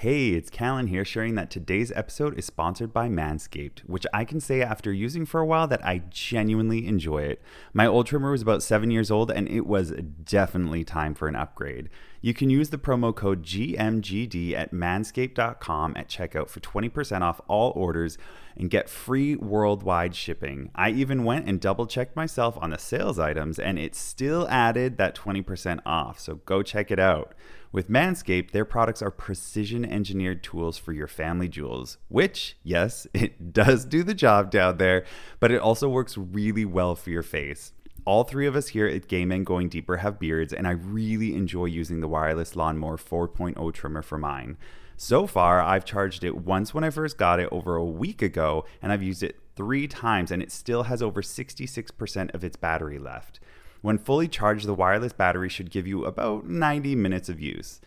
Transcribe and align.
Hey, 0.00 0.30
it's 0.30 0.48
Calan 0.48 0.86
here 0.86 1.04
sharing 1.04 1.34
that 1.34 1.50
today's 1.50 1.92
episode 1.92 2.38
is 2.38 2.46
sponsored 2.46 2.90
by 2.90 3.10
Manscaped, 3.10 3.80
which 3.80 4.06
I 4.14 4.24
can 4.24 4.40
say 4.40 4.62
after 4.62 4.90
using 4.90 5.26
for 5.26 5.40
a 5.40 5.46
while 5.46 5.66
that 5.66 5.84
I 5.84 5.98
genuinely 6.08 6.86
enjoy 6.86 7.24
it. 7.24 7.42
My 7.74 7.86
old 7.86 8.06
trimmer 8.06 8.30
was 8.30 8.40
about 8.40 8.62
seven 8.62 8.90
years 8.90 9.10
old 9.10 9.30
and 9.30 9.46
it 9.46 9.66
was 9.66 9.92
definitely 10.24 10.84
time 10.84 11.12
for 11.12 11.28
an 11.28 11.36
upgrade. 11.36 11.90
You 12.22 12.34
can 12.34 12.50
use 12.50 12.68
the 12.68 12.76
promo 12.76 13.14
code 13.14 13.42
GMGD 13.42 14.52
at 14.52 14.72
manscaped.com 14.72 15.94
at 15.96 16.08
checkout 16.08 16.48
for 16.48 16.60
20% 16.60 17.22
off 17.22 17.40
all 17.48 17.72
orders 17.74 18.18
and 18.56 18.68
get 18.68 18.90
free 18.90 19.36
worldwide 19.36 20.14
shipping. 20.14 20.70
I 20.74 20.90
even 20.90 21.24
went 21.24 21.48
and 21.48 21.58
double 21.58 21.86
checked 21.86 22.16
myself 22.16 22.58
on 22.60 22.70
the 22.70 22.78
sales 22.78 23.18
items 23.18 23.58
and 23.58 23.78
it 23.78 23.94
still 23.94 24.46
added 24.48 24.98
that 24.98 25.14
20% 25.14 25.80
off, 25.86 26.20
so 26.20 26.34
go 26.34 26.62
check 26.62 26.90
it 26.90 26.98
out. 26.98 27.34
With 27.72 27.88
Manscaped, 27.88 28.50
their 28.50 28.64
products 28.66 29.00
are 29.00 29.12
precision 29.12 29.84
engineered 29.84 30.42
tools 30.42 30.76
for 30.76 30.92
your 30.92 31.06
family 31.06 31.48
jewels, 31.48 31.96
which, 32.08 32.58
yes, 32.62 33.06
it 33.14 33.54
does 33.54 33.86
do 33.86 34.02
the 34.02 34.14
job 34.14 34.50
down 34.50 34.76
there, 34.76 35.06
but 35.38 35.50
it 35.50 35.60
also 35.60 35.88
works 35.88 36.18
really 36.18 36.66
well 36.66 36.94
for 36.94 37.08
your 37.08 37.22
face. 37.22 37.72
All 38.06 38.24
three 38.24 38.46
of 38.46 38.56
us 38.56 38.68
here 38.68 38.86
at 38.86 39.08
Gay 39.08 39.24
Men 39.24 39.44
Going 39.44 39.68
Deeper 39.68 39.98
have 39.98 40.18
beards, 40.18 40.52
and 40.52 40.66
I 40.66 40.70
really 40.70 41.34
enjoy 41.34 41.66
using 41.66 42.00
the 42.00 42.08
wireless 42.08 42.56
lawnmower 42.56 42.96
4.0 42.96 43.72
trimmer 43.74 44.02
for 44.02 44.16
mine. 44.16 44.56
So 44.96 45.26
far, 45.26 45.60
I've 45.60 45.84
charged 45.84 46.24
it 46.24 46.36
once 46.36 46.72
when 46.72 46.84
I 46.84 46.90
first 46.90 47.18
got 47.18 47.40
it 47.40 47.48
over 47.52 47.76
a 47.76 47.84
week 47.84 48.22
ago, 48.22 48.64
and 48.80 48.90
I've 48.90 49.02
used 49.02 49.22
it 49.22 49.38
three 49.54 49.86
times, 49.86 50.30
and 50.30 50.42
it 50.42 50.50
still 50.50 50.84
has 50.84 51.02
over 51.02 51.20
66% 51.20 52.34
of 52.34 52.42
its 52.42 52.56
battery 52.56 52.98
left. 52.98 53.40
When 53.82 53.98
fully 53.98 54.28
charged, 54.28 54.66
the 54.66 54.74
wireless 54.74 55.12
battery 55.12 55.48
should 55.48 55.70
give 55.70 55.86
you 55.86 56.04
about 56.04 56.46
90 56.46 56.96
minutes 56.96 57.28
of 57.28 57.40
use. 57.40 57.80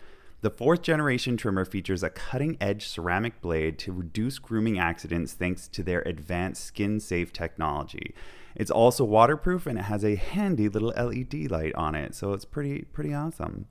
The 0.43 0.49
fourth 0.49 0.81
generation 0.81 1.37
trimmer 1.37 1.63
features 1.63 2.03
a 2.03 2.09
cutting 2.09 2.57
edge 2.59 2.85
ceramic 2.85 3.39
blade 3.39 3.79
to 3.79 3.93
reduce 3.93 4.39
grooming 4.39 4.77
accidents 4.77 5.31
thanks 5.31 5.69
to 5.69 5.83
their 5.83 6.01
advanced 6.01 6.65
skin 6.65 6.99
safe 6.99 7.31
technology. 7.31 8.13
It's 8.53 8.69
also 8.69 9.05
waterproof 9.05 9.65
and 9.65 9.79
it 9.79 9.83
has 9.83 10.03
a 10.03 10.15
handy 10.15 10.67
little 10.67 10.89
LED 10.97 11.49
light 11.49 11.73
on 11.75 11.95
it, 11.95 12.13
so 12.13 12.33
it's 12.33 12.43
pretty 12.43 12.81
pretty 12.81 13.13
awesome. 13.13 13.67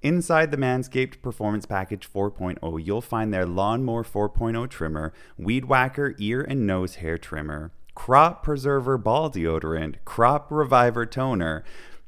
Inside 0.00 0.50
the 0.50 0.56
Manscaped 0.56 1.20
Performance 1.20 1.66
Package 1.66 2.10
4.0, 2.10 2.82
you'll 2.82 3.02
find 3.02 3.30
their 3.30 3.44
Lawnmower 3.44 4.02
4.0 4.02 4.70
trimmer, 4.70 5.12
Weed 5.36 5.66
Whacker 5.66 6.14
ear 6.18 6.40
and 6.40 6.66
nose 6.66 6.94
hair 6.96 7.18
trimmer, 7.18 7.70
Crop 7.94 8.42
Preserver 8.42 8.96
Ball 8.96 9.30
Deodorant, 9.30 9.96
Crop 10.06 10.50
Reviver 10.50 11.04
Toner, 11.04 11.64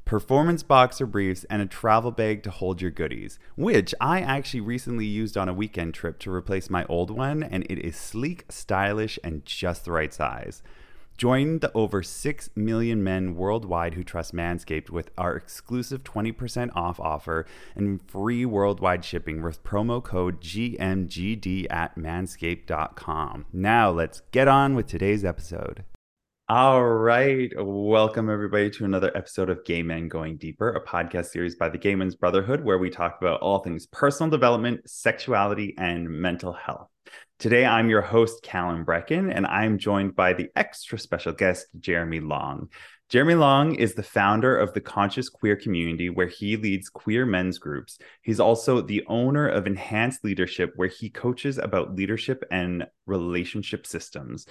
performance 0.07 0.63
boxer 0.63 1.05
briefs, 1.05 1.43
and 1.49 1.61
a 1.61 1.65
travel 1.65 2.11
bag 2.11 2.41
to 2.43 2.49
hold 2.49 2.81
your 2.81 2.89
goodies, 2.89 3.37
which 3.55 3.93
I 3.99 4.21
actually 4.21 4.61
recently 4.61 5.05
used 5.05 5.37
on 5.37 5.49
a 5.49 5.53
weekend 5.53 5.93
trip 5.93 6.17
to 6.19 6.33
replace 6.33 6.69
my 6.69 6.85
old 6.85 7.11
one, 7.11 7.43
and 7.43 7.65
it 7.69 7.77
is 7.77 7.97
sleek, 7.97 8.45
stylish, 8.49 9.19
and 9.23 9.45
just 9.45 9.85
the 9.85 9.91
right 9.91 10.13
size. 10.13 10.63
Join 11.17 11.59
the 11.59 11.71
over 11.73 12.03
6 12.03 12.49
million 12.55 13.03
men 13.03 13.35
worldwide 13.35 13.95
who 13.95 14.03
trust 14.03 14.35
Manscaped 14.35 14.91
with 14.91 15.09
our 15.17 15.35
exclusive 15.35 16.03
20% 16.03 16.69
off 16.75 16.99
offer 16.99 17.45
and 17.75 18.01
free 18.07 18.45
worldwide 18.45 19.03
shipping 19.03 19.41
with 19.41 19.63
promo 19.63 20.01
code 20.01 20.39
GMGD 20.41 21.65
at 21.71 21.95
manscaped.com. 21.95 23.45
Now, 23.51 23.89
let's 23.89 24.21
get 24.31 24.47
on 24.47 24.75
with 24.75 24.85
today's 24.85 25.25
episode. 25.25 25.83
All 26.49 26.81
right. 26.81 27.51
Welcome, 27.57 28.29
everybody, 28.29 28.69
to 28.69 28.85
another 28.85 29.11
episode 29.13 29.49
of 29.49 29.65
Gay 29.65 29.83
Men 29.83 30.07
Going 30.07 30.37
Deeper, 30.37 30.69
a 30.69 30.81
podcast 30.81 31.25
series 31.25 31.57
by 31.57 31.67
the 31.67 31.77
Gay 31.77 31.93
Men's 31.93 32.15
Brotherhood, 32.15 32.63
where 32.63 32.77
we 32.77 32.89
talk 32.89 33.17
about 33.19 33.41
all 33.41 33.59
things 33.59 33.85
personal 33.85 34.29
development, 34.29 34.89
sexuality, 34.89 35.75
and 35.77 36.09
mental 36.09 36.53
health. 36.53 36.87
Today, 37.37 37.65
I'm 37.65 37.89
your 37.89 38.01
host, 38.01 38.43
Calan 38.43 38.85
Breckon, 38.85 39.29
and 39.29 39.45
I'm 39.45 39.77
joined 39.77 40.15
by 40.15 40.31
the 40.31 40.47
extra 40.55 40.97
special 40.97 41.33
guest, 41.33 41.67
Jeremy 41.81 42.21
Long. 42.21 42.69
Jeremy 43.09 43.35
Long 43.35 43.75
is 43.75 43.93
the 43.93 44.03
founder 44.03 44.57
of 44.57 44.73
the 44.73 44.81
Conscious 44.81 45.29
Queer 45.29 45.55
Community, 45.55 46.09
where 46.09 46.27
he 46.27 46.57
leads 46.57 46.89
queer 46.89 47.25
men's 47.25 47.57
groups. 47.57 47.99
He's 48.21 48.41
also 48.41 48.81
the 48.81 49.05
owner 49.07 49.47
of 49.47 49.65
Enhance 49.65 50.19
Leadership, 50.23 50.73
where 50.75 50.89
he 50.89 51.09
coaches 51.09 51.57
about 51.57 51.95
leadership 51.95 52.43
and 52.51 52.85
relationship 53.05 53.87
systems. 53.87 54.45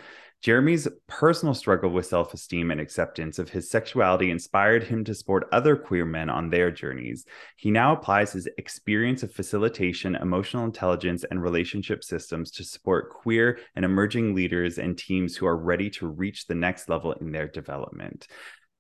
Jeremy's 0.47 0.87
personal 1.09 1.55
struggle 1.55 1.91
with 1.91 2.07
self 2.07 2.33
esteem 2.33 2.71
and 2.71 2.81
acceptance 2.81 3.41
of 3.41 3.49
his 3.49 3.69
sexuality 3.69 4.31
inspired 4.31 4.85
him 4.85 5.03
to 5.03 5.13
support 5.13 5.49
other 5.51 5.75
queer 5.75 6.05
men 6.05 6.31
on 6.31 6.51
their 6.51 6.71
journeys. 6.71 7.25
He 7.57 7.73
now 7.73 7.93
applies 7.95 8.33
his 8.33 8.49
experience 8.57 9.25
of 9.25 9.35
facilitation, 9.35 10.15
emotional 10.15 10.65
intelligence, 10.65 11.25
and 11.29 11.43
relationship 11.43 12.05
systems 12.05 12.53
to 12.53 12.63
support 12.63 13.11
queer 13.11 13.59
and 13.75 13.85
emerging 13.85 14.37
leaders 14.37 14.79
and 14.79 14.97
teams 14.97 15.35
who 15.35 15.47
are 15.47 15.57
ready 15.57 15.91
to 15.91 16.07
reach 16.07 16.47
the 16.47 16.55
next 16.55 16.89
level 16.89 17.11
in 17.15 17.33
their 17.33 17.49
development. 17.49 18.29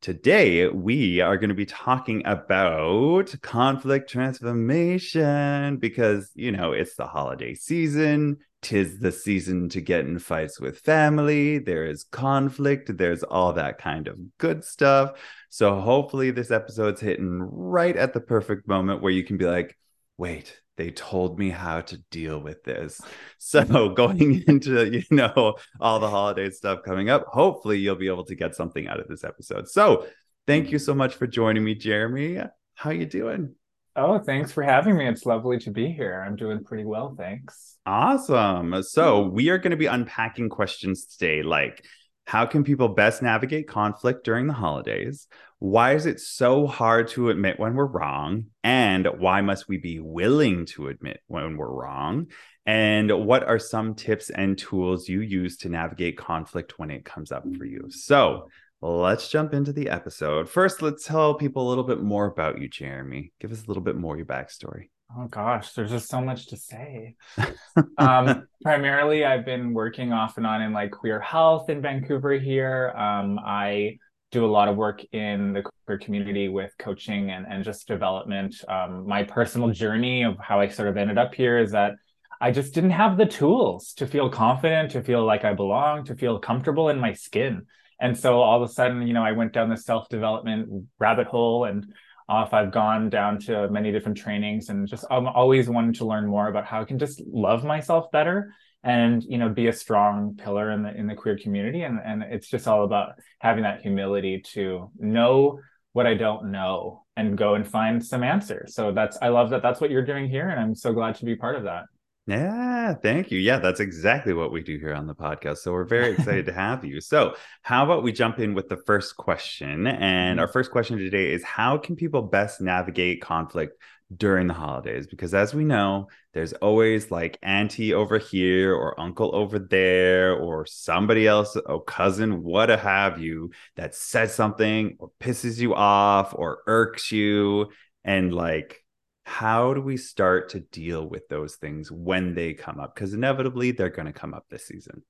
Today, 0.00 0.68
we 0.68 1.20
are 1.20 1.36
going 1.36 1.48
to 1.48 1.54
be 1.56 1.66
talking 1.66 2.24
about 2.26 3.34
conflict 3.42 4.08
transformation 4.08 5.78
because, 5.78 6.30
you 6.36 6.52
know, 6.52 6.70
it's 6.70 6.94
the 6.94 7.08
holiday 7.08 7.54
season 7.54 8.36
tis 8.66 8.98
the 8.98 9.12
season 9.12 9.68
to 9.68 9.80
get 9.80 10.00
in 10.06 10.18
fights 10.18 10.58
with 10.58 10.80
family. 10.80 11.58
There 11.58 11.86
is 11.86 12.02
conflict. 12.02 12.96
There's 12.96 13.22
all 13.22 13.52
that 13.52 13.78
kind 13.78 14.08
of 14.08 14.18
good 14.38 14.64
stuff. 14.64 15.12
So 15.50 15.78
hopefully 15.80 16.32
this 16.32 16.50
episode's 16.50 17.00
hitting 17.00 17.38
right 17.40 17.96
at 17.96 18.12
the 18.12 18.20
perfect 18.20 18.66
moment 18.66 19.02
where 19.02 19.12
you 19.12 19.22
can 19.22 19.36
be 19.36 19.46
like, 19.46 19.78
wait, 20.18 20.60
they 20.76 20.90
told 20.90 21.38
me 21.38 21.48
how 21.48 21.82
to 21.82 21.98
deal 22.10 22.40
with 22.40 22.64
this. 22.64 23.00
So 23.38 23.90
going 23.90 24.42
into, 24.48 24.90
you 24.90 25.04
know, 25.10 25.54
all 25.80 26.00
the 26.00 26.10
holiday 26.10 26.50
stuff 26.50 26.80
coming 26.84 27.08
up, 27.08 27.26
hopefully 27.28 27.78
you'll 27.78 27.94
be 27.94 28.08
able 28.08 28.24
to 28.24 28.34
get 28.34 28.56
something 28.56 28.88
out 28.88 28.98
of 28.98 29.06
this 29.06 29.22
episode. 29.22 29.68
So 29.68 30.06
thank 30.48 30.72
you 30.72 30.80
so 30.80 30.92
much 30.92 31.14
for 31.14 31.28
joining 31.28 31.62
me, 31.62 31.76
Jeremy. 31.76 32.40
How 32.74 32.90
you 32.90 33.06
doing? 33.06 33.54
Oh, 33.96 34.18
thanks 34.18 34.52
for 34.52 34.62
having 34.62 34.96
me. 34.96 35.08
It's 35.08 35.24
lovely 35.24 35.58
to 35.60 35.70
be 35.70 35.90
here. 35.90 36.22
I'm 36.26 36.36
doing 36.36 36.62
pretty 36.62 36.84
well, 36.84 37.14
thanks. 37.16 37.78
Awesome. 37.86 38.82
So, 38.82 39.24
hmm. 39.24 39.34
we 39.34 39.48
are 39.48 39.58
going 39.58 39.70
to 39.70 39.76
be 39.76 39.86
unpacking 39.86 40.50
questions 40.50 41.06
today 41.06 41.42
like 41.42 41.84
how 42.26 42.44
can 42.44 42.64
people 42.64 42.88
best 42.88 43.22
navigate 43.22 43.68
conflict 43.68 44.24
during 44.24 44.48
the 44.48 44.52
holidays? 44.52 45.28
Why 45.60 45.94
is 45.94 46.06
it 46.06 46.20
so 46.20 46.66
hard 46.66 47.08
to 47.08 47.30
admit 47.30 47.58
when 47.58 47.74
we're 47.74 47.86
wrong? 47.86 48.46
And 48.64 49.06
why 49.18 49.40
must 49.42 49.68
we 49.68 49.78
be 49.78 50.00
willing 50.00 50.66
to 50.66 50.88
admit 50.88 51.20
when 51.28 51.56
we're 51.56 51.72
wrong? 51.72 52.26
And 52.66 53.26
what 53.26 53.44
are 53.44 53.60
some 53.60 53.94
tips 53.94 54.28
and 54.28 54.58
tools 54.58 55.08
you 55.08 55.20
use 55.20 55.58
to 55.58 55.68
navigate 55.68 56.18
conflict 56.18 56.80
when 56.80 56.90
it 56.90 57.04
comes 57.04 57.30
up 57.30 57.44
for 57.56 57.64
you? 57.64 57.86
So, 57.90 58.48
let's 58.80 59.28
jump 59.28 59.54
into 59.54 59.72
the 59.72 59.88
episode. 59.88 60.48
First, 60.48 60.82
let's 60.82 61.04
tell 61.04 61.34
people 61.34 61.66
a 61.66 61.68
little 61.68 61.84
bit 61.84 62.00
more 62.00 62.26
about 62.26 62.60
you, 62.60 62.68
Jeremy. 62.68 63.32
Give 63.40 63.52
us 63.52 63.64
a 63.64 63.66
little 63.68 63.82
bit 63.82 63.96
more 63.96 64.14
of 64.14 64.18
your 64.18 64.26
backstory. 64.26 64.88
Oh 65.16 65.28
gosh, 65.28 65.72
there's 65.72 65.90
just 65.90 66.08
so 66.08 66.20
much 66.20 66.48
to 66.48 66.56
say. 66.56 67.14
um, 67.98 68.46
primarily, 68.62 69.24
I've 69.24 69.44
been 69.44 69.72
working 69.72 70.12
off 70.12 70.36
and 70.36 70.46
on 70.46 70.62
in 70.62 70.72
like 70.72 70.90
queer 70.90 71.20
health 71.20 71.70
in 71.70 71.80
Vancouver 71.80 72.32
here. 72.32 72.92
Um, 72.96 73.38
I 73.38 73.98
do 74.32 74.44
a 74.44 74.48
lot 74.48 74.68
of 74.68 74.76
work 74.76 75.04
in 75.12 75.52
the 75.52 75.62
queer 75.86 75.98
community 75.98 76.48
with 76.48 76.72
coaching 76.78 77.30
and, 77.30 77.46
and 77.48 77.62
just 77.62 77.86
development. 77.86 78.56
Um, 78.68 79.06
my 79.06 79.22
personal 79.22 79.70
journey 79.70 80.24
of 80.24 80.36
how 80.38 80.60
I 80.60 80.68
sort 80.68 80.88
of 80.88 80.96
ended 80.96 81.18
up 81.18 81.34
here 81.34 81.58
is 81.58 81.70
that 81.70 81.92
I 82.40 82.50
just 82.50 82.74
didn't 82.74 82.90
have 82.90 83.16
the 83.16 83.26
tools 83.26 83.94
to 83.94 84.06
feel 84.06 84.28
confident, 84.28 84.90
to 84.90 85.02
feel 85.02 85.24
like 85.24 85.44
I 85.44 85.54
belong, 85.54 86.04
to 86.06 86.16
feel 86.16 86.40
comfortable 86.40 86.88
in 86.88 86.98
my 86.98 87.12
skin 87.12 87.62
and 88.00 88.16
so 88.16 88.40
all 88.40 88.62
of 88.62 88.68
a 88.68 88.72
sudden 88.72 89.06
you 89.06 89.14
know 89.14 89.22
i 89.22 89.32
went 89.32 89.52
down 89.52 89.68
the 89.68 89.76
self-development 89.76 90.86
rabbit 90.98 91.26
hole 91.26 91.64
and 91.64 91.86
off 92.28 92.52
i've 92.52 92.72
gone 92.72 93.08
down 93.08 93.38
to 93.38 93.68
many 93.70 93.92
different 93.92 94.18
trainings 94.18 94.68
and 94.68 94.88
just 94.88 95.04
i'm 95.10 95.26
always 95.26 95.68
wanting 95.68 95.92
to 95.92 96.04
learn 96.04 96.26
more 96.26 96.48
about 96.48 96.64
how 96.64 96.80
i 96.80 96.84
can 96.84 96.98
just 96.98 97.22
love 97.26 97.64
myself 97.64 98.10
better 98.10 98.52
and 98.86 99.24
you 99.24 99.36
know 99.36 99.48
be 99.48 99.66
a 99.66 99.72
strong 99.72 100.36
pillar 100.36 100.70
in 100.70 100.82
the 100.82 100.94
in 100.94 101.06
the 101.06 101.14
queer 101.14 101.36
community. 101.36 101.82
And 101.82 101.98
and 102.02 102.22
it's 102.22 102.48
just 102.48 102.68
all 102.68 102.84
about 102.84 103.14
having 103.40 103.64
that 103.64 103.82
humility 103.82 104.42
to 104.54 104.90
know 104.96 105.58
what 105.92 106.06
i 106.06 106.14
don't 106.14 106.50
know 106.50 107.04
and 107.16 107.36
go 107.36 107.54
and 107.54 107.66
find 107.66 108.04
some 108.04 108.22
answers. 108.22 108.74
So 108.74 108.92
that's 108.92 109.18
i 109.20 109.28
love 109.28 109.50
that 109.50 109.62
that's 109.62 109.80
what 109.80 109.90
you're 109.90 110.04
doing 110.04 110.28
here 110.28 110.48
and 110.48 110.60
i'm 110.60 110.74
so 110.74 110.92
glad 110.92 111.16
to 111.16 111.24
be 111.24 111.34
part 111.34 111.56
of 111.56 111.64
that 111.64 111.84
yeah, 112.26 112.94
thank 112.94 113.30
you. 113.30 113.38
Yeah, 113.38 113.60
that's 113.60 113.78
exactly 113.78 114.34
what 114.34 114.50
we 114.50 114.60
do 114.60 114.78
here 114.78 114.94
on 114.94 115.06
the 115.06 115.14
podcast. 115.14 115.58
So 115.58 115.72
we're 115.72 115.84
very 115.84 116.10
excited 116.12 116.46
to 116.46 116.52
have 116.52 116.84
you. 116.84 117.00
So, 117.00 117.36
how 117.62 117.84
about 117.84 118.02
we 118.02 118.10
jump 118.10 118.40
in 118.40 118.52
with 118.52 118.68
the 118.68 118.78
first 118.78 119.16
question? 119.16 119.86
And 119.86 120.40
our 120.40 120.46
mm-hmm. 120.46 120.52
first 120.52 120.72
question 120.72 120.98
today 120.98 121.32
is 121.32 121.44
How 121.44 121.78
can 121.78 121.94
people 121.94 122.22
best 122.22 122.60
navigate 122.60 123.22
conflict 123.22 123.80
during 124.16 124.48
the 124.48 124.54
holidays? 124.54 125.06
Because 125.06 125.34
as 125.34 125.54
we 125.54 125.62
know, 125.62 126.08
there's 126.34 126.52
always 126.54 127.12
like 127.12 127.38
auntie 127.42 127.94
over 127.94 128.18
here 128.18 128.74
or 128.74 128.98
uncle 128.98 129.32
over 129.32 129.60
there 129.60 130.34
or 130.34 130.66
somebody 130.66 131.28
else, 131.28 131.56
or 131.64 131.84
cousin, 131.84 132.42
what 132.42 132.70
have 132.70 133.20
you, 133.20 133.52
that 133.76 133.94
says 133.94 134.34
something 134.34 134.96
or 134.98 135.12
pisses 135.20 135.58
you 135.58 135.76
off 135.76 136.34
or 136.34 136.58
irks 136.66 137.12
you. 137.12 137.70
And 138.04 138.34
like, 138.34 138.82
how 139.26 139.74
do 139.74 139.80
we 139.80 139.96
start 139.96 140.50
to 140.50 140.60
deal 140.60 141.04
with 141.04 141.26
those 141.26 141.56
things 141.56 141.90
when 141.90 142.32
they 142.32 142.54
come 142.54 142.78
up? 142.78 142.94
Because 142.94 143.12
inevitably 143.12 143.72
they're 143.72 143.90
going 143.90 144.06
to 144.06 144.12
come 144.12 144.32
up 144.32 144.46
this 144.48 144.68
season. 144.68 145.02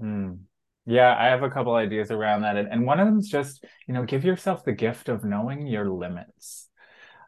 Mm. 0.00 0.40
Yeah, 0.84 1.16
I 1.18 1.28
have 1.28 1.42
a 1.42 1.48
couple 1.48 1.74
ideas 1.74 2.10
around 2.10 2.42
that. 2.42 2.58
And 2.58 2.84
one 2.84 3.00
of 3.00 3.06
them 3.06 3.18
is 3.18 3.28
just, 3.28 3.64
you 3.88 3.94
know, 3.94 4.04
give 4.04 4.26
yourself 4.26 4.62
the 4.62 4.72
gift 4.72 5.08
of 5.08 5.24
knowing 5.24 5.66
your 5.66 5.88
limits. 5.88 6.68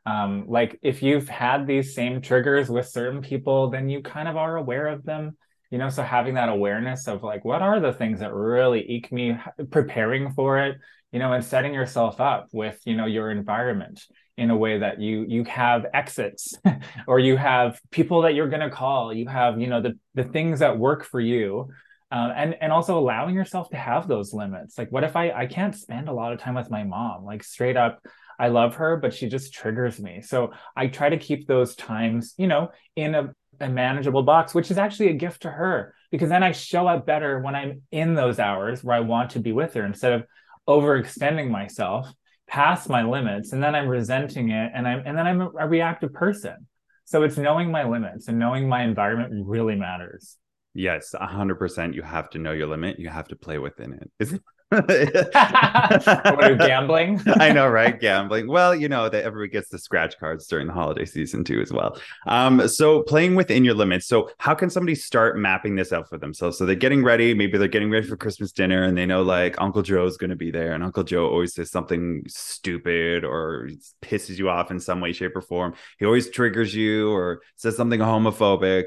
Um, 0.04 0.44
like 0.46 0.78
if 0.82 1.02
you've 1.02 1.30
had 1.30 1.66
these 1.66 1.94
same 1.94 2.20
triggers 2.20 2.68
with 2.68 2.88
certain 2.88 3.22
people, 3.22 3.70
then 3.70 3.88
you 3.88 4.02
kind 4.02 4.28
of 4.28 4.36
are 4.36 4.58
aware 4.58 4.88
of 4.88 5.02
them. 5.02 5.38
You 5.70 5.78
know, 5.78 5.88
so 5.88 6.02
having 6.02 6.34
that 6.34 6.50
awareness 6.50 7.08
of 7.08 7.22
like, 7.22 7.42
what 7.42 7.62
are 7.62 7.80
the 7.80 7.94
things 7.94 8.20
that 8.20 8.34
really 8.34 8.84
eke 8.86 9.10
me, 9.10 9.38
preparing 9.70 10.30
for 10.32 10.58
it, 10.58 10.76
you 11.10 11.20
know, 11.20 11.32
and 11.32 11.42
setting 11.42 11.72
yourself 11.72 12.20
up 12.20 12.48
with, 12.52 12.78
you 12.84 12.96
know, 12.96 13.06
your 13.06 13.30
environment 13.30 14.04
in 14.36 14.50
a 14.50 14.56
way 14.56 14.78
that 14.78 15.00
you 15.00 15.24
you 15.28 15.44
have 15.44 15.86
exits 15.94 16.54
or 17.06 17.18
you 17.18 17.36
have 17.36 17.80
people 17.90 18.22
that 18.22 18.34
you're 18.34 18.48
going 18.48 18.60
to 18.60 18.70
call. 18.70 19.12
You 19.12 19.28
have 19.28 19.60
you 19.60 19.68
know 19.68 19.80
the 19.80 19.98
the 20.14 20.24
things 20.24 20.60
that 20.60 20.78
work 20.78 21.04
for 21.04 21.20
you. 21.20 21.68
Um, 22.10 22.32
and 22.36 22.54
and 22.60 22.72
also 22.72 22.98
allowing 22.98 23.34
yourself 23.34 23.70
to 23.70 23.76
have 23.76 24.06
those 24.06 24.32
limits. 24.32 24.76
Like 24.78 24.90
what 24.90 25.04
if 25.04 25.16
i 25.16 25.30
i 25.30 25.46
can't 25.46 25.74
spend 25.74 26.08
a 26.08 26.12
lot 26.12 26.32
of 26.32 26.40
time 26.40 26.54
with 26.54 26.70
my 26.70 26.84
mom? 26.84 27.24
Like 27.24 27.44
straight 27.44 27.76
up 27.76 28.04
i 28.38 28.48
love 28.48 28.74
her 28.74 28.96
but 28.96 29.14
she 29.14 29.28
just 29.28 29.54
triggers 29.54 30.00
me. 30.00 30.20
So 30.20 30.52
i 30.76 30.88
try 30.88 31.08
to 31.08 31.16
keep 31.16 31.46
those 31.46 31.74
times 31.76 32.34
you 32.36 32.46
know 32.46 32.70
in 32.96 33.14
a, 33.14 33.32
a 33.60 33.68
manageable 33.68 34.22
box 34.22 34.54
which 34.54 34.70
is 34.70 34.78
actually 34.78 35.10
a 35.10 35.14
gift 35.14 35.42
to 35.42 35.50
her 35.50 35.94
because 36.10 36.28
then 36.28 36.42
i 36.42 36.52
show 36.52 36.86
up 36.86 37.06
better 37.06 37.40
when 37.40 37.54
i'm 37.54 37.82
in 37.90 38.14
those 38.14 38.38
hours 38.40 38.82
where 38.82 38.96
i 38.96 39.00
want 39.00 39.30
to 39.30 39.40
be 39.40 39.52
with 39.52 39.74
her 39.74 39.84
instead 39.84 40.12
of 40.12 40.24
overextending 40.68 41.50
myself 41.50 42.12
past 42.46 42.88
my 42.88 43.02
limits 43.02 43.52
and 43.52 43.62
then 43.62 43.74
i'm 43.74 43.88
resenting 43.88 44.50
it 44.50 44.70
and 44.74 44.86
i'm 44.86 45.02
and 45.06 45.16
then 45.16 45.26
i'm 45.26 45.40
a, 45.40 45.50
a 45.60 45.68
reactive 45.68 46.12
person. 46.12 46.66
So 47.06 47.22
it's 47.22 47.36
knowing 47.36 47.70
my 47.70 47.84
limits 47.84 48.28
and 48.28 48.38
knowing 48.38 48.66
my 48.66 48.82
environment 48.82 49.44
really 49.46 49.76
matters. 49.76 50.38
Yes 50.72 51.14
100% 51.18 51.94
you 51.94 52.02
have 52.02 52.30
to 52.30 52.38
know 52.38 52.52
your 52.52 52.66
limit 52.66 52.98
you 52.98 53.08
have 53.08 53.28
to 53.28 53.36
play 53.36 53.58
within 53.58 53.92
it. 53.94 54.10
Is 54.18 54.32
it 54.32 54.42
gambling? 56.58 57.20
I 57.26 57.52
know, 57.52 57.68
right? 57.68 57.98
Gambling. 57.98 58.48
Well, 58.48 58.74
you 58.74 58.88
know 58.88 59.08
that 59.08 59.24
everybody 59.24 59.50
gets 59.50 59.68
the 59.68 59.78
scratch 59.78 60.18
cards 60.18 60.46
during 60.46 60.66
the 60.66 60.72
holiday 60.72 61.04
season 61.04 61.44
too, 61.44 61.60
as 61.60 61.72
well. 61.72 61.98
Um, 62.26 62.66
so 62.68 63.02
playing 63.02 63.34
within 63.34 63.64
your 63.64 63.74
limits. 63.74 64.06
So 64.06 64.30
how 64.38 64.54
can 64.54 64.70
somebody 64.70 64.94
start 64.94 65.38
mapping 65.38 65.76
this 65.76 65.92
out 65.92 66.08
for 66.08 66.18
themselves? 66.18 66.58
So 66.58 66.66
they're 66.66 66.74
getting 66.74 67.04
ready. 67.04 67.34
Maybe 67.34 67.58
they're 67.58 67.68
getting 67.68 67.90
ready 67.90 68.06
for 68.06 68.16
Christmas 68.16 68.52
dinner, 68.52 68.84
and 68.84 68.96
they 68.96 69.06
know 69.06 69.22
like 69.22 69.60
Uncle 69.60 69.82
Joe's 69.82 70.16
going 70.16 70.30
to 70.30 70.36
be 70.36 70.50
there, 70.50 70.72
and 70.72 70.82
Uncle 70.82 71.04
Joe 71.04 71.28
always 71.28 71.54
says 71.54 71.70
something 71.70 72.24
stupid 72.26 73.24
or 73.24 73.68
pisses 74.02 74.38
you 74.38 74.48
off 74.48 74.70
in 74.70 74.80
some 74.80 75.00
way, 75.00 75.12
shape, 75.12 75.36
or 75.36 75.42
form. 75.42 75.74
He 75.98 76.06
always 76.06 76.30
triggers 76.30 76.74
you 76.74 77.10
or 77.10 77.42
says 77.56 77.76
something 77.76 78.00
homophobic. 78.00 78.84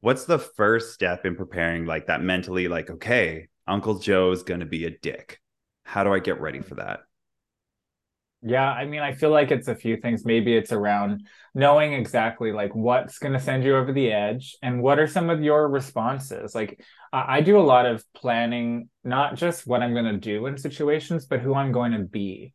What's 0.00 0.24
the 0.24 0.38
first 0.38 0.94
step 0.94 1.26
in 1.26 1.34
preparing 1.34 1.84
like 1.84 2.06
that 2.06 2.22
mentally? 2.22 2.68
Like, 2.68 2.88
okay, 2.88 3.48
Uncle 3.68 3.98
Joe 3.98 4.32
is 4.32 4.42
going 4.42 4.60
to 4.60 4.66
be 4.66 4.84
a 4.86 4.90
dick. 4.90 5.40
How 5.84 6.04
do 6.04 6.12
I 6.12 6.18
get 6.18 6.40
ready 6.40 6.60
for 6.60 6.76
that? 6.76 7.00
Yeah, 8.40 8.70
I 8.70 8.86
mean, 8.86 9.00
I 9.00 9.14
feel 9.14 9.30
like 9.30 9.50
it's 9.50 9.66
a 9.66 9.74
few 9.74 9.96
things. 9.96 10.24
Maybe 10.24 10.56
it's 10.56 10.70
around 10.70 11.26
knowing 11.54 11.92
exactly 11.92 12.52
like 12.52 12.72
what's 12.72 13.18
going 13.18 13.32
to 13.32 13.40
send 13.40 13.64
you 13.64 13.76
over 13.76 13.92
the 13.92 14.12
edge 14.12 14.56
and 14.62 14.80
what 14.80 15.00
are 15.00 15.08
some 15.08 15.28
of 15.28 15.42
your 15.42 15.68
responses. 15.68 16.54
Like, 16.54 16.80
I 17.12 17.40
do 17.40 17.58
a 17.58 17.60
lot 17.60 17.86
of 17.86 18.04
planning, 18.14 18.90
not 19.02 19.34
just 19.34 19.66
what 19.66 19.82
I'm 19.82 19.92
going 19.92 20.04
to 20.04 20.18
do 20.18 20.46
in 20.46 20.56
situations, 20.56 21.26
but 21.26 21.40
who 21.40 21.54
I'm 21.54 21.72
going 21.72 21.92
to 21.92 22.04
be. 22.04 22.52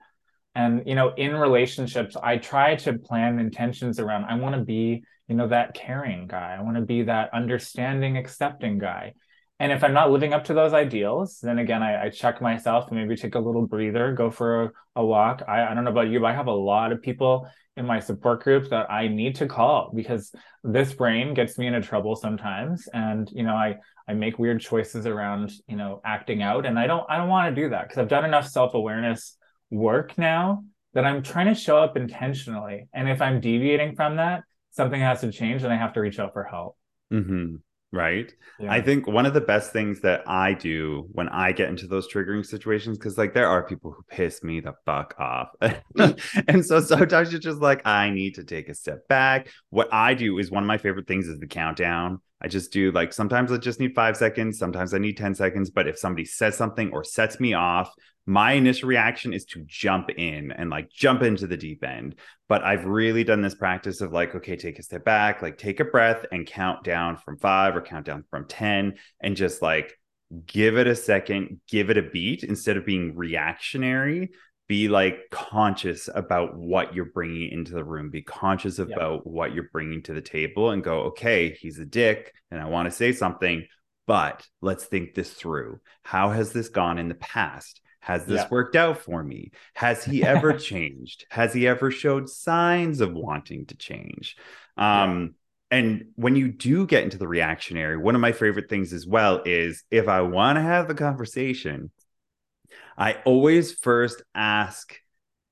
And, 0.55 0.83
you 0.85 0.95
know, 0.95 1.13
in 1.15 1.35
relationships, 1.35 2.15
I 2.15 2.37
try 2.37 2.75
to 2.77 2.93
plan 2.93 3.39
intentions 3.39 3.99
around 3.99 4.25
I 4.25 4.35
want 4.35 4.55
to 4.55 4.61
be, 4.61 5.03
you 5.27 5.35
know, 5.35 5.47
that 5.47 5.73
caring 5.73 6.27
guy. 6.27 6.55
I 6.57 6.61
want 6.61 6.77
to 6.77 6.83
be 6.83 7.03
that 7.03 7.33
understanding, 7.33 8.15
accepting 8.15 8.77
guy. 8.77 9.15
And 9.59 9.71
if 9.71 9.83
I'm 9.83 9.93
not 9.93 10.11
living 10.11 10.33
up 10.33 10.45
to 10.45 10.53
those 10.53 10.73
ideals, 10.73 11.39
then 11.41 11.59
again, 11.59 11.83
I, 11.83 12.05
I 12.05 12.09
check 12.09 12.41
myself 12.41 12.89
and 12.89 12.99
maybe 12.99 13.15
take 13.15 13.35
a 13.35 13.39
little 13.39 13.65
breather, 13.65 14.11
go 14.13 14.29
for 14.29 14.63
a, 14.63 14.71
a 14.97 15.05
walk. 15.05 15.43
I, 15.47 15.63
I 15.63 15.73
don't 15.73 15.83
know 15.83 15.91
about 15.91 16.09
you, 16.09 16.19
but 16.19 16.27
I 16.27 16.33
have 16.33 16.47
a 16.47 16.51
lot 16.53 16.91
of 16.91 17.01
people 17.01 17.47
in 17.77 17.85
my 17.85 17.99
support 17.99 18.43
group 18.43 18.69
that 18.69 18.91
I 18.91 19.07
need 19.07 19.35
to 19.35 19.47
call 19.47 19.91
because 19.95 20.33
this 20.63 20.93
brain 20.93 21.33
gets 21.33 21.57
me 21.57 21.67
into 21.67 21.81
trouble 21.81 22.15
sometimes. 22.15 22.87
And, 22.93 23.29
you 23.31 23.43
know, 23.43 23.53
I, 23.53 23.77
I 24.07 24.13
make 24.13 24.37
weird 24.37 24.59
choices 24.59 25.05
around, 25.05 25.51
you 25.67 25.75
know, 25.75 26.01
acting 26.03 26.41
out. 26.41 26.65
And 26.65 26.77
I 26.77 26.87
don't, 26.87 27.05
I 27.09 27.17
don't 27.17 27.29
want 27.29 27.55
to 27.55 27.61
do 27.61 27.69
that 27.69 27.83
because 27.83 27.99
I've 27.99 28.09
done 28.09 28.25
enough 28.25 28.47
self-awareness 28.47 29.37
work 29.69 30.17
now 30.17 30.65
that 30.93 31.05
I'm 31.05 31.23
trying 31.23 31.47
to 31.47 31.55
show 31.55 31.77
up 31.77 31.95
intentionally. 31.95 32.87
And 32.93 33.07
if 33.07 33.21
I'm 33.21 33.39
deviating 33.39 33.95
from 33.95 34.17
that, 34.17 34.43
something 34.71 34.99
has 34.99 35.21
to 35.21 35.31
change 35.31 35.63
and 35.63 35.71
I 35.71 35.77
have 35.77 35.93
to 35.93 36.01
reach 36.01 36.19
out 36.19 36.33
for 36.33 36.43
help. 36.43 36.75
Mm-hmm 37.11 37.55
right? 37.93 38.33
Yeah. 38.59 38.71
i 38.71 38.81
think 38.81 39.07
one 39.07 39.25
of 39.25 39.33
the 39.33 39.41
best 39.41 39.73
things 39.73 40.01
that 40.01 40.21
i 40.27 40.53
do 40.53 41.07
when 41.11 41.27
i 41.29 41.51
get 41.51 41.69
into 41.69 41.87
those 41.87 42.11
triggering 42.11 42.45
situations 42.45 42.97
because 42.97 43.17
like 43.17 43.33
there 43.33 43.47
are 43.47 43.63
people 43.63 43.91
who 43.91 44.03
piss 44.09 44.43
me 44.43 44.59
the 44.59 44.73
fuck 44.85 45.15
off. 45.17 45.49
Mm. 45.61 46.45
And 46.47 46.65
so 46.65 46.79
sometimes 46.81 47.31
you're 47.31 47.39
just 47.39 47.61
like 47.61 47.85
i 47.85 48.09
need 48.09 48.35
to 48.35 48.43
take 48.43 48.69
a 48.69 48.75
step 48.75 49.07
back. 49.07 49.49
What 49.69 49.91
i 49.93 50.13
do 50.13 50.37
is 50.37 50.51
one 50.51 50.63
of 50.63 50.67
my 50.67 50.77
favorite 50.77 51.07
things 51.07 51.27
is 51.27 51.39
the 51.39 51.47
countdown 51.47 52.19
I 52.43 52.47
just 52.47 52.73
do 52.73 52.91
like 52.91 53.13
sometimes 53.13 53.51
I 53.51 53.57
just 53.57 53.79
need 53.79 53.95
five 53.95 54.17
seconds, 54.17 54.59
sometimes 54.59 54.93
I 54.93 54.97
need 54.97 55.17
10 55.17 55.35
seconds. 55.35 55.69
But 55.69 55.87
if 55.87 55.97
somebody 55.97 56.25
says 56.25 56.57
something 56.57 56.91
or 56.91 57.03
sets 57.03 57.39
me 57.39 57.53
off, 57.53 57.93
my 58.25 58.53
initial 58.53 58.87
reaction 58.89 59.33
is 59.33 59.45
to 59.45 59.63
jump 59.65 60.09
in 60.09 60.51
and 60.51 60.69
like 60.69 60.89
jump 60.89 61.23
into 61.23 61.47
the 61.47 61.57
deep 61.57 61.83
end. 61.83 62.15
But 62.47 62.63
I've 62.63 62.85
really 62.85 63.23
done 63.23 63.41
this 63.41 63.55
practice 63.55 64.01
of 64.01 64.11
like, 64.11 64.35
okay, 64.35 64.55
take 64.55 64.79
a 64.79 64.83
step 64.83 65.03
back, 65.03 65.41
like 65.41 65.57
take 65.57 65.79
a 65.79 65.85
breath 65.85 66.25
and 66.31 66.45
count 66.45 66.83
down 66.83 67.17
from 67.17 67.37
five 67.37 67.75
or 67.75 67.81
count 67.81 68.05
down 68.05 68.23
from 68.29 68.47
10 68.47 68.95
and 69.21 69.35
just 69.35 69.61
like 69.61 69.97
give 70.45 70.77
it 70.77 70.87
a 70.87 70.95
second, 70.95 71.61
give 71.69 71.89
it 71.89 71.97
a 71.97 72.03
beat 72.03 72.43
instead 72.43 72.77
of 72.77 72.85
being 72.85 73.15
reactionary 73.15 74.31
be 74.67 74.87
like 74.87 75.29
conscious 75.29 76.09
about 76.13 76.55
what 76.55 76.95
you're 76.95 77.05
bringing 77.05 77.51
into 77.51 77.73
the 77.73 77.83
room. 77.83 78.09
Be 78.09 78.21
conscious 78.21 78.79
about 78.79 79.13
yep. 79.13 79.21
what 79.25 79.53
you're 79.53 79.69
bringing 79.71 80.01
to 80.03 80.13
the 80.13 80.21
table 80.21 80.71
and 80.71 80.83
go 80.83 81.01
okay 81.01 81.51
he's 81.59 81.79
a 81.79 81.85
dick 81.85 82.33
and 82.49 82.61
i 82.61 82.65
want 82.65 82.85
to 82.89 82.91
say 82.91 83.11
something 83.11 83.65
but 84.05 84.45
let's 84.61 84.85
think 84.85 85.13
this 85.13 85.31
through. 85.31 85.79
How 86.03 86.31
has 86.31 86.51
this 86.51 86.69
gone 86.69 86.97
in 86.97 87.07
the 87.07 87.15
past? 87.15 87.81
Has 88.01 88.25
this 88.25 88.41
yep. 88.41 88.51
worked 88.51 88.75
out 88.75 88.97
for 88.97 89.23
me? 89.23 89.51
Has 89.75 90.03
he 90.03 90.23
ever 90.23 90.53
changed? 90.57 91.25
Has 91.29 91.53
he 91.53 91.67
ever 91.67 91.89
showed 91.89 92.29
signs 92.29 92.99
of 92.99 93.13
wanting 93.13 93.65
to 93.67 93.77
change? 93.77 94.35
Um 94.77 95.35
and 95.71 96.09
when 96.15 96.35
you 96.35 96.51
do 96.51 96.85
get 96.85 97.03
into 97.03 97.17
the 97.17 97.27
reactionary 97.27 97.97
one 97.97 98.13
of 98.13 98.21
my 98.21 98.31
favorite 98.31 98.69
things 98.69 98.93
as 98.93 99.07
well 99.07 99.41
is 99.43 99.83
if 99.89 100.07
i 100.07 100.21
want 100.21 100.57
to 100.57 100.61
have 100.61 100.87
the 100.87 100.93
conversation 100.93 101.89
I 102.97 103.13
always 103.25 103.73
first 103.73 104.21
ask 104.35 104.95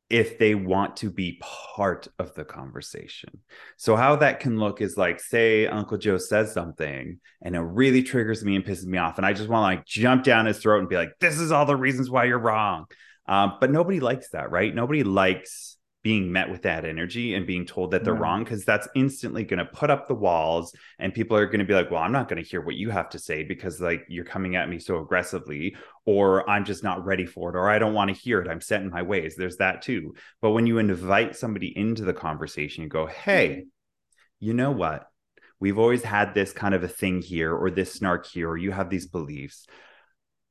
if 0.10 0.38
they 0.38 0.56
want 0.56 0.98
to 0.98 1.10
be 1.10 1.42
part 1.42 2.10
of 2.20 2.36
the 2.36 2.44
conversation. 2.44 3.30
So, 3.78 3.96
how 3.96 4.18
that 4.18 4.42
can 4.42 4.60
look 4.60 4.82
is 4.82 4.98
like, 4.98 5.22
say, 5.22 5.68
Uncle 5.68 5.98
Joe 5.98 6.18
says 6.18 6.54
something 6.54 7.20
and 7.42 7.56
it 7.56 7.60
really 7.60 8.04
triggers 8.04 8.44
me 8.44 8.58
and 8.58 8.66
pisses 8.66 8.86
me 8.86 8.98
off. 8.98 9.18
And 9.18 9.26
I 9.26 9.32
just 9.32 9.50
want 9.50 9.62
to 9.62 9.78
like 9.78 9.86
jump 9.86 10.26
down 10.26 10.48
his 10.48 10.60
throat 10.60 10.80
and 10.80 10.90
be 10.90 10.98
like, 10.98 11.14
this 11.22 11.40
is 11.40 11.52
all 11.52 11.66
the 11.66 11.78
reasons 11.78 12.10
why 12.10 12.26
you're 12.26 12.40
wrong. 12.40 12.86
Um, 13.26 13.54
but 13.62 13.72
nobody 13.72 14.02
likes 14.02 14.30
that, 14.32 14.52
right? 14.52 14.76
Nobody 14.76 15.04
likes 15.04 15.78
being 16.04 16.32
met 16.32 16.50
with 16.50 16.64
that 16.64 16.84
energy 16.84 17.36
and 17.36 17.46
being 17.46 17.66
told 17.66 17.92
that 17.92 18.04
they're 18.04 18.16
yeah. 18.16 18.22
wrong 18.22 18.44
because 18.44 18.66
that's 18.66 18.88
instantly 18.96 19.44
going 19.44 19.60
to 19.60 19.66
put 19.66 19.90
up 19.90 20.08
the 20.08 20.16
walls 20.16 20.74
and 20.98 21.14
people 21.14 21.38
are 21.38 21.46
going 21.46 21.60
to 21.60 21.66
be 21.66 21.74
like 21.74 21.92
well 21.92 22.02
i'm 22.02 22.12
not 22.12 22.28
going 22.28 22.42
to 22.42 22.50
hear 22.50 22.62
what 22.62 22.76
you 22.76 22.90
have 22.90 23.10
to 23.10 23.20
say 23.20 23.44
because 23.44 23.80
like 23.80 24.04
you're 24.08 24.26
coming 24.26 24.56
at 24.56 24.70
me 24.70 24.80
so 24.80 25.00
aggressively 25.00 25.76
or 26.06 26.50
i'm 26.50 26.66
just 26.66 26.84
not 26.84 27.06
ready 27.06 27.26
for 27.26 27.50
it 27.50 27.56
or 27.56 27.70
i 27.70 27.78
don't 27.78 27.94
want 27.94 28.10
to 28.10 28.16
hear 28.16 28.42
it. 28.42 28.50
I'm 28.50 28.62
set 28.62 28.82
in 28.82 28.90
my 28.90 29.02
ways. 29.02 29.36
There's 29.36 29.58
that 29.58 29.82
too. 29.82 30.16
But 30.42 30.52
when 30.52 30.66
you 30.66 30.80
invite 30.80 31.36
somebody 31.36 31.76
into 31.78 32.04
the 32.04 32.14
conversation 32.14 32.84
you 32.84 32.90
go 32.90 33.06
hey 33.06 33.50
mm-hmm. 33.50 33.68
you 34.40 34.54
know 34.54 34.72
what? 34.72 35.08
We've 35.60 35.78
always 35.78 36.02
had 36.02 36.34
this 36.34 36.54
kind 36.54 36.74
of 36.74 36.84
a 36.84 36.88
thing 36.88 37.22
here 37.22 37.54
or 37.56 37.70
this 37.70 37.94
snark 37.94 38.26
here 38.26 38.50
or 38.50 38.58
you 38.58 38.72
have 38.72 38.90
these 38.90 39.06
beliefs. 39.06 39.68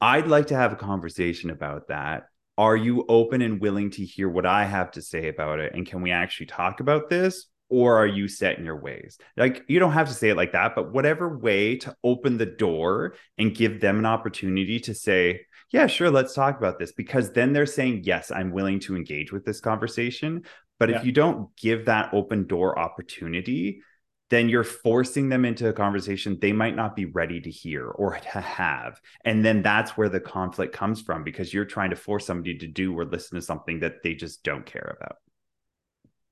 I'd 0.00 0.28
like 0.28 0.47
to 0.47 0.57
have 0.57 0.73
a 0.73 0.76
conversation 0.76 1.50
about 1.50 1.88
that 1.88 2.26
are 2.61 2.76
you 2.76 3.07
open 3.09 3.40
and 3.40 3.59
willing 3.59 3.90
to 3.93 4.05
hear 4.05 4.29
what 4.29 4.45
I 4.45 4.67
have 4.67 4.90
to 4.90 5.00
say 5.00 5.29
about 5.29 5.61
it? 5.61 5.73
And 5.75 5.87
can 5.87 6.02
we 6.02 6.11
actually 6.11 6.45
talk 6.45 6.81
about 6.81 7.09
this? 7.09 7.47
Or 7.71 7.97
are 7.97 8.07
you 8.07 8.29
set 8.29 8.59
in 8.59 8.67
your 8.67 8.79
ways? 8.79 9.17
Like, 9.35 9.64
you 9.67 9.79
don't 9.79 9.93
have 9.93 10.09
to 10.09 10.14
say 10.14 10.29
it 10.29 10.37
like 10.37 10.52
that, 10.52 10.75
but 10.75 10.93
whatever 10.93 11.38
way 11.38 11.76
to 11.76 11.97
open 12.05 12.37
the 12.37 12.45
door 12.45 13.14
and 13.38 13.55
give 13.55 13.81
them 13.81 13.99
an 13.99 14.05
opportunity 14.05 14.79
to 14.81 14.95
say, 14.95 15.47
yeah, 15.71 15.87
sure, 15.87 16.11
let's 16.11 16.35
talk 16.35 16.59
about 16.59 16.79
this. 16.79 16.93
Because 16.93 17.33
then 17.33 17.55
they're 17.55 17.64
saying, 17.64 18.02
yes, 18.05 18.31
I'm 18.31 18.50
willing 18.50 18.81
to 18.81 18.95
engage 18.95 19.33
with 19.33 19.47
this 19.47 19.61
conversation. 19.61 20.43
But 20.79 20.90
yeah. 20.90 20.99
if 20.99 21.07
you 21.07 21.12
don't 21.12 21.49
give 21.57 21.87
that 21.87 22.12
open 22.12 22.47
door 22.47 22.79
opportunity, 22.79 23.81
then 24.30 24.49
you're 24.49 24.64
forcing 24.64 25.28
them 25.28 25.44
into 25.44 25.68
a 25.68 25.72
conversation 25.72 26.38
they 26.40 26.52
might 26.52 26.76
not 26.76 26.94
be 26.94 27.04
ready 27.04 27.40
to 27.40 27.50
hear 27.50 27.87
or 27.87 28.16
to 28.16 28.40
have. 28.40 29.00
And 29.25 29.44
then 29.44 29.60
that's 29.60 29.96
where 29.96 30.08
the 30.08 30.20
conflict 30.20 30.72
comes 30.72 31.02
from 31.02 31.25
because 31.25 31.52
you're 31.52 31.64
trying 31.64 31.90
to 31.90 31.96
force 31.96 32.26
somebody 32.26 32.56
to 32.58 32.66
do 32.68 32.96
or 32.96 33.04
listen 33.04 33.37
to 33.37 33.42
something 33.42 33.80
that 33.80 34.02
they 34.04 34.14
just 34.14 34.44
don't 34.44 34.64
care 34.64 34.96
about. 34.99 35.16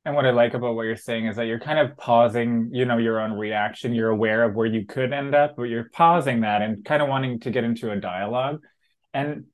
And 0.05 0.14
what 0.14 0.25
I 0.25 0.31
like 0.31 0.55
about 0.55 0.75
what 0.75 0.85
you're 0.85 0.97
saying 0.97 1.26
is 1.26 1.37
that 1.37 1.47
you're 1.47 1.59
kind 1.59 1.78
of 1.78 1.97
pausing, 1.97 2.71
you 2.73 2.85
know, 2.87 2.99
your 2.99 3.21
own 3.21 3.33
reaction. 3.33 3.93
You're 3.93 4.11
aware 4.11 4.45
of 4.45 4.55
where 4.55 4.67
you 4.67 4.87
could 4.87 5.12
end 5.12 5.35
up, 5.35 5.57
but 5.57 5.64
you're 5.64 5.90
pausing 5.93 6.40
that 6.43 6.62
and 6.62 6.85
kind 6.85 7.02
of 7.02 7.09
wanting 7.09 7.40
to 7.40 7.50
get 7.50 7.64
into 7.64 7.90
a 7.90 7.97
dialogue. 7.97 8.62
And 9.12 9.47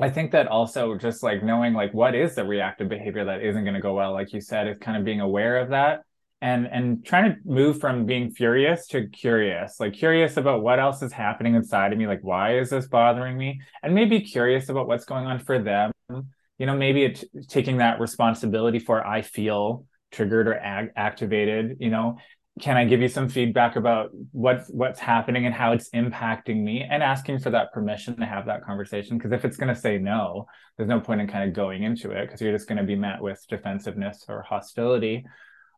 I 0.00 0.08
think 0.08 0.30
that 0.30 0.46
also 0.46 0.96
just 0.96 1.24
like 1.24 1.42
knowing 1.42 1.74
like 1.74 1.92
what 1.92 2.14
is 2.14 2.36
the 2.36 2.44
reactive 2.44 2.88
behavior 2.88 3.24
that 3.24 3.42
isn't 3.42 3.64
going 3.64 3.74
to 3.74 3.80
go 3.80 3.94
well, 3.94 4.12
like 4.12 4.32
you 4.32 4.40
said, 4.40 4.68
is 4.68 4.76
kind 4.80 4.96
of 4.96 5.04
being 5.04 5.20
aware 5.20 5.58
of 5.58 5.70
that 5.70 6.02
and 6.40 6.68
and 6.68 7.04
trying 7.04 7.32
to 7.32 7.38
move 7.44 7.80
from 7.80 8.06
being 8.06 8.30
furious 8.30 8.86
to 8.86 9.08
curious 9.08 9.80
like 9.80 9.92
curious 9.92 10.36
about 10.36 10.62
what 10.62 10.78
else 10.78 11.02
is 11.02 11.12
happening 11.12 11.54
inside 11.54 11.92
of 11.92 11.98
me 11.98 12.06
like 12.06 12.20
why 12.22 12.58
is 12.58 12.70
this 12.70 12.86
bothering 12.86 13.36
me? 13.36 13.60
And 13.82 13.94
maybe 13.94 14.20
curious 14.20 14.68
about 14.68 14.86
what's 14.86 15.04
going 15.04 15.26
on 15.26 15.40
for 15.40 15.58
them. 15.58 15.92
You 16.08 16.66
know 16.66 16.76
maybe 16.76 17.04
it's 17.04 17.24
taking 17.48 17.78
that 17.78 18.00
responsibility 18.00 18.78
for 18.78 19.04
i 19.06 19.22
feel 19.22 19.84
triggered 20.10 20.48
or 20.48 20.54
ag- 20.54 20.92
activated 20.96 21.76
you 21.80 21.90
know? 21.90 22.18
Can 22.60 22.76
i 22.76 22.84
give 22.84 23.00
you 23.00 23.08
some 23.08 23.28
feedback 23.28 23.76
about 23.76 24.10
what's 24.32 24.68
what's 24.68 24.98
happening 25.00 25.46
and 25.46 25.54
how 25.54 25.72
it's 25.72 25.90
impacting 25.90 26.62
me? 26.62 26.82
And 26.88 27.02
asking 27.02 27.40
for 27.40 27.50
that 27.50 27.72
permission 27.72 28.16
to 28.16 28.26
have 28.26 28.46
that 28.46 28.64
conversation 28.64 29.16
because 29.18 29.32
if 29.32 29.44
it's 29.44 29.56
going 29.56 29.74
to 29.74 29.80
say 29.80 29.98
no 29.98 30.46
there's 30.76 30.88
no 30.88 31.00
point 31.00 31.20
in 31.20 31.26
kind 31.26 31.48
of 31.48 31.54
going 31.54 31.82
into 31.82 32.12
it 32.12 32.26
because 32.26 32.40
you're 32.40 32.52
just 32.52 32.68
going 32.68 32.78
to 32.78 32.84
be 32.84 32.96
met 32.96 33.20
with 33.20 33.44
defensiveness 33.48 34.24
or 34.28 34.42
hostility 34.42 35.24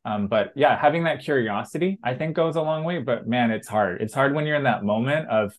um, 0.04 0.28
but 0.28 0.52
yeah, 0.56 0.80
having 0.80 1.04
that 1.04 1.22
curiosity, 1.22 1.98
I 2.02 2.14
think 2.14 2.34
goes 2.34 2.56
a 2.56 2.62
long 2.62 2.84
way. 2.84 3.00
But 3.00 3.26
man, 3.26 3.50
it's 3.50 3.68
hard. 3.68 4.00
It's 4.00 4.14
hard 4.14 4.34
when 4.34 4.46
you're 4.46 4.56
in 4.56 4.64
that 4.64 4.84
moment 4.84 5.28
of 5.28 5.52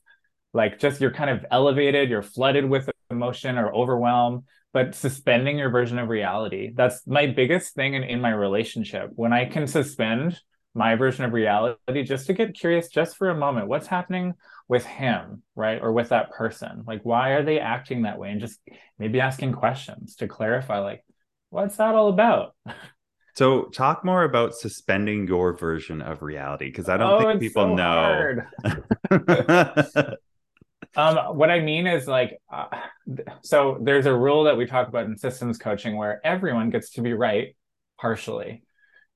like 0.54 0.80
just 0.80 1.00
you're 1.00 1.12
kind 1.12 1.30
of 1.30 1.46
elevated, 1.52 2.10
you're 2.10 2.24
flooded 2.24 2.68
with 2.68 2.90
emotion 3.10 3.58
or 3.58 3.74
overwhelm, 3.74 4.46
but 4.74 4.96
suspending 4.96 5.58
your 5.58 5.70
version 5.70 6.00
of 6.00 6.10
reality. 6.10 6.72
That's 6.74 7.06
my 7.06 7.28
biggest 7.28 7.76
thing 7.76 7.94
in, 7.94 8.04
in 8.04 8.22
my 8.22 8.32
relationship. 8.32 9.12
When 9.16 9.32
I 9.32 9.46
can 9.46 9.68
suspend 9.68 10.40
my 10.74 10.96
version 10.96 11.26
of 11.26 11.34
reality 11.34 12.04
just 12.04 12.28
to 12.28 12.34
get 12.34 12.56
curious 12.56 12.88
just 12.88 13.18
for 13.18 13.30
a 13.30 13.36
moment, 13.36 13.68
what's 13.68 13.88
happening 13.88 14.34
with 14.68 14.86
him, 14.86 15.44
right? 15.56 15.82
Or 15.82 15.92
with 15.92 16.10
that 16.10 16.32
person? 16.32 16.84
Like, 16.88 17.02
why 17.04 17.32
are 17.32 17.44
they 17.44 17.60
acting 17.60 18.04
that 18.04 18.18
way? 18.18 18.32
And 18.32 18.40
just 18.40 18.60
maybe 18.98 19.20
asking 19.20 19.52
questions 19.54 20.16
to 20.18 20.28
clarify, 20.28 20.80
like, 20.80 21.04
what's 21.50 21.76
that 21.76 21.94
all 21.94 22.08
about? 22.08 22.56
So, 23.36 23.64
talk 23.66 24.04
more 24.04 24.24
about 24.24 24.56
suspending 24.56 25.28
your 25.28 25.56
version 25.58 26.02
of 26.02 26.22
reality 26.22 26.66
because 26.66 26.90
I 26.90 26.98
don't 26.98 27.24
oh, 27.24 27.28
think 27.28 27.42
people 27.42 27.64
so 27.64 27.76
know. 27.76 28.42
um, 30.96 31.38
what 31.38 31.50
I 31.50 31.60
mean 31.60 31.88
is 31.88 32.08
like, 32.08 32.38
uh, 32.52 32.68
so 33.42 33.78
there's 33.82 34.06
a 34.06 34.16
rule 34.16 34.44
that 34.46 34.58
we 34.58 34.66
talk 34.66 34.88
about 34.88 35.06
in 35.06 35.18
systems 35.18 35.58
coaching 35.58 35.96
where 35.96 36.20
everyone 36.26 36.70
gets 36.70 36.92
to 36.92 37.02
be 37.02 37.14
right 37.14 37.56
partially. 38.00 38.64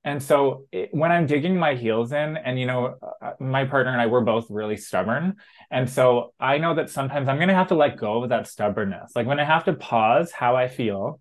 And 0.05 0.21
so 0.21 0.67
it, 0.71 0.89
when 0.91 1.11
I'm 1.11 1.25
digging 1.25 1.57
my 1.57 1.73
heels 1.73 2.11
in, 2.11 2.37
and 2.37 2.59
you 2.59 2.67
know, 2.67 2.95
uh, 3.21 3.31
my 3.39 3.65
partner 3.65 3.91
and 3.91 3.99
I 3.99 4.05
were 4.05 4.21
both 4.21 4.45
really 4.51 4.77
stubborn. 4.77 5.37
And 5.71 5.89
so 5.89 6.33
I 6.39 6.59
know 6.59 6.75
that 6.75 6.91
sometimes 6.91 7.27
I'm 7.27 7.37
going 7.37 7.47
to 7.47 7.55
have 7.55 7.69
to 7.69 7.75
let 7.75 7.97
go 7.97 8.23
of 8.23 8.29
that 8.29 8.47
stubbornness. 8.47 9.13
Like 9.15 9.25
when 9.25 9.39
I 9.39 9.43
have 9.45 9.65
to 9.65 9.73
pause 9.73 10.31
how 10.31 10.55
I 10.55 10.67
feel 10.67 11.19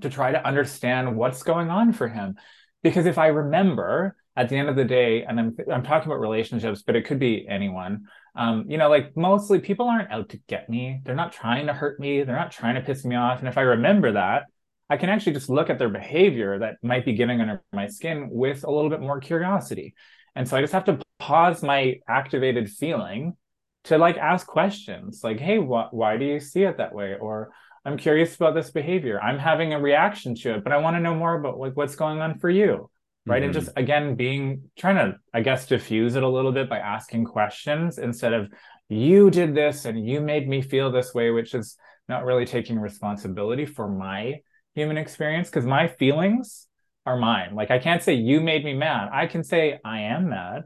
to 0.00 0.10
try 0.10 0.32
to 0.32 0.46
understand 0.46 1.16
what's 1.16 1.42
going 1.42 1.70
on 1.70 1.92
for 1.92 2.08
him. 2.08 2.36
Because 2.82 3.06
if 3.06 3.18
I 3.18 3.28
remember 3.28 4.16
at 4.36 4.48
the 4.48 4.56
end 4.56 4.68
of 4.68 4.76
the 4.76 4.84
day, 4.84 5.24
and 5.24 5.38
I'm 5.40 5.56
I'm 5.72 5.82
talking 5.82 6.06
about 6.06 6.20
relationships, 6.20 6.82
but 6.86 6.94
it 6.94 7.04
could 7.04 7.18
be 7.18 7.46
anyone. 7.48 8.04
Um, 8.36 8.66
you 8.68 8.78
know, 8.78 8.88
like 8.88 9.16
mostly 9.16 9.58
people 9.58 9.88
aren't 9.88 10.12
out 10.12 10.28
to 10.28 10.40
get 10.46 10.70
me. 10.70 11.00
They're 11.04 11.16
not 11.16 11.32
trying 11.32 11.66
to 11.66 11.72
hurt 11.72 11.98
me. 11.98 12.22
They're 12.22 12.36
not 12.36 12.52
trying 12.52 12.76
to 12.76 12.80
piss 12.80 13.04
me 13.04 13.16
off. 13.16 13.40
And 13.40 13.48
if 13.48 13.58
I 13.58 13.62
remember 13.62 14.12
that, 14.12 14.44
I 14.88 14.96
can 14.96 15.08
actually 15.08 15.32
just 15.32 15.50
look 15.50 15.70
at 15.70 15.78
their 15.78 15.88
behavior 15.88 16.60
that 16.60 16.76
might 16.82 17.04
be 17.04 17.14
getting 17.14 17.40
under 17.40 17.62
my 17.72 17.88
skin 17.88 18.28
with 18.30 18.64
a 18.64 18.70
little 18.70 18.90
bit 18.90 19.00
more 19.00 19.20
curiosity. 19.20 19.94
And 20.36 20.48
so 20.48 20.56
I 20.56 20.60
just 20.60 20.72
have 20.72 20.84
to 20.84 21.00
pause 21.18 21.62
my 21.62 21.96
activated 22.08 22.70
feeling 22.70 23.36
to 23.84 23.98
like 23.98 24.16
ask 24.16 24.46
questions 24.46 25.22
like, 25.24 25.40
hey, 25.40 25.58
wh- 25.58 25.92
why 25.92 26.16
do 26.16 26.24
you 26.24 26.38
see 26.38 26.62
it 26.62 26.78
that 26.78 26.94
way? 26.94 27.16
Or 27.20 27.50
I'm 27.88 27.96
curious 27.96 28.36
about 28.36 28.54
this 28.54 28.70
behavior. 28.70 29.18
I'm 29.18 29.38
having 29.38 29.72
a 29.72 29.80
reaction 29.80 30.34
to 30.36 30.56
it, 30.56 30.62
but 30.62 30.74
I 30.74 30.76
want 30.76 30.96
to 30.96 31.00
know 31.00 31.14
more 31.14 31.34
about 31.34 31.58
like 31.58 31.74
what's 31.74 31.96
going 31.96 32.20
on 32.20 32.38
for 32.38 32.50
you. 32.50 32.90
Right. 33.24 33.38
Mm-hmm. 33.38 33.44
And 33.44 33.52
just 33.54 33.70
again, 33.76 34.14
being 34.14 34.70
trying 34.78 34.96
to, 34.96 35.16
I 35.32 35.40
guess, 35.40 35.66
diffuse 35.66 36.14
it 36.14 36.22
a 36.22 36.28
little 36.28 36.52
bit 36.52 36.68
by 36.68 36.78
asking 36.78 37.24
questions 37.24 37.96
instead 37.96 38.34
of 38.34 38.52
you 38.90 39.30
did 39.30 39.54
this 39.54 39.86
and 39.86 40.06
you 40.06 40.20
made 40.20 40.46
me 40.46 40.60
feel 40.60 40.92
this 40.92 41.14
way, 41.14 41.30
which 41.30 41.54
is 41.54 41.78
not 42.10 42.26
really 42.26 42.44
taking 42.44 42.78
responsibility 42.78 43.64
for 43.64 43.88
my 43.88 44.40
human 44.74 44.98
experience 44.98 45.48
because 45.48 45.64
my 45.64 45.88
feelings 45.88 46.66
are 47.06 47.16
mine. 47.16 47.54
Like 47.54 47.70
I 47.70 47.78
can't 47.78 48.02
say 48.02 48.12
you 48.14 48.42
made 48.42 48.66
me 48.66 48.74
mad. 48.74 49.08
I 49.14 49.26
can 49.28 49.42
say 49.42 49.78
I 49.82 50.00
am 50.00 50.28
mad 50.28 50.64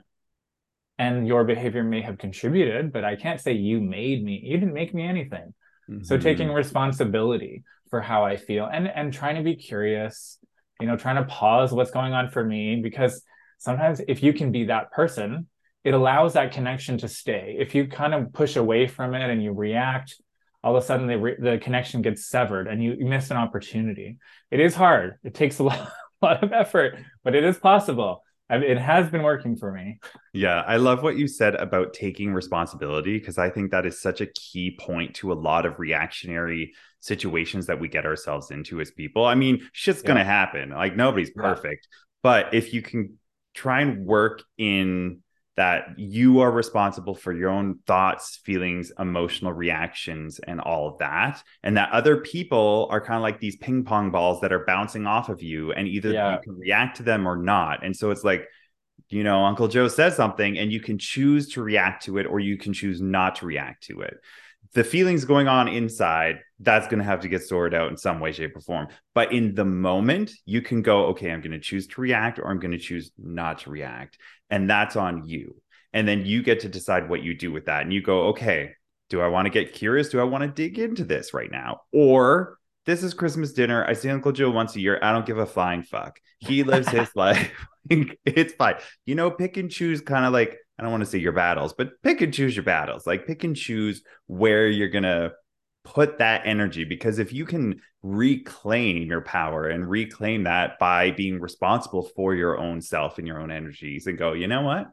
and 0.98 1.28
your 1.28 1.44
behavior 1.44 1.84
may 1.84 2.00
have 2.02 2.18
contributed, 2.18 2.92
but 2.92 3.04
I 3.04 3.14
can't 3.14 3.40
say 3.40 3.52
you 3.52 3.80
made 3.80 4.24
me. 4.24 4.40
You 4.42 4.58
didn't 4.58 4.74
make 4.74 4.92
me 4.92 5.04
anything. 5.04 5.54
Mm-hmm. 5.96 6.04
So 6.04 6.18
taking 6.18 6.50
responsibility 6.50 7.64
for 7.90 8.00
how 8.00 8.24
I 8.24 8.36
feel 8.36 8.68
and 8.72 8.88
and 8.88 9.12
trying 9.12 9.36
to 9.36 9.42
be 9.42 9.54
curious, 9.54 10.38
you 10.80 10.86
know, 10.86 10.96
trying 10.96 11.16
to 11.16 11.24
pause 11.24 11.72
what's 11.72 11.90
going 11.90 12.12
on 12.12 12.30
for 12.30 12.44
me 12.44 12.80
because 12.82 13.22
sometimes 13.58 14.00
if 14.08 14.22
you 14.22 14.32
can 14.32 14.50
be 14.50 14.64
that 14.64 14.90
person, 14.92 15.46
it 15.84 15.94
allows 15.94 16.34
that 16.34 16.52
connection 16.52 16.98
to 16.98 17.08
stay. 17.08 17.56
If 17.58 17.74
you 17.74 17.86
kind 17.86 18.14
of 18.14 18.32
push 18.32 18.56
away 18.56 18.86
from 18.86 19.14
it 19.14 19.28
and 19.28 19.42
you 19.42 19.52
react, 19.52 20.20
all 20.62 20.76
of 20.76 20.82
a 20.82 20.86
sudden 20.86 21.06
the, 21.06 21.18
re- 21.18 21.36
the 21.38 21.58
connection 21.58 22.02
gets 22.02 22.26
severed 22.26 22.68
and 22.68 22.82
you, 22.82 22.94
you 22.98 23.06
miss 23.06 23.30
an 23.30 23.36
opportunity. 23.36 24.18
It 24.50 24.60
is 24.60 24.74
hard. 24.74 25.18
It 25.24 25.34
takes 25.34 25.58
a 25.58 25.62
lot, 25.64 25.92
a 26.22 26.24
lot 26.24 26.44
of 26.44 26.52
effort, 26.52 26.98
but 27.24 27.34
it 27.34 27.44
is 27.44 27.58
possible. 27.58 28.22
I 28.52 28.58
mean, 28.58 28.70
it 28.70 28.78
has 28.78 29.08
been 29.08 29.22
working 29.22 29.56
for 29.56 29.72
me. 29.72 29.98
Yeah, 30.34 30.60
I 30.66 30.76
love 30.76 31.02
what 31.02 31.16
you 31.16 31.26
said 31.26 31.54
about 31.54 31.94
taking 31.94 32.34
responsibility 32.34 33.18
because 33.18 33.38
I 33.38 33.48
think 33.48 33.70
that 33.70 33.86
is 33.86 33.98
such 33.98 34.20
a 34.20 34.26
key 34.26 34.76
point 34.78 35.14
to 35.16 35.32
a 35.32 35.34
lot 35.34 35.64
of 35.64 35.78
reactionary 35.78 36.74
situations 37.00 37.66
that 37.66 37.80
we 37.80 37.88
get 37.88 38.04
ourselves 38.04 38.50
into 38.50 38.82
as 38.82 38.90
people. 38.90 39.24
I 39.24 39.36
mean, 39.36 39.66
shit's 39.72 40.02
yeah. 40.02 40.08
going 40.08 40.18
to 40.18 40.24
happen. 40.24 40.68
Like 40.68 40.94
nobody's 40.94 41.30
perfect. 41.30 41.88
Yeah. 41.90 41.98
But 42.22 42.54
if 42.54 42.74
you 42.74 42.82
can 42.82 43.18
try 43.54 43.80
and 43.80 44.04
work 44.04 44.42
in 44.58 45.21
that 45.56 45.98
you 45.98 46.40
are 46.40 46.50
responsible 46.50 47.14
for 47.14 47.32
your 47.32 47.50
own 47.50 47.78
thoughts, 47.86 48.40
feelings, 48.44 48.90
emotional 48.98 49.52
reactions, 49.52 50.38
and 50.38 50.60
all 50.60 50.88
of 50.88 50.98
that. 50.98 51.42
And 51.62 51.76
that 51.76 51.92
other 51.92 52.18
people 52.18 52.88
are 52.90 53.00
kind 53.00 53.16
of 53.16 53.22
like 53.22 53.38
these 53.38 53.56
ping 53.56 53.84
pong 53.84 54.10
balls 54.10 54.40
that 54.40 54.52
are 54.52 54.64
bouncing 54.64 55.06
off 55.06 55.28
of 55.28 55.42
you, 55.42 55.72
and 55.72 55.86
either 55.86 56.10
yeah. 56.10 56.32
you 56.32 56.38
can 56.42 56.58
react 56.58 56.96
to 56.98 57.02
them 57.02 57.28
or 57.28 57.36
not. 57.36 57.84
And 57.84 57.94
so 57.94 58.10
it's 58.10 58.24
like, 58.24 58.46
you 59.10 59.24
know, 59.24 59.44
Uncle 59.44 59.68
Joe 59.68 59.88
says 59.88 60.16
something, 60.16 60.56
and 60.56 60.72
you 60.72 60.80
can 60.80 60.98
choose 60.98 61.50
to 61.50 61.62
react 61.62 62.04
to 62.04 62.16
it 62.16 62.26
or 62.26 62.40
you 62.40 62.56
can 62.56 62.72
choose 62.72 63.02
not 63.02 63.36
to 63.36 63.46
react 63.46 63.84
to 63.84 64.00
it. 64.00 64.14
The 64.74 64.84
feelings 64.84 65.26
going 65.26 65.48
on 65.48 65.68
inside, 65.68 66.38
that's 66.58 66.86
going 66.86 67.00
to 67.00 67.04
have 67.04 67.20
to 67.20 67.28
get 67.28 67.42
sorted 67.42 67.78
out 67.78 67.90
in 67.90 67.98
some 67.98 68.20
way, 68.20 68.32
shape, 68.32 68.56
or 68.56 68.60
form. 68.60 68.88
But 69.14 69.30
in 69.30 69.54
the 69.54 69.66
moment, 69.66 70.32
you 70.46 70.62
can 70.62 70.80
go, 70.80 71.06
okay, 71.08 71.30
I'm 71.30 71.42
going 71.42 71.52
to 71.52 71.58
choose 71.58 71.86
to 71.88 72.00
react 72.00 72.38
or 72.38 72.48
I'm 72.48 72.58
going 72.58 72.72
to 72.72 72.78
choose 72.78 73.10
not 73.18 73.58
to 73.60 73.70
react 73.70 74.16
and 74.52 74.68
that's 74.70 74.94
on 74.94 75.26
you. 75.26 75.56
And 75.94 76.06
then 76.06 76.24
you 76.24 76.42
get 76.42 76.60
to 76.60 76.68
decide 76.68 77.08
what 77.08 77.22
you 77.22 77.34
do 77.34 77.50
with 77.50 77.66
that. 77.66 77.82
And 77.82 77.92
you 77.92 78.02
go, 78.02 78.28
okay, 78.28 78.72
do 79.08 79.20
I 79.20 79.26
want 79.26 79.46
to 79.46 79.50
get 79.50 79.72
curious? 79.72 80.10
Do 80.10 80.20
I 80.20 80.24
want 80.24 80.42
to 80.42 80.48
dig 80.48 80.78
into 80.78 81.04
this 81.04 81.34
right 81.34 81.50
now? 81.50 81.80
Or 81.92 82.58
this 82.84 83.02
is 83.02 83.14
Christmas 83.14 83.52
dinner. 83.52 83.84
I 83.84 83.94
see 83.94 84.10
Uncle 84.10 84.32
Joe 84.32 84.50
once 84.50 84.76
a 84.76 84.80
year. 84.80 84.98
I 85.02 85.12
don't 85.12 85.26
give 85.26 85.38
a 85.38 85.46
flying 85.46 85.82
fuck. 85.82 86.20
He 86.38 86.62
lives 86.62 86.88
his 86.88 87.08
life. 87.16 87.50
it's 87.90 88.52
fine. 88.54 88.76
You 89.06 89.14
know, 89.14 89.30
pick 89.30 89.56
and 89.56 89.70
choose 89.70 90.00
kind 90.02 90.26
of 90.26 90.32
like, 90.32 90.58
I 90.78 90.82
don't 90.82 90.92
want 90.92 91.02
to 91.02 91.10
say 91.10 91.18
your 91.18 91.32
battles, 91.32 91.72
but 91.72 91.90
pick 92.02 92.20
and 92.20 92.32
choose 92.32 92.54
your 92.54 92.64
battles. 92.64 93.06
Like 93.06 93.26
pick 93.26 93.44
and 93.44 93.56
choose 93.56 94.02
where 94.26 94.68
you're 94.68 94.88
going 94.88 95.04
to 95.04 95.32
put 95.84 96.18
that 96.18 96.42
energy 96.44 96.84
because 96.84 97.18
if 97.18 97.32
you 97.32 97.44
can 97.44 97.80
reclaim 98.02 99.08
your 99.08 99.20
power 99.20 99.68
and 99.68 99.88
reclaim 99.88 100.44
that 100.44 100.78
by 100.78 101.10
being 101.10 101.40
responsible 101.40 102.02
for 102.14 102.34
your 102.34 102.58
own 102.58 102.80
self 102.80 103.18
and 103.18 103.26
your 103.26 103.40
own 103.40 103.50
energies 103.50 104.06
and 104.06 104.18
go 104.18 104.32
you 104.32 104.46
know 104.46 104.62
what 104.62 104.86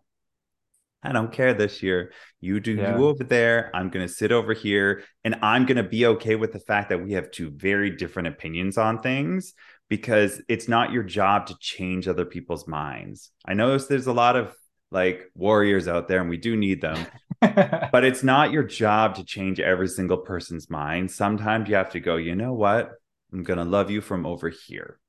I 1.02 1.14
don't 1.14 1.32
care 1.32 1.54
this 1.54 1.82
year. 1.82 2.12
You 2.42 2.60
do 2.60 2.74
yeah. 2.74 2.98
you 2.98 3.08
over 3.08 3.24
there. 3.24 3.72
I'm 3.74 3.90
going 3.90 4.06
to 4.06 4.14
sit 4.14 4.32
over 4.32 4.54
here 4.54 5.04
and 5.24 5.36
I'm 5.42 5.66
going 5.66 5.78
to 5.78 5.84
be 5.84 6.06
okay 6.06 6.36
with 6.36 6.52
the 6.52 6.60
fact 6.60 6.90
that 6.90 7.02
we 7.02 7.14
have 7.14 7.32
two 7.32 7.52
very 7.52 7.92
different 7.92 8.28
opinions 8.28 8.78
on 8.78 9.02
things 9.02 9.54
because 9.88 10.42
it's 10.50 10.68
not 10.68 10.92
your 10.92 11.04
job 11.04 11.48
to 11.48 11.58
change 11.60 12.08
other 12.08 12.26
people's 12.26 12.68
minds. 12.68 13.32
I 13.46 13.54
know 13.54 13.78
there's 13.78 14.08
a 14.08 14.14
lot 14.14 14.36
of 14.36 14.54
like 14.92 15.32
warriors 15.36 15.88
out 15.88 16.08
there 16.08 16.20
and 16.20 16.30
we 16.30 16.38
do 16.38 16.58
need 16.58 16.82
them 16.82 17.06
but 17.92 18.04
it's 18.04 18.24
not 18.24 18.52
your 18.52 18.64
job 18.64 19.16
to 19.16 19.24
change 19.24 19.60
every 19.60 19.88
single 19.88 20.18
person's 20.18 20.70
mind. 20.70 21.10
Sometimes 21.12 21.70
you 21.70 21.76
have 21.76 21.92
to 21.92 22.00
go 22.00 22.18
you 22.18 22.36
know 22.36 22.54
what? 22.54 22.92
I'm 23.32 23.44
going 23.44 23.60
to 23.60 23.66
love 23.66 23.92
you 23.92 24.02
from 24.02 24.26
over 24.26 24.50
here. 24.50 25.00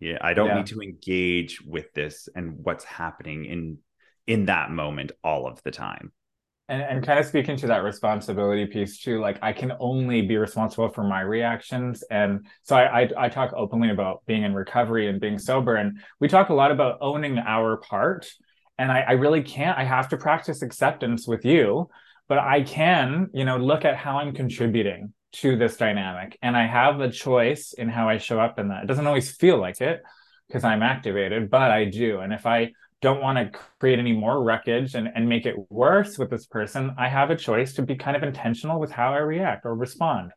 Yeah 0.00 0.18
i 0.20 0.34
don't 0.34 0.48
yeah. 0.48 0.56
need 0.56 0.66
to 0.66 0.80
engage 0.80 1.60
with 1.60 1.92
this 1.92 2.28
and 2.34 2.64
what's 2.64 2.84
happening 2.84 3.44
in 3.44 3.78
in 4.26 4.46
that 4.46 4.70
moment 4.70 5.12
all 5.24 5.46
of 5.46 5.62
the 5.62 5.70
time. 5.70 6.12
And, 6.68 6.82
and 6.82 7.04
kind 7.04 7.18
of 7.18 7.26
speaking 7.26 7.56
to 7.56 7.66
that 7.66 7.82
responsibility 7.82 8.64
piece 8.66 9.00
too 9.00 9.20
like 9.20 9.38
i 9.42 9.52
can 9.52 9.72
only 9.78 10.22
be 10.22 10.36
responsible 10.36 10.88
for 10.88 11.04
my 11.04 11.20
reactions. 11.20 12.02
And 12.10 12.46
so 12.62 12.76
I, 12.76 13.02
I, 13.02 13.08
I 13.18 13.28
talk 13.28 13.52
openly 13.54 13.90
about 13.90 14.24
being 14.26 14.42
in 14.42 14.54
recovery 14.54 15.08
and 15.08 15.20
being 15.20 15.38
sober. 15.38 15.76
And 15.76 16.00
we 16.18 16.28
talk 16.28 16.48
a 16.48 16.54
lot 16.54 16.70
about 16.70 16.98
owning 17.00 17.38
our 17.38 17.76
part 17.76 18.30
and 18.80 18.90
I, 18.90 19.00
I 19.00 19.12
really 19.12 19.42
can't 19.42 19.78
i 19.78 19.84
have 19.84 20.08
to 20.08 20.16
practice 20.16 20.62
acceptance 20.62 21.28
with 21.28 21.44
you 21.44 21.88
but 22.28 22.38
i 22.38 22.62
can 22.62 23.28
you 23.32 23.44
know 23.44 23.58
look 23.58 23.84
at 23.84 23.96
how 23.96 24.18
i'm 24.18 24.32
contributing 24.32 25.12
to 25.32 25.56
this 25.56 25.76
dynamic. 25.76 26.36
And 26.42 26.56
i 26.56 26.66
have 26.66 27.00
a 27.00 27.10
choice 27.10 27.72
in 27.72 27.88
how 27.88 28.08
i 28.08 28.18
show 28.18 28.40
up 28.40 28.58
in 28.58 28.68
that. 28.68 28.84
It 28.84 28.86
doesn't 28.86 29.06
always 29.06 29.30
feel 29.30 29.58
like 29.60 29.80
it 29.80 30.02
because 30.48 30.64
i'm 30.64 30.82
activated 30.82 31.50
but 31.50 31.70
i 31.70 31.84
do. 31.84 32.20
And 32.20 32.32
if 32.32 32.46
i 32.46 32.72
don't 33.00 33.22
want 33.22 33.38
to 33.38 33.58
create 33.78 33.98
any 33.98 34.12
more 34.12 34.42
wreckage 34.42 34.94
and, 34.94 35.08
and 35.14 35.28
make 35.28 35.46
it 35.46 35.56
worse 35.70 36.18
with 36.18 36.30
this 36.30 36.46
person, 36.46 36.94
I 36.98 37.08
have 37.08 37.30
a 37.30 37.36
choice 37.36 37.72
to 37.74 37.82
be 37.82 37.96
kind 37.96 38.16
of 38.16 38.22
intentional 38.22 38.78
with 38.78 38.90
how 38.90 39.14
I 39.14 39.18
react 39.18 39.64
or 39.64 39.74
respond. 39.74 40.32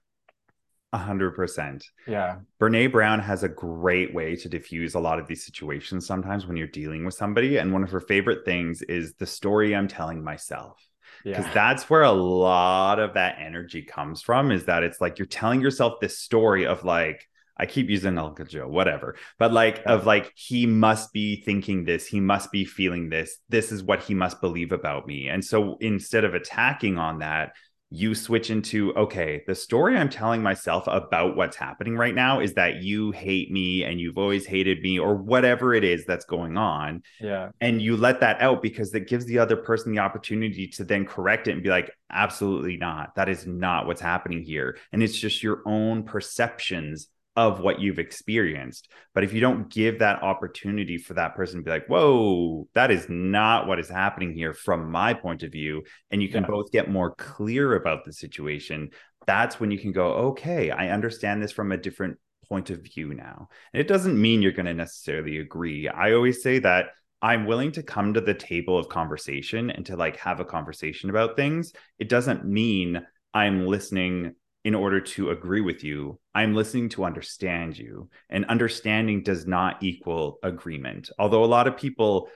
A 0.93 0.97
hundred 0.97 1.31
percent. 1.31 1.83
Yeah. 2.07 2.37
Brene 2.61 2.91
Brown 2.91 3.19
has 3.19 3.41
a 3.41 3.49
great 3.49 4.13
way 4.13 4.35
to 4.35 4.47
diffuse 4.47 4.93
a 4.93 4.99
lot 4.99 5.19
of 5.19 5.27
these 5.27 5.43
situations 5.43 6.05
sometimes 6.05 6.45
when 6.45 6.55
you're 6.55 6.67
dealing 6.67 7.03
with 7.03 7.15
somebody. 7.15 7.57
And 7.57 7.73
one 7.73 7.83
of 7.83 7.89
her 7.89 7.99
favorite 7.99 8.45
things 8.45 8.83
is 8.83 9.15
the 9.15 9.25
story 9.25 9.75
I'm 9.75 9.87
telling 9.87 10.23
myself. 10.23 10.79
Because 11.23 11.45
yeah. 11.45 11.53
that's 11.53 11.89
where 11.89 12.03
a 12.03 12.11
lot 12.11 12.99
of 12.99 13.15
that 13.15 13.37
energy 13.39 13.81
comes 13.81 14.21
from 14.21 14.51
is 14.51 14.65
that 14.65 14.83
it's 14.83 15.01
like 15.01 15.17
you're 15.17 15.25
telling 15.25 15.61
yourself 15.61 15.99
this 15.99 16.19
story 16.19 16.67
of 16.67 16.83
like, 16.83 17.27
I 17.57 17.65
keep 17.65 17.89
using 17.89 18.17
Uncle 18.17 18.45
Joe, 18.45 18.67
whatever. 18.67 19.15
But 19.39 19.53
like 19.53 19.77
yeah. 19.77 19.93
of 19.93 20.05
like 20.05 20.31
he 20.35 20.65
must 20.65 21.11
be 21.11 21.41
thinking 21.41 21.85
this, 21.85 22.05
he 22.05 22.19
must 22.19 22.51
be 22.51 22.65
feeling 22.65 23.09
this. 23.09 23.37
This 23.49 23.71
is 23.71 23.81
what 23.81 24.03
he 24.03 24.13
must 24.13 24.41
believe 24.41 24.71
about 24.71 25.07
me. 25.07 25.27
And 25.29 25.43
so 25.43 25.77
instead 25.79 26.23
of 26.23 26.33
attacking 26.33 26.97
on 26.97 27.19
that, 27.19 27.53
you 27.93 28.15
switch 28.15 28.49
into 28.49 28.91
okay, 28.95 29.43
the 29.45 29.53
story 29.53 29.95
I'm 29.95 30.09
telling 30.09 30.41
myself 30.41 30.85
about 30.87 31.35
what's 31.35 31.55
happening 31.55 31.95
right 31.95 32.15
now 32.15 32.39
is 32.39 32.55
that 32.55 32.81
you 32.81 33.11
hate 33.11 33.51
me 33.51 33.83
and 33.83 33.99
you've 34.01 34.17
always 34.17 34.47
hated 34.47 34.81
me 34.81 34.97
or 34.97 35.15
whatever 35.15 35.75
it 35.75 35.83
is 35.83 36.03
that's 36.03 36.25
going 36.25 36.57
on. 36.57 37.03
Yeah. 37.21 37.49
And 37.61 37.79
you 37.79 37.95
let 37.95 38.19
that 38.21 38.41
out 38.41 38.63
because 38.63 38.95
it 38.95 39.07
gives 39.07 39.25
the 39.25 39.37
other 39.37 39.55
person 39.55 39.91
the 39.91 39.99
opportunity 39.99 40.67
to 40.69 40.83
then 40.83 41.05
correct 41.05 41.47
it 41.47 41.51
and 41.51 41.61
be 41.61 41.69
like, 41.69 41.91
absolutely 42.09 42.77
not. 42.77 43.13
That 43.13 43.29
is 43.29 43.45
not 43.45 43.85
what's 43.85 44.01
happening 44.01 44.41
here. 44.41 44.75
And 44.91 45.03
it's 45.03 45.15
just 45.15 45.43
your 45.43 45.61
own 45.67 46.01
perceptions 46.01 47.09
of 47.35 47.59
what 47.59 47.79
you've 47.79 47.99
experienced. 47.99 48.91
But 49.13 49.23
if 49.23 49.33
you 49.33 49.41
don't 49.41 49.69
give 49.69 49.99
that 49.99 50.21
opportunity 50.21 50.97
for 50.97 51.15
that 51.15 51.35
person 51.35 51.57
to 51.59 51.63
be 51.63 51.71
like, 51.71 51.87
whoa, 51.87 52.67
that 52.75 52.91
is 52.91 53.07
not 53.09 53.67
what 53.67 53.79
is 53.79 53.89
happening 53.89 54.33
here 54.33 54.53
from 54.53 54.91
my 54.91 55.13
point 55.13 55.43
of 55.43 55.51
view, 55.51 55.83
and 56.11 56.21
you 56.21 56.29
can 56.29 56.43
yeah. 56.43 56.49
both 56.49 56.71
get 56.71 56.91
more 56.91 57.15
clear 57.15 57.75
about 57.75 58.05
the 58.05 58.13
situation, 58.13 58.89
that's 59.25 59.59
when 59.59 59.71
you 59.71 59.79
can 59.79 59.91
go, 59.91 60.13
okay, 60.13 60.69
I 60.69 60.89
understand 60.89 61.41
this 61.41 61.51
from 61.51 61.71
a 61.71 61.77
different 61.77 62.17
point 62.47 62.69
of 62.69 62.83
view 62.83 63.13
now. 63.13 63.47
And 63.73 63.81
it 63.81 63.87
doesn't 63.87 64.21
mean 64.21 64.41
you're 64.41 64.51
going 64.51 64.65
to 64.67 64.73
necessarily 64.73 65.39
agree. 65.39 65.87
I 65.87 66.13
always 66.13 66.43
say 66.43 66.59
that 66.59 66.87
I'm 67.21 67.45
willing 67.45 67.71
to 67.71 67.83
come 67.83 68.13
to 68.13 68.21
the 68.21 68.33
table 68.33 68.77
of 68.77 68.89
conversation 68.89 69.69
and 69.69 69.85
to 69.85 69.95
like 69.95 70.17
have 70.17 70.39
a 70.39 70.45
conversation 70.45 71.09
about 71.09 71.37
things. 71.37 71.71
It 71.97 72.09
doesn't 72.09 72.45
mean 72.45 73.01
I'm 73.33 73.65
listening 73.65 74.35
in 74.63 74.75
order 74.75 75.01
to 75.01 75.29
agree 75.29 75.61
with 75.61 75.83
you. 75.83 76.19
I'm 76.33 76.55
listening 76.55 76.89
to 76.89 77.03
understand 77.03 77.77
you. 77.77 78.09
And 78.29 78.45
understanding 78.45 79.23
does 79.23 79.45
not 79.45 79.83
equal 79.83 80.39
agreement. 80.41 81.09
Although 81.19 81.43
a 81.43 81.45
lot 81.45 81.67
of 81.67 81.77
people 81.77 82.29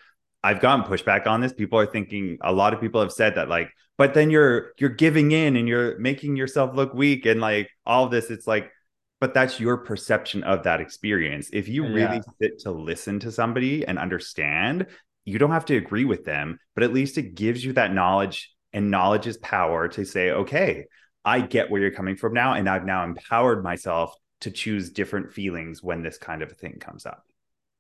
I've 0.44 0.62
gotten 0.62 0.86
pushback 0.86 1.28
on 1.28 1.42
this. 1.42 1.54
People 1.54 1.80
are 1.80 1.86
thinking 1.86 2.38
a 2.42 2.54
lot 2.54 2.74
of 2.74 2.80
people 2.80 3.02
have 3.02 3.12
said 3.12 3.36
that 3.36 3.50
like, 3.50 3.70
but 3.98 4.14
then 4.14 4.30
you're 4.30 4.74
you're 4.78 4.90
giving 4.90 5.32
in 5.32 5.56
and 5.56 5.68
you're 5.68 5.98
making 6.00 6.36
yourself 6.36 6.76
look 6.76 6.94
weak 6.94 7.26
and 7.26 7.42
like 7.42 7.70
all 7.86 8.06
of 8.06 8.12
this. 8.12 8.30
It's 8.30 8.48
like, 8.48 8.72
but 9.20 9.34
that's 9.34 9.60
your 9.60 9.78
perception 9.78 10.44
of 10.44 10.64
that 10.64 10.80
experience. 10.80 11.50
If 11.52 11.68
you 11.68 11.88
really 11.88 12.22
sit 12.40 12.60
to 12.60 12.72
listen 12.72 13.20
to 13.22 13.32
somebody 13.32 13.86
and 13.86 13.98
understand, 13.98 14.86
you 15.26 15.40
don't 15.40 15.52
have 15.52 15.66
to 15.66 15.76
agree 15.76 16.06
with 16.06 16.24
them, 16.24 16.60
but 16.76 16.84
at 16.84 16.94
least 16.94 17.18
it 17.18 17.36
gives 17.36 17.66
you 17.66 17.74
that 17.74 17.94
knowledge 17.94 18.54
and 18.72 18.92
knowledge 18.92 19.28
is 19.28 19.38
power 19.38 19.88
to 19.90 20.06
say, 20.06 20.30
okay, 20.30 20.86
I 21.28 21.42
get 21.42 21.70
where 21.70 21.82
you're 21.82 21.92
coming 21.92 22.16
from 22.16 22.34
now. 22.34 22.54
And 22.54 22.70
I've 22.70 22.86
now 22.86 23.04
empowered 23.04 23.62
myself 23.62 24.16
to 24.40 24.50
choose 24.50 24.92
different 24.92 25.34
feelings 25.34 25.84
when 25.84 26.02
this 26.02 26.18
kind 26.18 26.42
of 26.42 26.50
a 26.50 26.56
thing 26.56 26.78
comes 26.80 27.06
up. 27.06 27.24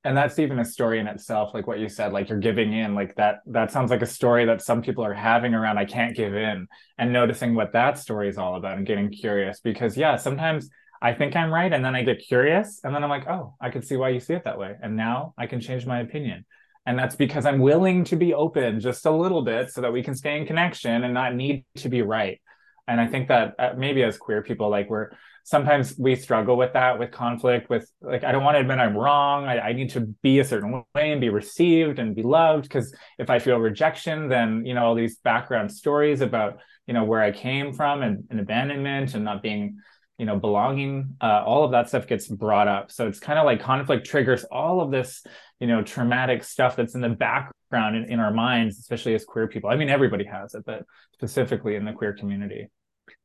And 0.03 0.17
that's 0.17 0.37
even 0.37 0.59
a 0.59 0.65
story 0.65 0.99
in 0.99 1.07
itself, 1.07 1.53
like 1.53 1.65
what 1.65 1.79
you 1.79 1.87
said, 1.87 2.11
like 2.11 2.27
you're 2.27 2.39
giving 2.39 2.73
in, 2.73 2.93
like 2.93 3.15
that, 3.15 3.37
that 3.45 3.71
sounds 3.71 3.89
like 3.89 4.01
a 4.01 4.05
story 4.05 4.45
that 4.45 4.61
some 4.61 4.81
people 4.81 5.05
are 5.05 5.13
having 5.13 5.53
around, 5.53 5.77
I 5.77 5.85
can't 5.85 6.15
give 6.15 6.35
in, 6.35 6.67
and 6.97 7.13
noticing 7.13 7.55
what 7.55 7.71
that 7.71 7.97
story 7.97 8.27
is 8.27 8.37
all 8.37 8.57
about 8.57 8.77
and 8.77 8.85
getting 8.85 9.11
curious. 9.11 9.61
Because, 9.61 9.95
yeah, 9.95 10.17
sometimes 10.17 10.69
I 11.01 11.13
think 11.13 11.33
I'm 11.37 11.49
right. 11.49 11.71
And 11.71 11.85
then 11.85 11.95
I 11.95 12.03
get 12.03 12.19
curious. 12.19 12.81
And 12.83 12.93
then 12.93 13.01
I'm 13.01 13.09
like, 13.09 13.29
oh, 13.29 13.55
I 13.61 13.69
can 13.69 13.81
see 13.81 13.95
why 13.95 14.09
you 14.09 14.19
see 14.19 14.33
it 14.33 14.43
that 14.43 14.59
way. 14.59 14.75
And 14.81 14.97
now 14.97 15.33
I 15.37 15.47
can 15.47 15.61
change 15.61 15.85
my 15.85 16.01
opinion. 16.01 16.45
And 16.85 16.99
that's 16.99 17.15
because 17.15 17.45
I'm 17.45 17.59
willing 17.59 18.03
to 18.05 18.17
be 18.17 18.33
open 18.33 18.81
just 18.81 19.05
a 19.05 19.11
little 19.11 19.41
bit 19.41 19.71
so 19.71 19.81
that 19.81 19.93
we 19.93 20.03
can 20.03 20.15
stay 20.15 20.37
in 20.37 20.45
connection 20.45 21.05
and 21.05 21.13
not 21.13 21.33
need 21.33 21.65
to 21.77 21.87
be 21.87 22.01
right 22.01 22.41
and 22.87 22.99
i 22.99 23.07
think 23.07 23.27
that 23.27 23.55
uh, 23.59 23.73
maybe 23.77 24.03
as 24.03 24.17
queer 24.17 24.41
people 24.41 24.69
like 24.69 24.89
we're 24.89 25.09
sometimes 25.43 25.97
we 25.97 26.15
struggle 26.15 26.57
with 26.57 26.73
that 26.73 26.99
with 26.99 27.11
conflict 27.11 27.69
with 27.69 27.89
like 28.01 28.23
i 28.23 28.31
don't 28.31 28.43
want 28.43 28.55
to 28.55 28.59
admit 28.59 28.79
i'm 28.79 28.97
wrong. 28.97 29.45
I, 29.45 29.59
I 29.59 29.73
need 29.73 29.89
to 29.91 30.01
be 30.01 30.39
a 30.39 30.43
certain 30.43 30.83
way 30.93 31.11
and 31.11 31.21
be 31.21 31.29
received 31.29 31.99
and 31.99 32.15
be 32.15 32.23
loved 32.23 32.63
because 32.63 32.93
if 33.17 33.29
i 33.29 33.39
feel 33.39 33.57
rejection 33.57 34.27
then 34.27 34.65
you 34.65 34.73
know 34.73 34.85
all 34.85 34.95
these 34.95 35.17
background 35.17 35.71
stories 35.71 36.21
about 36.21 36.59
you 36.85 36.93
know 36.93 37.03
where 37.03 37.21
i 37.21 37.31
came 37.31 37.73
from 37.73 38.01
and, 38.01 38.25
and 38.29 38.39
abandonment 38.39 39.13
and 39.13 39.23
not 39.23 39.41
being 39.41 39.77
you 40.17 40.25
know 40.25 40.35
belonging 40.35 41.15
uh, 41.21 41.43
all 41.45 41.63
of 41.63 41.71
that 41.71 41.87
stuff 41.87 42.07
gets 42.07 42.27
brought 42.27 42.67
up. 42.67 42.91
So 42.91 43.07
it's 43.07 43.19
kind 43.19 43.37
of 43.39 43.45
like 43.45 43.61
conflict 43.61 44.05
triggers 44.05 44.43
all 44.45 44.81
of 44.81 44.91
this 44.91 45.23
you 45.59 45.67
know 45.67 45.81
traumatic 45.83 46.43
stuff 46.43 46.75
that's 46.75 46.95
in 46.95 47.01
the 47.01 47.09
background 47.09 47.95
in, 47.95 48.05
in 48.11 48.19
our 48.19 48.33
minds 48.33 48.79
especially 48.79 49.13
as 49.15 49.25
queer 49.25 49.47
people. 49.47 49.69
I 49.69 49.75
mean 49.75 49.89
everybody 49.89 50.25
has 50.25 50.53
it 50.55 50.63
but 50.65 50.83
specifically 51.13 51.75
in 51.75 51.85
the 51.85 51.93
queer 51.93 52.13
community 52.13 52.69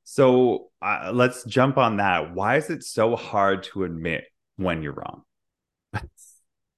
so 0.05 0.71
uh, 0.81 1.11
let's 1.13 1.45
jump 1.45 1.79
on 1.79 1.99
that. 1.99 2.35
Why 2.35 2.57
is 2.57 2.71
it 2.71 2.83
so 2.83 3.17
hard 3.17 3.65
to 3.65 3.85
admit 3.85 4.25
when 4.57 4.83
you're 4.83 4.93
wrong? 4.93 5.23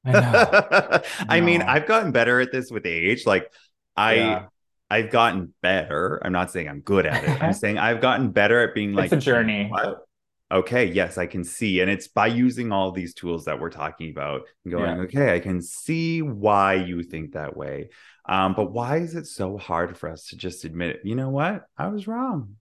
I, 0.05 1.03
I 1.29 1.41
mean, 1.41 1.63
I've 1.63 1.87
gotten 1.87 2.13
better 2.13 2.41
at 2.41 2.53
this 2.53 2.71
with 2.71 2.87
age. 2.87 3.27
Like 3.27 3.51
I 3.97 4.15
yeah. 4.15 4.45
I've 4.91 5.11
gotten 5.11 5.55
better. 5.63 6.21
I'm 6.25 6.33
not 6.33 6.51
saying 6.51 6.69
I'm 6.69 6.81
good 6.81 7.07
at 7.07 7.25
it. 7.25 7.43
I'm 7.43 7.55
saying 7.55 7.79
I've 7.79 8.01
gotten 8.01 8.31
better 8.31 8.61
at 8.69 8.75
being 8.75 8.93
like 8.93 9.13
it's 9.13 9.25
a 9.25 9.31
journey. 9.31 9.69
What? 9.69 10.05
Okay, 10.53 10.93
yes, 10.93 11.19
I 11.19 11.27
can 11.27 11.43
see. 11.43 11.81
And 11.81 11.91
it's 11.91 12.07
by 12.07 12.29
using 12.29 12.71
all 12.71 12.93
these 12.93 13.15
tools 13.15 13.47
that 13.47 13.59
we're 13.59 13.71
talking 13.71 14.11
about 14.11 14.43
and 14.65 14.73
going, 14.73 14.97
yeah. 14.97 15.03
okay, 15.03 15.35
I 15.35 15.41
can 15.41 15.61
see 15.61 16.23
why 16.23 16.75
you 16.75 17.03
think 17.03 17.33
that 17.33 17.57
way. 17.57 17.89
Um, 18.27 18.55
but 18.55 18.71
why 18.71 18.99
is 18.99 19.15
it 19.17 19.27
so 19.27 19.59
hard 19.59 19.97
for 19.97 20.09
us 20.09 20.29
to 20.29 20.37
just 20.37 20.65
admit, 20.65 21.01
you 21.03 21.15
know 21.15 21.31
what? 21.31 21.65
I 21.77 21.89
was 21.89 22.07
wrong. 22.07 22.57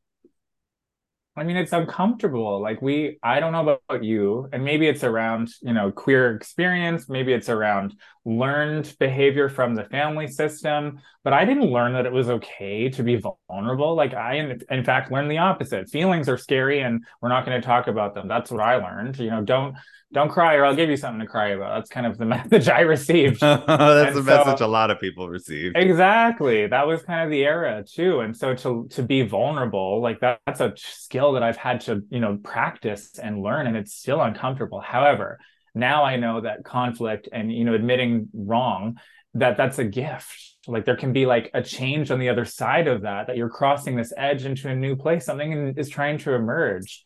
I 1.35 1.43
mean, 1.43 1.57
it's 1.57 1.73
uncomfortable. 1.73 2.61
Like 2.61 2.81
we, 2.81 3.17
I 3.23 3.39
don't 3.39 3.53
know 3.53 3.79
about 3.87 4.03
you, 4.03 4.47
and 4.53 4.63
maybe 4.63 4.87
it's 4.87 5.03
around, 5.03 5.51
you 5.63 5.73
know, 5.73 5.91
queer 5.91 6.35
experience. 6.35 7.09
Maybe 7.09 7.33
it's 7.33 7.49
around 7.49 7.95
learned 8.23 8.95
behavior 8.99 9.49
from 9.49 9.73
the 9.73 9.85
family 9.85 10.27
system. 10.27 10.99
But 11.23 11.33
I 11.33 11.43
didn't 11.43 11.71
learn 11.71 11.93
that 11.93 12.05
it 12.05 12.11
was 12.11 12.29
okay 12.29 12.87
to 12.89 13.01
be 13.01 13.19
vulnerable. 13.49 13.95
Like 13.95 14.13
I, 14.13 14.35
in, 14.35 14.61
in 14.69 14.83
fact, 14.83 15.11
learned 15.11 15.31
the 15.31 15.39
opposite. 15.39 15.89
Feelings 15.89 16.29
are 16.29 16.37
scary, 16.37 16.81
and 16.81 17.03
we're 17.19 17.29
not 17.29 17.47
going 17.47 17.59
to 17.59 17.65
talk 17.65 17.87
about 17.87 18.13
them. 18.13 18.27
That's 18.27 18.51
what 18.51 18.61
I 18.61 18.75
learned. 18.75 19.17
You 19.17 19.31
know, 19.31 19.41
don't 19.41 19.75
don't 20.13 20.29
cry 20.29 20.55
or 20.55 20.65
I'll 20.65 20.75
give 20.75 20.89
you 20.89 20.97
something 20.97 21.19
to 21.19 21.27
cry 21.27 21.49
about. 21.49 21.75
That's 21.75 21.89
kind 21.89 22.05
of 22.05 22.17
the 22.17 22.25
message 22.37 22.69
I 22.69 22.81
received. 22.81 23.39
That's 23.41 23.67
and 23.67 24.15
the 24.15 24.23
so, 24.23 24.45
message 24.45 24.61
a 24.61 24.67
lot 24.67 24.91
of 24.91 24.99
people 24.99 25.27
received. 25.27 25.75
Exactly. 25.75 26.67
That 26.67 26.87
was 26.87 27.01
kind 27.03 27.23
of 27.23 27.31
the 27.31 27.43
era 27.43 27.83
too. 27.83 28.21
And 28.21 28.35
so 28.35 28.53
to 28.55 28.87
to 28.91 29.03
be 29.03 29.23
vulnerable, 29.23 30.01
like 30.01 30.19
that, 30.21 30.39
that's 30.45 30.61
a 30.61 30.73
skill 30.77 31.33
that 31.33 31.43
I've 31.43 31.57
had 31.57 31.81
to, 31.81 32.03
you 32.09 32.19
know, 32.19 32.37
practice 32.43 33.17
and 33.17 33.41
learn 33.41 33.67
and 33.67 33.75
it's 33.75 33.93
still 33.93 34.21
uncomfortable. 34.21 34.79
However, 34.79 35.39
now 35.75 36.03
I 36.03 36.17
know 36.17 36.41
that 36.41 36.63
conflict 36.63 37.27
and 37.31 37.51
you 37.51 37.63
know 37.63 37.73
admitting 37.73 38.29
wrong 38.33 38.97
that 39.33 39.57
that's 39.57 39.79
a 39.79 39.83
gift. 39.83 40.39
Like 40.67 40.85
there 40.85 40.95
can 40.95 41.11
be 41.11 41.25
like 41.25 41.49
a 41.53 41.61
change 41.61 42.11
on 42.11 42.19
the 42.19 42.29
other 42.29 42.45
side 42.45 42.87
of 42.87 43.01
that 43.01 43.27
that 43.27 43.35
you're 43.35 43.49
crossing 43.49 43.95
this 43.95 44.13
edge 44.15 44.45
into 44.45 44.69
a 44.69 44.75
new 44.75 44.95
place 44.95 45.25
something 45.25 45.73
is 45.75 45.89
trying 45.89 46.19
to 46.19 46.33
emerge. 46.33 47.05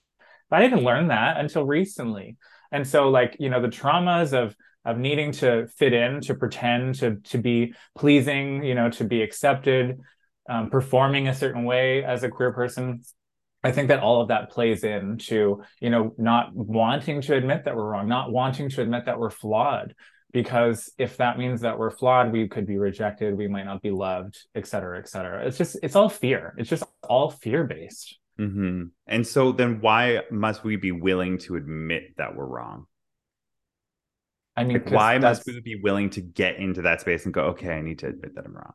But 0.49 0.59
I 0.59 0.63
didn't 0.63 0.83
learn 0.83 1.07
that 1.07 1.37
until 1.37 1.65
recently 1.65 2.37
and 2.71 2.87
so 2.87 3.09
like 3.09 3.35
you 3.39 3.49
know 3.49 3.61
the 3.61 3.67
traumas 3.67 4.33
of 4.33 4.55
of 4.85 4.97
needing 4.97 5.31
to 5.33 5.67
fit 5.67 5.93
in 5.93 6.21
to 6.21 6.33
pretend 6.33 6.95
to 6.95 7.15
to 7.17 7.37
be 7.37 7.73
pleasing 7.97 8.63
you 8.63 8.75
know 8.75 8.89
to 8.89 9.03
be 9.03 9.21
accepted 9.21 9.99
um, 10.49 10.69
performing 10.69 11.27
a 11.27 11.35
certain 11.35 11.65
way 11.65 12.03
as 12.03 12.23
a 12.23 12.29
queer 12.29 12.53
person 12.53 13.01
i 13.63 13.71
think 13.71 13.89
that 13.89 13.99
all 13.99 14.21
of 14.21 14.29
that 14.29 14.49
plays 14.49 14.83
into 14.83 15.61
you 15.81 15.89
know 15.89 16.13
not 16.17 16.55
wanting 16.55 17.21
to 17.21 17.35
admit 17.35 17.65
that 17.65 17.75
we're 17.75 17.89
wrong 17.89 18.07
not 18.07 18.31
wanting 18.31 18.69
to 18.69 18.81
admit 18.81 19.05
that 19.05 19.19
we're 19.19 19.29
flawed. 19.29 19.93
Because 20.33 20.91
if 20.97 21.17
that 21.17 21.37
means 21.37 21.61
that 21.61 21.79
we're 21.79 21.89
flawed 21.89 22.31
we 22.31 22.47
could 22.47 22.67
be 22.67 22.77
rejected 22.77 23.35
we 23.35 23.47
might 23.47 23.63
not 23.65 23.81
be 23.81 23.91
loved 23.91 24.37
et 24.53 24.67
cetera 24.67 24.99
et 24.99 25.07
cetera. 25.07 25.47
It's 25.47 25.57
just 25.57 25.77
it's 25.81 25.95
all 25.95 26.09
fear. 26.09 26.53
It's 26.57 26.69
just 26.69 26.83
all 27.09 27.31
fear 27.31 27.63
based 27.63 28.19
mm-hmm. 28.39 28.83
and 29.07 29.27
so 29.27 29.51
then 29.51 29.81
why 29.81 30.21
must 30.31 30.63
we 30.63 30.75
be 30.75 30.91
willing 30.91 31.37
to 31.39 31.55
admit 31.55 32.15
that 32.17 32.35
we're 32.35 32.45
wrong? 32.45 32.85
I 34.55 34.63
mean 34.63 34.81
like 34.83 34.91
why 34.91 35.17
must 35.19 35.45
we 35.45 35.59
be 35.61 35.79
willing 35.81 36.09
to 36.11 36.21
get 36.21 36.57
into 36.57 36.81
that 36.83 37.01
space 37.01 37.25
and 37.25 37.33
go 37.33 37.41
okay 37.49 37.73
i 37.73 37.81
need 37.81 37.99
to 37.99 38.07
admit 38.07 38.33
that 38.33 38.43
i'm 38.43 38.55
wrong 38.55 38.73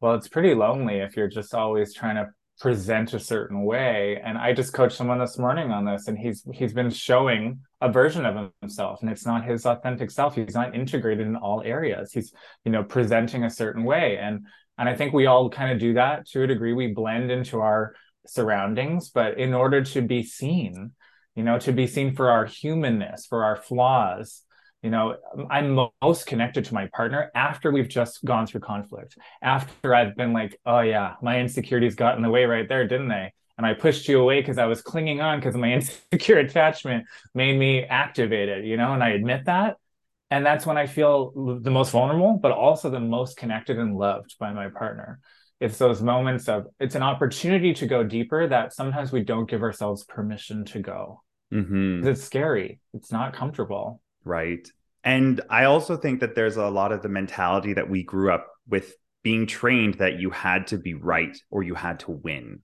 well 0.00 0.14
it's 0.14 0.26
pretty 0.26 0.54
lonely 0.54 1.00
if 1.00 1.18
you're 1.18 1.28
just 1.28 1.54
always 1.54 1.92
trying 1.92 2.16
to 2.16 2.30
present 2.62 3.12
a 3.12 3.18
certain 3.18 3.64
way. 3.64 4.20
And 4.24 4.38
i 4.38 4.52
just 4.52 4.72
coached 4.72 4.96
someone 4.96 5.18
this 5.18 5.36
morning 5.36 5.72
on 5.72 5.84
this 5.84 6.06
and 6.06 6.16
he's 6.16 6.46
he's 6.52 6.72
been 6.72 6.90
showing 6.90 7.60
a 7.80 7.90
version 7.90 8.24
of 8.24 8.52
himself 8.60 9.00
and 9.02 9.10
it's 9.10 9.26
not 9.26 9.44
his 9.44 9.66
authentic 9.66 10.10
self. 10.10 10.36
He's 10.36 10.54
not 10.54 10.74
integrated 10.74 11.26
in 11.26 11.36
all 11.36 11.62
areas. 11.64 12.12
He's 12.12 12.32
you 12.64 12.70
know 12.70 12.84
presenting 12.84 13.44
a 13.44 13.50
certain 13.50 13.84
way. 13.84 14.18
And 14.18 14.46
and 14.78 14.88
i 14.88 14.94
think 14.94 15.12
we 15.12 15.26
all 15.26 15.50
kind 15.50 15.72
of 15.72 15.78
do 15.78 15.94
that 15.94 16.26
to 16.26 16.42
a 16.42 16.46
degree. 16.46 16.72
We 16.72 16.88
blend 16.88 17.30
into 17.30 17.60
our 17.60 17.94
surroundings 18.26 19.10
but 19.10 19.38
in 19.38 19.52
order 19.52 19.82
to 19.82 20.00
be 20.00 20.22
seen 20.22 20.92
you 21.34 21.42
know 21.42 21.58
to 21.58 21.72
be 21.72 21.86
seen 21.86 22.14
for 22.14 22.30
our 22.30 22.44
humanness 22.44 23.26
for 23.26 23.44
our 23.44 23.56
flaws 23.56 24.42
you 24.82 24.90
know 24.90 25.16
i'm 25.50 25.88
most 26.02 26.26
connected 26.26 26.64
to 26.66 26.74
my 26.74 26.88
partner 26.94 27.30
after 27.34 27.70
we've 27.70 27.88
just 27.88 28.24
gone 28.24 28.46
through 28.46 28.60
conflict 28.60 29.16
after 29.42 29.94
i've 29.94 30.16
been 30.16 30.32
like 30.32 30.58
oh 30.66 30.80
yeah 30.80 31.14
my 31.22 31.40
insecurities 31.40 31.94
got 31.94 32.16
in 32.16 32.22
the 32.22 32.30
way 32.30 32.44
right 32.44 32.68
there 32.68 32.86
didn't 32.86 33.08
they? 33.08 33.32
And 33.58 33.66
i 33.66 33.74
pushed 33.74 34.08
you 34.08 34.20
away 34.20 34.40
because 34.40 34.58
i 34.58 34.66
was 34.66 34.82
clinging 34.82 35.20
on 35.20 35.38
because 35.38 35.56
my 35.56 35.72
insecure 35.74 36.38
attachment 36.38 37.06
made 37.34 37.58
me 37.58 37.84
activated 37.84 38.64
you 38.64 38.76
know 38.76 38.92
and 38.92 39.02
i 39.02 39.10
admit 39.10 39.46
that 39.46 39.76
and 40.32 40.44
that's 40.44 40.66
when 40.66 40.76
i 40.76 40.86
feel 40.86 41.58
the 41.62 41.70
most 41.70 41.90
vulnerable 41.90 42.38
but 42.42 42.52
also 42.52 42.90
the 42.90 43.00
most 43.00 43.36
connected 43.36 43.78
and 43.78 43.96
loved 43.96 44.34
by 44.38 44.52
my 44.52 44.68
partner 44.68 45.20
it's 45.60 45.78
those 45.78 46.02
moments 46.02 46.48
of 46.48 46.66
it's 46.80 46.96
an 46.96 47.02
opportunity 47.02 47.72
to 47.72 47.86
go 47.86 48.02
deeper 48.02 48.48
that 48.48 48.72
sometimes 48.72 49.12
we 49.12 49.22
don't 49.22 49.48
give 49.48 49.62
ourselves 49.62 50.04
permission 50.04 50.64
to 50.64 50.80
go 50.80 51.22
mm-hmm. 51.52 52.06
it's 52.06 52.22
scary 52.22 52.80
it's 52.94 53.12
not 53.12 53.32
comfortable 53.32 54.00
Right. 54.24 54.66
And 55.04 55.40
I 55.50 55.64
also 55.64 55.96
think 55.96 56.20
that 56.20 56.34
there's 56.34 56.56
a 56.56 56.68
lot 56.68 56.92
of 56.92 57.02
the 57.02 57.08
mentality 57.08 57.74
that 57.74 57.90
we 57.90 58.02
grew 58.02 58.32
up 58.32 58.48
with 58.68 58.94
being 59.22 59.46
trained 59.46 59.94
that 59.94 60.18
you 60.18 60.30
had 60.30 60.68
to 60.68 60.78
be 60.78 60.94
right 60.94 61.36
or 61.50 61.62
you 61.62 61.74
had 61.74 62.00
to 62.00 62.12
win. 62.12 62.60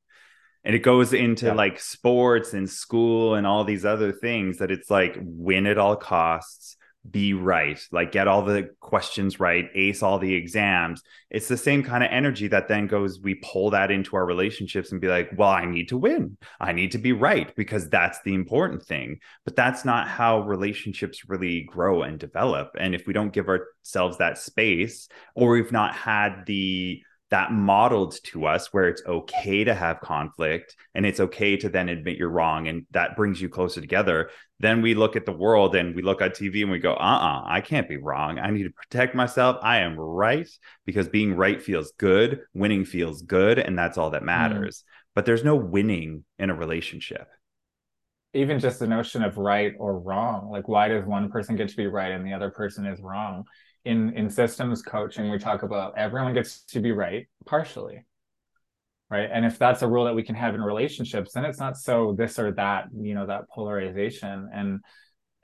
And 0.65 0.75
it 0.75 0.81
goes 0.81 1.13
into 1.13 1.47
yeah. 1.47 1.55
like 1.55 1.81
sports 1.81 2.53
and 2.53 2.69
school 2.69 3.35
and 3.35 3.47
all 3.47 3.65
these 3.65 3.85
other 3.85 4.13
things 4.13 4.59
that 4.59 4.71
it's 4.71 4.91
like 4.91 5.17
win 5.21 5.67
at 5.67 5.79
all 5.79 5.97
costs 5.97 6.77
be 7.11 7.33
right, 7.33 7.81
like 7.93 8.13
get 8.13 8.29
all 8.29 8.43
the 8.43 8.71
questions 8.81 9.41
right, 9.41 9.69
ace 9.75 10.03
all 10.03 10.19
the 10.19 10.35
exams. 10.35 11.03
It's 11.31 11.49
the 11.49 11.57
same 11.57 11.83
kind 11.83 12.05
of 12.05 12.11
energy 12.11 12.49
that 12.49 12.69
then 12.69 12.87
goes, 12.87 13.21
we 13.21 13.37
pull 13.37 13.71
that 13.71 13.91
into 13.91 14.17
our 14.17 14.27
relationships 14.27 14.93
and 14.93 15.01
be 15.01 15.09
like, 15.09 15.31
well, 15.37 15.51
I 15.51 15.65
need 15.65 15.89
to 15.89 15.99
win. 15.99 16.37
I 16.61 16.73
need 16.73 16.93
to 16.93 16.99
be 16.99 17.13
right 17.13 17.55
because 17.57 17.89
that's 17.89 18.21
the 18.23 18.35
important 18.35 18.83
thing. 18.83 19.21
But 19.45 19.57
that's 19.57 19.85
not 19.85 20.09
how 20.09 20.41
relationships 20.41 21.29
really 21.29 21.63
grow 21.63 22.03
and 22.03 22.19
develop. 22.19 22.73
And 22.79 22.95
if 22.95 23.07
we 23.07 23.13
don't 23.13 23.33
give 23.33 23.49
ourselves 23.49 24.19
that 24.19 24.39
space, 24.39 25.09
or 25.35 25.51
we've 25.51 25.73
not 25.73 25.95
had 25.95 26.45
the 26.47 27.03
that 27.31 27.53
modeled 27.53 28.17
to 28.25 28.47
us 28.47 28.73
where 28.73 28.89
it's 28.89 29.03
okay 29.07 29.65
to 29.65 29.75
have 29.75 30.01
conflict 30.01 30.75
and 30.95 31.05
it's 31.05 31.21
okay 31.21 31.57
to 31.57 31.69
then 31.69 31.89
admit 31.89 32.17
you're 32.17 32.31
wrong 32.31 32.69
and 32.69 32.87
that 32.91 33.17
brings 33.17 33.41
you 33.41 33.49
closer 33.49 33.81
together 33.81 34.31
then 34.61 34.83
we 34.83 34.95
look 34.95 35.15
at 35.15 35.27
the 35.27 35.33
world 35.33 35.77
and 35.77 35.95
we 35.95 36.03
look 36.03 36.23
at 36.23 36.35
tv 36.35 36.63
and 36.63 36.71
we 36.71 36.79
go 36.79 36.95
uh-uh 36.95 37.43
i 37.47 37.61
can't 37.61 37.89
be 37.89 37.97
wrong 37.97 38.39
i 38.39 38.51
need 38.51 38.65
to 38.65 38.71
protect 38.71 39.15
myself 39.15 39.57
i 39.63 39.79
am 39.79 39.99
right 39.99 40.49
because 40.87 41.09
being 41.09 41.35
right 41.35 41.63
feels 41.63 41.93
good 41.99 42.41
winning 42.55 42.85
feels 42.85 43.23
good 43.23 43.59
and 43.59 43.79
that's 43.79 43.99
all 43.99 44.11
that 44.11 44.23
mm. 44.23 44.27
matters 44.27 44.79
mm. 44.79 44.91
but 45.15 45.27
there's 45.27 45.45
no 45.45 45.57
winning 45.57 46.25
in 46.39 46.51
a 46.51 46.55
relationship 46.55 47.29
even 48.35 48.59
just 48.59 48.79
the 48.79 48.87
notion 48.87 49.23
of 49.23 49.39
right 49.39 49.75
or 49.79 49.99
wrong 49.99 50.51
like 50.51 50.69
why 50.69 50.89
does 50.89 51.05
one 51.05 51.31
person 51.31 51.57
get 51.57 51.69
to 51.69 51.77
be 51.77 51.87
right 51.87 52.13
and 52.13 52.27
the 52.27 52.33
other 52.33 52.51
person 52.51 52.87
is 52.87 53.01
wrong 53.01 53.45
in 53.89 54.01
in 54.17 54.31
systems 54.31 54.83
coaching 54.83 55.31
we 55.31 55.39
talk 55.39 55.63
about 55.63 55.97
everyone 55.97 56.35
gets 56.35 56.63
to 56.65 56.81
be 56.81 56.93
right 56.93 57.27
partially 57.47 58.05
right? 59.11 59.31
And 59.33 59.45
if 59.45 59.59
that's 59.59 59.83
a 59.83 59.89
rule 59.89 60.05
that 60.05 60.15
we 60.15 60.23
can 60.23 60.35
have 60.35 60.55
in 60.55 60.61
relationships 60.61 61.33
then 61.33 61.45
it's 61.45 61.59
not 61.59 61.77
so 61.77 62.15
this 62.17 62.39
or 62.39 62.53
that 62.53 62.89
you 62.95 63.15
know 63.15 63.27
that 63.27 63.49
polarization. 63.49 64.49
And 64.53 64.81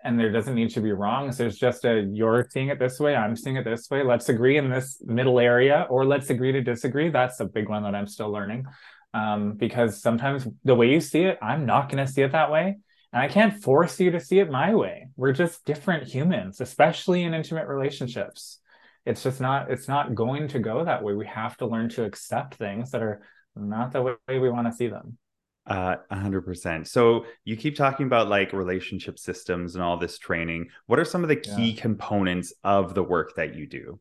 and 0.07 0.21
there 0.21 0.31
doesn't 0.31 0.55
need 0.55 0.69
to 0.69 0.83
be 0.83 0.93
wrongs. 0.93 1.39
There's 1.39 1.57
just 1.57 1.85
a 1.87 2.07
you're 2.13 2.47
seeing 2.51 2.69
it 2.69 2.79
this 2.79 3.01
way 3.01 3.17
i'm 3.17 3.37
seeing 3.37 3.57
it 3.57 3.65
this 3.65 3.89
way 3.91 4.03
let's 4.03 4.29
agree 4.29 4.59
in 4.59 4.69
this 4.69 5.01
middle 5.05 5.41
area 5.41 5.87
or 5.89 6.05
let's 6.05 6.31
agree 6.31 6.53
to 6.53 6.63
disagree. 6.63 7.09
That's 7.09 7.41
a 7.41 7.47
big 7.47 7.69
one 7.69 7.83
that 7.85 7.95
i'm 7.95 8.07
still 8.07 8.31
learning 8.31 8.67
um, 9.15 9.55
because 9.55 10.03
sometimes 10.03 10.47
the 10.65 10.75
way 10.75 10.91
you 10.91 11.01
see 11.01 11.23
it 11.23 11.39
i'm 11.41 11.65
not 11.65 11.89
going 11.89 12.05
to 12.05 12.13
see 12.13 12.23
it 12.23 12.33
that 12.33 12.51
way 12.51 12.79
and 13.15 13.23
I 13.23 13.29
can't 13.29 13.63
force 13.63 14.01
you 14.01 14.11
to 14.11 14.21
see 14.21 14.41
it 14.41 14.51
my 14.51 14.75
way. 14.75 15.07
We're 15.17 15.33
just 15.33 15.65
different 15.65 16.09
humans, 16.09 16.61
especially 16.61 17.23
in 17.23 17.33
intimate 17.33 17.69
relationships. 17.69 18.59
It's 19.07 19.23
just 19.23 19.41
not 19.41 19.71
it's 19.71 19.87
not 19.87 20.17
going 20.17 20.49
to 20.49 20.59
go 20.59 20.85
that 20.85 21.05
way. 21.05 21.15
We 21.15 21.27
have 21.27 21.57
to 21.59 21.67
learn 21.67 21.89
to 21.91 22.05
accept 22.05 22.57
things 22.57 22.91
that 22.91 23.03
are 23.03 23.23
not 23.55 23.93
the 23.93 24.03
way 24.03 24.39
we 24.41 24.51
want 24.51 24.67
to 24.67 24.73
see 24.73 24.89
them. 24.89 25.17
Uh, 25.65 25.97
100%. 26.13 26.89
So 26.89 27.25
you 27.45 27.57
keep 27.57 27.77
talking 27.77 28.07
about 28.07 28.29
like 28.29 28.53
relationship 28.53 29.19
systems 29.19 29.77
and 29.77 29.85
all 29.85 29.97
this 29.97 30.19
training. 30.19 30.69
What 30.87 30.99
are 30.99 31.05
some 31.05 31.23
of 31.23 31.29
the 31.29 31.37
key 31.37 31.71
yeah. 31.71 31.81
components 31.81 32.53
of 32.65 32.95
the 32.95 33.03
work 33.05 33.37
that 33.37 33.55
you 33.55 33.67
do? 33.69 34.01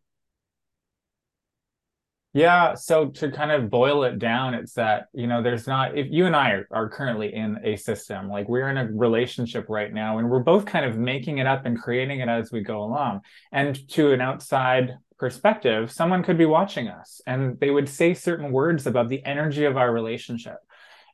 Yeah, 2.35 2.73
so 2.73 3.09
to 3.09 3.31
kind 3.31 3.51
of 3.51 3.69
boil 3.69 4.03
it 4.05 4.17
down, 4.17 4.55
it's 4.55 4.73
that, 4.73 5.05
you 5.13 5.27
know, 5.27 5.43
there's 5.43 5.67
not, 5.67 5.95
if 5.95 6.07
you 6.09 6.25
and 6.25 6.35
I 6.35 6.49
are, 6.49 6.67
are 6.71 6.89
currently 6.89 7.31
in 7.31 7.59
a 7.63 7.75
system, 7.75 8.27
like 8.27 8.49
we're 8.49 8.69
in 8.69 8.77
a 8.77 8.87
relationship 8.91 9.67
right 9.69 9.93
now, 9.93 10.17
and 10.17 10.27
we're 10.27 10.39
both 10.39 10.65
kind 10.65 10.83
of 10.83 10.97
making 10.97 11.37
it 11.37 11.45
up 11.45 11.67
and 11.67 11.79
creating 11.79 12.21
it 12.21 12.29
as 12.29 12.51
we 12.51 12.61
go 12.61 12.81
along. 12.83 13.21
And 13.51 13.87
to 13.89 14.13
an 14.13 14.21
outside 14.21 14.95
perspective, 15.19 15.91
someone 15.91 16.23
could 16.23 16.39
be 16.39 16.45
watching 16.45 16.87
us 16.87 17.21
and 17.27 17.59
they 17.59 17.69
would 17.69 17.87
say 17.87 18.15
certain 18.15 18.51
words 18.51 18.87
about 18.87 19.09
the 19.09 19.23
energy 19.23 19.65
of 19.65 19.77
our 19.77 19.93
relationship. 19.93 20.57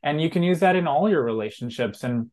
And 0.02 0.22
you 0.22 0.30
can 0.30 0.42
use 0.42 0.60
that 0.60 0.74
in 0.74 0.86
all 0.86 1.10
your 1.10 1.22
relationships 1.22 2.02
and 2.02 2.30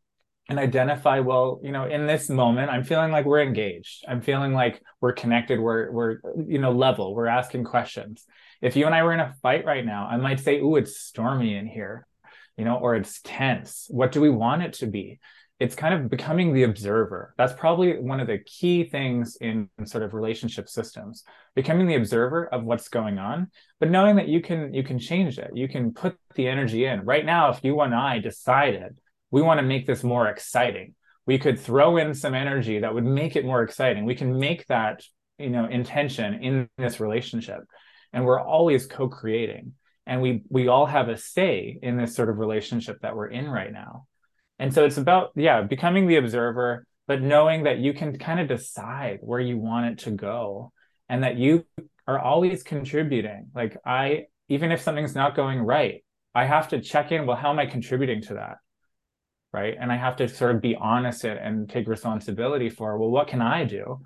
and 0.50 0.58
identify 0.58 1.20
well 1.20 1.60
you 1.62 1.70
know 1.70 1.84
in 1.84 2.06
this 2.06 2.30
moment 2.30 2.70
i'm 2.70 2.82
feeling 2.82 3.12
like 3.12 3.26
we're 3.26 3.42
engaged 3.42 4.02
i'm 4.08 4.22
feeling 4.22 4.54
like 4.54 4.82
we're 4.98 5.12
connected 5.12 5.60
we're 5.60 5.90
we're 5.90 6.16
you 6.46 6.58
know 6.58 6.72
level 6.72 7.14
we're 7.14 7.26
asking 7.26 7.64
questions 7.64 8.24
if 8.60 8.76
you 8.76 8.86
and 8.86 8.94
I 8.94 9.02
were 9.02 9.12
in 9.12 9.20
a 9.20 9.34
fight 9.42 9.64
right 9.64 9.84
now, 9.84 10.06
I 10.06 10.16
might 10.16 10.40
say, 10.40 10.58
"Ooh, 10.60 10.76
it's 10.76 10.98
stormy 10.98 11.54
in 11.56 11.66
here," 11.66 12.06
you 12.56 12.64
know, 12.64 12.76
or 12.76 12.96
it's 12.96 13.20
tense. 13.22 13.86
What 13.88 14.12
do 14.12 14.20
we 14.20 14.30
want 14.30 14.62
it 14.62 14.72
to 14.74 14.86
be? 14.86 15.20
It's 15.60 15.74
kind 15.74 15.92
of 15.92 16.08
becoming 16.08 16.54
the 16.54 16.62
observer. 16.62 17.34
That's 17.36 17.52
probably 17.52 17.98
one 17.98 18.20
of 18.20 18.28
the 18.28 18.38
key 18.38 18.84
things 18.84 19.36
in, 19.40 19.68
in 19.78 19.86
sort 19.86 20.04
of 20.04 20.14
relationship 20.14 20.68
systems. 20.68 21.24
Becoming 21.56 21.88
the 21.88 21.96
observer 21.96 22.46
of 22.46 22.64
what's 22.64 22.88
going 22.88 23.18
on, 23.18 23.50
but 23.80 23.90
knowing 23.90 24.16
that 24.16 24.28
you 24.28 24.40
can 24.40 24.72
you 24.72 24.82
can 24.82 24.98
change 24.98 25.38
it. 25.38 25.50
You 25.54 25.68
can 25.68 25.92
put 25.92 26.16
the 26.34 26.48
energy 26.48 26.84
in. 26.84 27.04
Right 27.04 27.24
now, 27.24 27.50
if 27.50 27.60
you 27.64 27.80
and 27.80 27.94
I 27.94 28.18
decided 28.18 28.98
we 29.30 29.42
want 29.42 29.58
to 29.58 29.66
make 29.66 29.86
this 29.86 30.04
more 30.04 30.28
exciting, 30.28 30.94
we 31.26 31.38
could 31.38 31.58
throw 31.58 31.96
in 31.96 32.14
some 32.14 32.34
energy 32.34 32.80
that 32.80 32.94
would 32.94 33.04
make 33.04 33.36
it 33.36 33.44
more 33.44 33.62
exciting. 33.62 34.04
We 34.04 34.14
can 34.14 34.38
make 34.38 34.66
that 34.66 35.02
you 35.38 35.50
know 35.50 35.66
intention 35.66 36.42
in 36.42 36.68
this 36.78 37.00
relationship 37.00 37.60
and 38.12 38.24
we're 38.24 38.40
always 38.40 38.86
co-creating. 38.86 39.72
And 40.06 40.22
we 40.22 40.42
we 40.48 40.68
all 40.68 40.86
have 40.86 41.08
a 41.08 41.18
say 41.18 41.78
in 41.82 41.96
this 41.96 42.14
sort 42.14 42.30
of 42.30 42.38
relationship 42.38 43.00
that 43.02 43.14
we're 43.14 43.28
in 43.28 43.48
right 43.48 43.72
now. 43.72 44.06
And 44.58 44.72
so 44.72 44.84
it's 44.84 44.96
about 44.96 45.32
yeah 45.36 45.62
becoming 45.62 46.06
the 46.06 46.16
observer 46.16 46.86
but 47.06 47.22
knowing 47.22 47.64
that 47.64 47.78
you 47.78 47.94
can 47.94 48.18
kind 48.18 48.38
of 48.38 48.48
decide 48.48 49.18
where 49.22 49.40
you 49.40 49.56
want 49.56 49.86
it 49.86 49.98
to 50.04 50.10
go 50.10 50.72
and 51.08 51.24
that 51.24 51.38
you 51.38 51.64
are 52.06 52.18
always 52.18 52.62
contributing. 52.62 53.48
Like 53.54 53.76
i 53.84 54.24
even 54.48 54.72
if 54.72 54.80
something's 54.80 55.14
not 55.14 55.36
going 55.36 55.60
right 55.60 56.02
i 56.34 56.46
have 56.46 56.68
to 56.68 56.80
check 56.80 57.12
in 57.12 57.26
well 57.26 57.36
how 57.36 57.50
am 57.50 57.58
i 57.58 57.66
contributing 57.66 58.22
to 58.22 58.34
that? 58.34 58.56
Right? 59.52 59.74
And 59.78 59.92
i 59.92 59.96
have 59.96 60.16
to 60.16 60.28
sort 60.28 60.54
of 60.54 60.62
be 60.62 60.74
honest 60.74 61.24
and 61.24 61.68
take 61.68 61.86
responsibility 61.86 62.70
for 62.70 62.96
well 62.98 63.10
what 63.10 63.28
can 63.28 63.42
i 63.42 63.64
do 63.64 64.00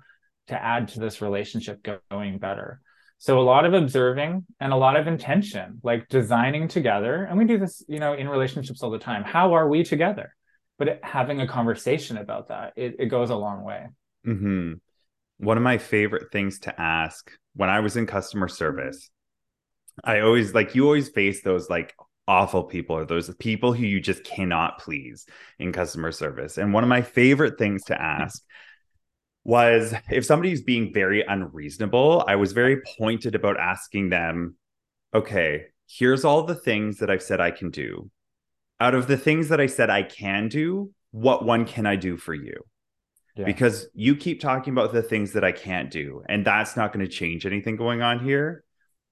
to 0.47 0.61
add 0.61 0.89
to 0.89 0.99
this 0.99 1.21
relationship 1.21 1.87
going 2.09 2.39
better 2.39 2.81
so 3.23 3.39
a 3.39 3.41
lot 3.41 3.63
of 3.63 3.73
observing 3.73 4.45
and 4.59 4.73
a 4.73 4.75
lot 4.75 4.97
of 4.97 5.07
intention, 5.07 5.79
like 5.81 6.09
designing 6.09 6.67
together. 6.67 7.23
And 7.23 7.37
we 7.37 7.45
do 7.45 7.57
this, 7.57 7.81
you 7.87 7.97
know, 7.97 8.11
in 8.11 8.27
relationships 8.27 8.83
all 8.83 8.89
the 8.89 8.99
time. 8.99 9.23
How 9.23 9.53
are 9.53 9.69
we 9.69 9.85
together? 9.85 10.35
But 10.77 10.99
having 11.03 11.39
a 11.39 11.47
conversation 11.47 12.17
about 12.17 12.49
that, 12.49 12.73
it, 12.75 12.97
it 12.99 13.05
goes 13.05 13.29
a 13.29 13.35
long 13.37 13.63
way. 13.63 13.87
Mm-hmm. 14.27 14.73
One 15.37 15.55
of 15.55 15.63
my 15.63 15.77
favorite 15.77 16.33
things 16.33 16.59
to 16.59 16.81
ask 16.81 17.31
when 17.55 17.69
I 17.69 17.79
was 17.79 17.95
in 17.95 18.07
customer 18.07 18.49
service, 18.49 19.09
I 20.03 20.19
always 20.19 20.53
like 20.53 20.75
you 20.75 20.83
always 20.83 21.07
face 21.07 21.43
those 21.43 21.69
like 21.69 21.95
awful 22.27 22.65
people 22.65 22.97
or 22.97 23.05
those 23.05 23.33
people 23.35 23.71
who 23.71 23.85
you 23.85 24.01
just 24.01 24.25
cannot 24.25 24.79
please 24.79 25.25
in 25.59 25.71
customer 25.71 26.11
service. 26.11 26.57
And 26.57 26.73
one 26.73 26.83
of 26.83 26.89
my 26.89 27.01
favorite 27.01 27.57
things 27.57 27.85
to 27.85 28.01
ask 28.01 28.43
was 29.43 29.93
if 30.09 30.25
somebody's 30.25 30.61
being 30.61 30.93
very 30.93 31.21
unreasonable, 31.21 32.23
I 32.27 32.35
was 32.35 32.53
very 32.53 32.81
pointed 32.97 33.35
about 33.35 33.59
asking 33.59 34.09
them, 34.09 34.55
okay, 35.13 35.65
here's 35.87 36.23
all 36.23 36.43
the 36.43 36.55
things 36.55 36.99
that 36.99 37.09
I've 37.09 37.23
said 37.23 37.41
I 37.41 37.51
can 37.51 37.69
do. 37.69 38.09
Out 38.79 38.95
of 38.95 39.07
the 39.07 39.17
things 39.17 39.49
that 39.49 39.59
I 39.59 39.67
said 39.67 39.89
I 39.89 40.03
can 40.03 40.47
do, 40.47 40.91
what 41.11 41.45
one 41.45 41.65
can 41.65 41.85
I 41.85 41.95
do 41.95 42.17
for 42.17 42.33
you? 42.33 42.55
Yeah. 43.35 43.45
Because 43.45 43.87
you 43.93 44.15
keep 44.15 44.39
talking 44.39 44.73
about 44.73 44.93
the 44.93 45.01
things 45.01 45.33
that 45.33 45.43
I 45.43 45.51
can't 45.51 45.89
do, 45.89 46.23
and 46.29 46.45
that's 46.45 46.75
not 46.75 46.93
going 46.93 47.05
to 47.05 47.11
change 47.11 47.45
anything 47.45 47.75
going 47.75 48.01
on 48.01 48.23
here. 48.23 48.63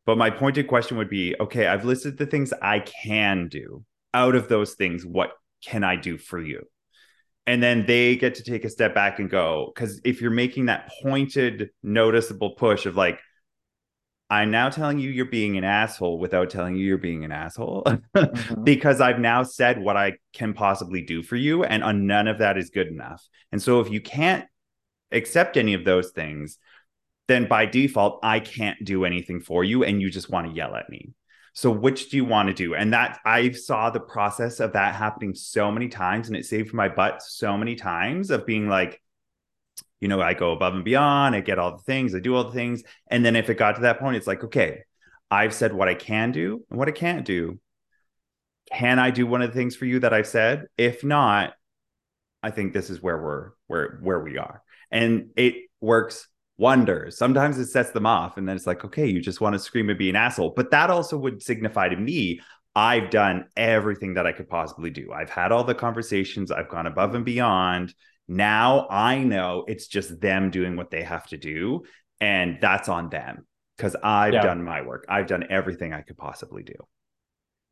But 0.05 0.17
my 0.17 0.29
pointed 0.29 0.67
question 0.67 0.97
would 0.97 1.09
be 1.09 1.35
okay, 1.39 1.67
I've 1.67 1.85
listed 1.85 2.17
the 2.17 2.25
things 2.25 2.53
I 2.61 2.79
can 2.79 3.47
do. 3.47 3.83
Out 4.13 4.35
of 4.35 4.47
those 4.47 4.73
things, 4.73 5.05
what 5.05 5.31
can 5.63 5.83
I 5.83 5.95
do 5.95 6.17
for 6.17 6.39
you? 6.39 6.67
And 7.47 7.61
then 7.61 7.85
they 7.85 8.15
get 8.15 8.35
to 8.35 8.43
take 8.43 8.65
a 8.65 8.69
step 8.69 8.93
back 8.93 9.19
and 9.19 9.29
go, 9.29 9.71
because 9.73 9.99
if 10.03 10.21
you're 10.21 10.31
making 10.31 10.67
that 10.67 10.91
pointed, 11.01 11.69
noticeable 11.81 12.51
push 12.51 12.85
of 12.85 12.95
like, 12.95 13.19
I'm 14.31 14.49
now 14.49 14.69
telling 14.69 14.97
you 14.97 15.09
you're 15.09 15.25
being 15.25 15.57
an 15.57 15.65
asshole 15.65 16.17
without 16.17 16.49
telling 16.49 16.77
you 16.77 16.85
you're 16.85 16.97
being 16.97 17.25
an 17.25 17.33
asshole 17.33 17.83
mm-hmm. 17.83 18.63
because 18.63 19.01
I've 19.01 19.19
now 19.19 19.43
said 19.43 19.81
what 19.81 19.97
I 19.97 20.13
can 20.33 20.53
possibly 20.53 21.01
do 21.01 21.21
for 21.21 21.35
you, 21.35 21.65
and 21.65 21.83
uh, 21.83 21.91
none 21.91 22.29
of 22.29 22.39
that 22.39 22.57
is 22.57 22.69
good 22.69 22.87
enough. 22.87 23.21
And 23.51 23.61
so 23.61 23.81
if 23.81 23.91
you 23.91 23.99
can't 23.99 24.45
accept 25.11 25.57
any 25.57 25.73
of 25.73 25.83
those 25.83 26.11
things, 26.11 26.57
then 27.27 27.49
by 27.49 27.65
default, 27.65 28.19
I 28.23 28.39
can't 28.39 28.77
do 28.85 29.03
anything 29.03 29.41
for 29.41 29.65
you, 29.65 29.83
and 29.83 30.01
you 30.01 30.09
just 30.09 30.29
want 30.29 30.47
to 30.47 30.53
yell 30.53 30.75
at 30.75 30.89
me. 30.89 31.11
So 31.53 31.69
which 31.69 32.09
do 32.09 32.17
you 32.17 32.25
want 32.25 32.47
to 32.47 32.53
do? 32.53 32.75
And 32.75 32.93
that 32.93 33.19
I 33.25 33.51
saw 33.51 33.89
the 33.89 33.99
process 33.99 34.59
of 34.59 34.73
that 34.73 34.95
happening 34.95 35.35
so 35.35 35.71
many 35.71 35.89
times, 35.89 36.27
and 36.27 36.37
it 36.37 36.45
saved 36.45 36.73
my 36.73 36.87
butt 36.87 37.21
so 37.21 37.57
many 37.57 37.75
times 37.75 38.31
of 38.31 38.45
being 38.45 38.69
like, 38.69 39.01
you 39.99 40.07
know, 40.07 40.21
I 40.21 40.33
go 40.33 40.51
above 40.51 40.73
and 40.73 40.83
beyond, 40.83 41.35
I 41.35 41.41
get 41.41 41.59
all 41.59 41.77
the 41.77 41.83
things, 41.83 42.15
I 42.15 42.19
do 42.19 42.35
all 42.35 42.45
the 42.45 42.53
things. 42.53 42.83
And 43.07 43.23
then 43.23 43.35
if 43.35 43.49
it 43.49 43.55
got 43.55 43.75
to 43.75 43.81
that 43.81 43.99
point, 43.99 44.15
it's 44.15 44.27
like, 44.27 44.43
okay, 44.45 44.83
I've 45.29 45.53
said 45.53 45.73
what 45.73 45.87
I 45.87 45.93
can 45.93 46.31
do 46.31 46.65
and 46.69 46.79
what 46.79 46.87
I 46.87 46.91
can't 46.91 47.25
do. 47.25 47.59
Can 48.71 48.99
I 48.99 49.11
do 49.11 49.27
one 49.27 49.41
of 49.41 49.49
the 49.49 49.55
things 49.55 49.75
for 49.75 49.85
you 49.85 49.99
that 49.99 50.13
I've 50.13 50.27
said? 50.27 50.67
If 50.77 51.03
not, 51.03 51.53
I 52.41 52.51
think 52.51 52.73
this 52.73 52.89
is 52.89 53.01
where 53.01 53.21
we're 53.21 53.51
where 53.67 53.99
where 54.01 54.19
we 54.19 54.37
are. 54.37 54.63
And 54.89 55.29
it 55.35 55.55
works 55.79 56.27
wonders. 56.57 57.17
Sometimes 57.17 57.57
it 57.57 57.67
sets 57.67 57.91
them 57.91 58.05
off, 58.05 58.37
and 58.37 58.47
then 58.47 58.55
it's 58.55 58.67
like, 58.67 58.85
okay, 58.85 59.07
you 59.07 59.21
just 59.21 59.41
want 59.41 59.53
to 59.53 59.59
scream 59.59 59.89
and 59.89 59.97
be 59.97 60.09
an 60.09 60.15
asshole. 60.15 60.53
But 60.55 60.71
that 60.71 60.89
also 60.89 61.17
would 61.17 61.41
signify 61.41 61.89
to 61.89 61.95
me 61.95 62.41
I've 62.75 63.09
done 63.09 63.45
everything 63.57 64.13
that 64.13 64.25
I 64.25 64.31
could 64.31 64.49
possibly 64.49 64.89
do. 64.89 65.11
I've 65.11 65.29
had 65.29 65.51
all 65.51 65.63
the 65.63 65.75
conversations, 65.75 66.51
I've 66.51 66.69
gone 66.69 66.87
above 66.87 67.15
and 67.15 67.25
beyond. 67.25 67.93
Now 68.27 68.87
I 68.89 69.23
know 69.23 69.65
it's 69.67 69.87
just 69.87 70.21
them 70.21 70.51
doing 70.51 70.77
what 70.77 70.89
they 70.89 71.03
have 71.03 71.27
to 71.27 71.37
do, 71.37 71.83
and 72.21 72.59
that's 72.61 72.87
on 72.87 73.09
them 73.09 73.45
because 73.75 73.95
I've 74.01 74.33
yeah. 74.33 74.43
done 74.43 74.63
my 74.63 74.81
work. 74.83 75.05
I've 75.09 75.27
done 75.27 75.45
everything 75.49 75.93
I 75.93 76.01
could 76.01 76.17
possibly 76.17 76.63
do. 76.63 76.75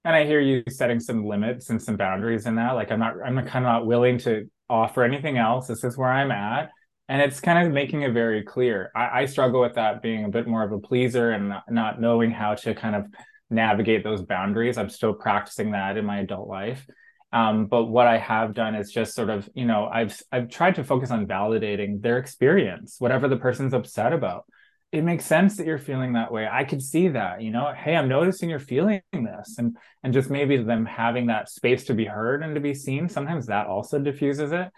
And 0.04 0.16
I 0.16 0.26
hear 0.26 0.40
you 0.40 0.64
setting 0.70 1.00
some 1.00 1.26
limits 1.26 1.70
and 1.70 1.82
some 1.82 1.96
boundaries 1.96 2.46
in 2.46 2.56
that. 2.56 2.72
Like 2.72 2.92
I'm 2.92 3.00
not, 3.00 3.16
I'm 3.24 3.36
kind 3.38 3.66
of 3.66 3.72
not 3.72 3.86
willing 3.86 4.18
to 4.20 4.50
offer 4.70 5.04
anything 5.04 5.38
else. 5.38 5.68
This 5.68 5.84
is 5.84 5.98
where 5.98 6.12
I'm 6.12 6.32
at. 6.32 6.72
And 7.10 7.22
it's 7.22 7.42
kind 7.42 7.66
of 7.68 7.74
making 7.74 8.04
it 8.04 8.14
very 8.14 8.44
clear. 8.44 8.92
I, 8.96 9.22
I 9.22 9.26
struggle 9.26 9.60
with 9.60 9.74
that 9.74 10.02
being 10.02 10.24
a 10.24 10.30
bit 10.30 10.48
more 10.48 10.64
of 10.64 10.72
a 10.72 10.80
pleaser 10.80 11.32
and 11.32 11.50
not, 11.50 11.64
not 11.70 12.00
knowing 12.00 12.32
how 12.32 12.54
to 12.56 12.74
kind 12.74 12.96
of 12.96 13.08
navigate 13.50 14.04
those 14.04 14.22
boundaries. 14.22 14.78
I'm 14.78 14.90
still 14.90 15.14
practicing 15.14 15.72
that 15.72 15.98
in 15.98 16.06
my 16.06 16.20
adult 16.20 16.48
life. 16.48 16.86
Um, 17.34 17.66
but 17.66 17.86
what 17.86 18.08
I 18.08 18.18
have 18.18 18.54
done 18.54 18.76
is 18.76 18.92
just 18.92 19.16
sort 19.16 19.30
of, 19.30 19.50
you 19.54 19.66
know, 19.66 19.90
I've 19.92 20.20
I've 20.32 20.50
tried 20.50 20.76
to 20.76 20.84
focus 20.84 21.12
on 21.12 21.28
validating 21.28 22.02
their 22.02 22.18
experience, 22.18 22.96
whatever 23.00 23.28
the 23.28 23.38
person's 23.38 23.74
upset 23.74 24.14
about. 24.14 24.46
It 24.92 25.04
makes 25.04 25.26
sense 25.26 25.58
that 25.58 25.68
you're 25.68 25.78
feeling 25.78 26.14
that 26.14 26.32
way. 26.32 26.48
I 26.52 26.64
could 26.64 26.82
see 26.82 27.10
that, 27.10 27.44
you 27.44 27.52
know, 27.52 27.72
hey, 27.76 27.96
I'm 27.96 28.10
noticing 28.10 28.50
you're 28.50 28.58
feeling 28.60 29.02
this, 29.14 29.58
and 29.60 29.78
and 30.04 30.14
just 30.14 30.32
maybe 30.32 30.58
them 30.58 30.86
having 30.86 31.28
that 31.28 31.50
space 31.50 31.86
to 31.86 31.94
be 31.94 32.06
heard 32.06 32.42
and 32.42 32.56
to 32.56 32.62
be 32.62 32.74
seen. 32.74 33.10
Sometimes 33.10 33.46
that 33.46 33.68
also 33.68 34.00
diffuses 34.00 34.52
it, 34.52 34.70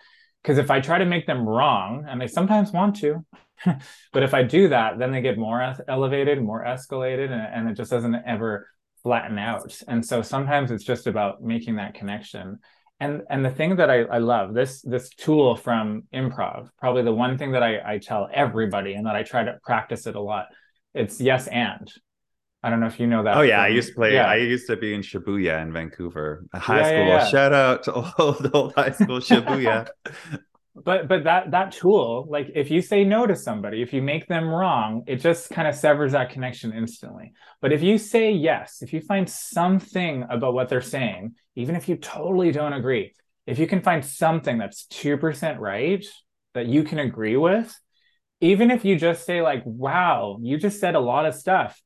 because 0.41 0.57
if 0.57 0.71
I 0.71 0.79
try 0.79 0.97
to 0.97 1.05
make 1.05 1.27
them 1.27 1.47
wrong, 1.47 2.05
and 2.07 2.19
they 2.19 2.27
sometimes 2.27 2.71
want 2.71 2.95
to, 2.97 3.25
but 4.13 4.23
if 4.23 4.33
I 4.33 4.43
do 4.43 4.69
that, 4.69 4.97
then 4.97 5.11
they 5.11 5.21
get 5.21 5.37
more 5.37 5.75
elevated, 5.87 6.41
more 6.41 6.65
escalated, 6.65 7.31
and, 7.31 7.41
and 7.53 7.69
it 7.69 7.75
just 7.75 7.91
doesn't 7.91 8.15
ever 8.25 8.67
flatten 9.03 9.37
out. 9.37 9.79
And 9.87 10.05
so 10.05 10.21
sometimes 10.21 10.71
it's 10.71 10.83
just 10.83 11.07
about 11.07 11.41
making 11.41 11.75
that 11.75 11.93
connection. 11.93 12.59
And 12.99 13.23
and 13.29 13.43
the 13.43 13.49
thing 13.49 13.77
that 13.77 13.89
I, 13.89 14.01
I 14.03 14.19
love, 14.19 14.53
this 14.53 14.81
this 14.81 15.09
tool 15.09 15.55
from 15.55 16.03
improv, 16.13 16.69
probably 16.77 17.01
the 17.01 17.13
one 17.13 17.37
thing 17.37 17.51
that 17.53 17.63
I, 17.63 17.93
I 17.93 17.97
tell 17.97 18.29
everybody 18.31 18.93
and 18.93 19.07
that 19.07 19.15
I 19.15 19.23
try 19.23 19.43
to 19.43 19.57
practice 19.63 20.05
it 20.05 20.15
a 20.15 20.21
lot, 20.21 20.47
it's 20.93 21.19
yes 21.19 21.47
and. 21.47 21.91
I 22.63 22.69
don't 22.69 22.79
know 22.79 22.87
if 22.87 22.99
you 22.99 23.07
know 23.07 23.23
that. 23.23 23.37
Oh 23.37 23.41
yeah, 23.41 23.61
I 23.61 23.69
used 23.69 23.89
to 23.89 23.95
play. 23.95 24.13
Yeah. 24.13 24.27
I 24.27 24.35
used 24.35 24.67
to 24.67 24.77
be 24.77 24.93
in 24.93 25.01
Shibuya 25.01 25.61
in 25.63 25.73
Vancouver, 25.73 26.45
high 26.53 26.79
yeah, 26.79 26.87
school. 26.87 27.07
Yeah, 27.07 27.27
Shout 27.27 27.53
out 27.53 27.83
to 27.83 27.93
old 28.19 28.49
old 28.53 28.73
high 28.75 28.91
school 28.91 29.19
Shibuya. 29.19 29.87
but 30.75 31.07
but 31.07 31.25
that 31.25 31.51
that 31.51 31.71
tool 31.71 32.25
like 32.29 32.51
if 32.55 32.71
you 32.71 32.81
say 32.81 33.03
no 33.03 33.27
to 33.27 33.35
somebody 33.35 33.81
if 33.81 33.91
you 33.91 34.01
make 34.01 34.27
them 34.27 34.47
wrong 34.47 35.03
it 35.05 35.17
just 35.17 35.49
kind 35.49 35.67
of 35.67 35.75
severs 35.75 36.13
that 36.13 36.29
connection 36.29 36.71
instantly 36.71 37.33
but 37.59 37.73
if 37.73 37.81
you 37.81 37.97
say 37.97 38.31
yes 38.31 38.81
if 38.81 38.93
you 38.93 39.01
find 39.01 39.29
something 39.29 40.25
about 40.29 40.53
what 40.53 40.69
they're 40.69 40.81
saying 40.81 41.33
even 41.55 41.75
if 41.75 41.89
you 41.89 41.97
totally 41.97 42.51
don't 42.51 42.73
agree 42.73 43.13
if 43.45 43.59
you 43.59 43.67
can 43.67 43.81
find 43.81 44.05
something 44.05 44.57
that's 44.57 44.85
2% 44.87 45.59
right 45.59 46.05
that 46.53 46.67
you 46.67 46.83
can 46.83 46.99
agree 46.99 47.35
with 47.35 47.77
even 48.39 48.71
if 48.71 48.85
you 48.85 48.95
just 48.95 49.25
say 49.25 49.41
like 49.41 49.63
wow 49.65 50.37
you 50.41 50.57
just 50.57 50.79
said 50.79 50.95
a 50.95 50.99
lot 50.99 51.25
of 51.25 51.35
stuff 51.35 51.81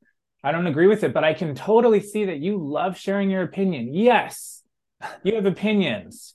i 0.46 0.52
don't 0.52 0.66
agree 0.66 0.86
with 0.86 1.02
it 1.04 1.12
but 1.12 1.24
i 1.24 1.34
can 1.34 1.54
totally 1.54 2.00
see 2.00 2.24
that 2.24 2.38
you 2.38 2.56
love 2.56 2.96
sharing 2.96 3.28
your 3.28 3.42
opinion. 3.42 3.92
Yes 3.92 4.62
you 5.22 5.34
have 5.34 5.46
opinions. 5.46 6.34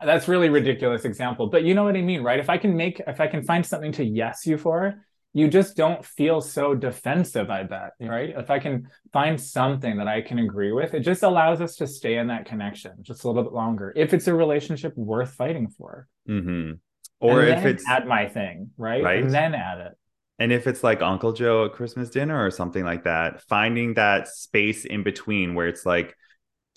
That's 0.00 0.28
really 0.28 0.48
ridiculous 0.48 1.04
example 1.04 1.48
but 1.48 1.64
you 1.64 1.74
know 1.74 1.84
what 1.84 1.96
i 1.96 2.00
mean 2.00 2.22
right? 2.22 2.38
If 2.38 2.48
i 2.48 2.56
can 2.56 2.76
make 2.76 3.00
if 3.06 3.20
i 3.20 3.26
can 3.26 3.42
find 3.42 3.66
something 3.66 3.92
to 3.92 4.04
yes 4.04 4.46
you 4.46 4.56
for 4.56 5.04
you 5.34 5.48
just 5.48 5.76
don't 5.76 6.04
feel 6.04 6.40
so 6.40 6.74
defensive 6.74 7.50
i 7.50 7.64
bet 7.64 7.90
right? 8.00 8.30
If 8.36 8.48
i 8.50 8.60
can 8.60 8.88
find 9.12 9.40
something 9.40 9.96
that 9.96 10.06
i 10.06 10.22
can 10.22 10.38
agree 10.38 10.72
with 10.72 10.94
it 10.94 11.00
just 11.00 11.24
allows 11.24 11.60
us 11.60 11.74
to 11.76 11.86
stay 11.86 12.16
in 12.16 12.28
that 12.28 12.46
connection 12.46 12.92
just 13.02 13.24
a 13.24 13.28
little 13.28 13.42
bit 13.42 13.52
longer 13.52 13.92
if 13.96 14.14
it's 14.14 14.28
a 14.28 14.34
relationship 14.34 14.96
worth 14.96 15.34
fighting 15.34 15.68
for. 15.68 16.06
Mm-hmm. 16.28 16.74
or 17.20 17.42
if 17.42 17.64
it's 17.64 17.84
add 17.88 18.06
my 18.06 18.28
thing 18.28 18.70
right? 18.76 19.02
right. 19.02 19.22
and 19.22 19.34
then 19.34 19.54
add 19.54 19.80
it 19.80 19.97
and 20.38 20.52
if 20.52 20.66
it's 20.66 20.82
like 20.82 21.02
uncle 21.02 21.32
joe 21.32 21.66
at 21.66 21.72
christmas 21.72 22.10
dinner 22.10 22.44
or 22.44 22.50
something 22.50 22.84
like 22.84 23.04
that 23.04 23.42
finding 23.42 23.94
that 23.94 24.28
space 24.28 24.84
in 24.84 25.02
between 25.02 25.54
where 25.54 25.68
it's 25.68 25.86
like 25.86 26.14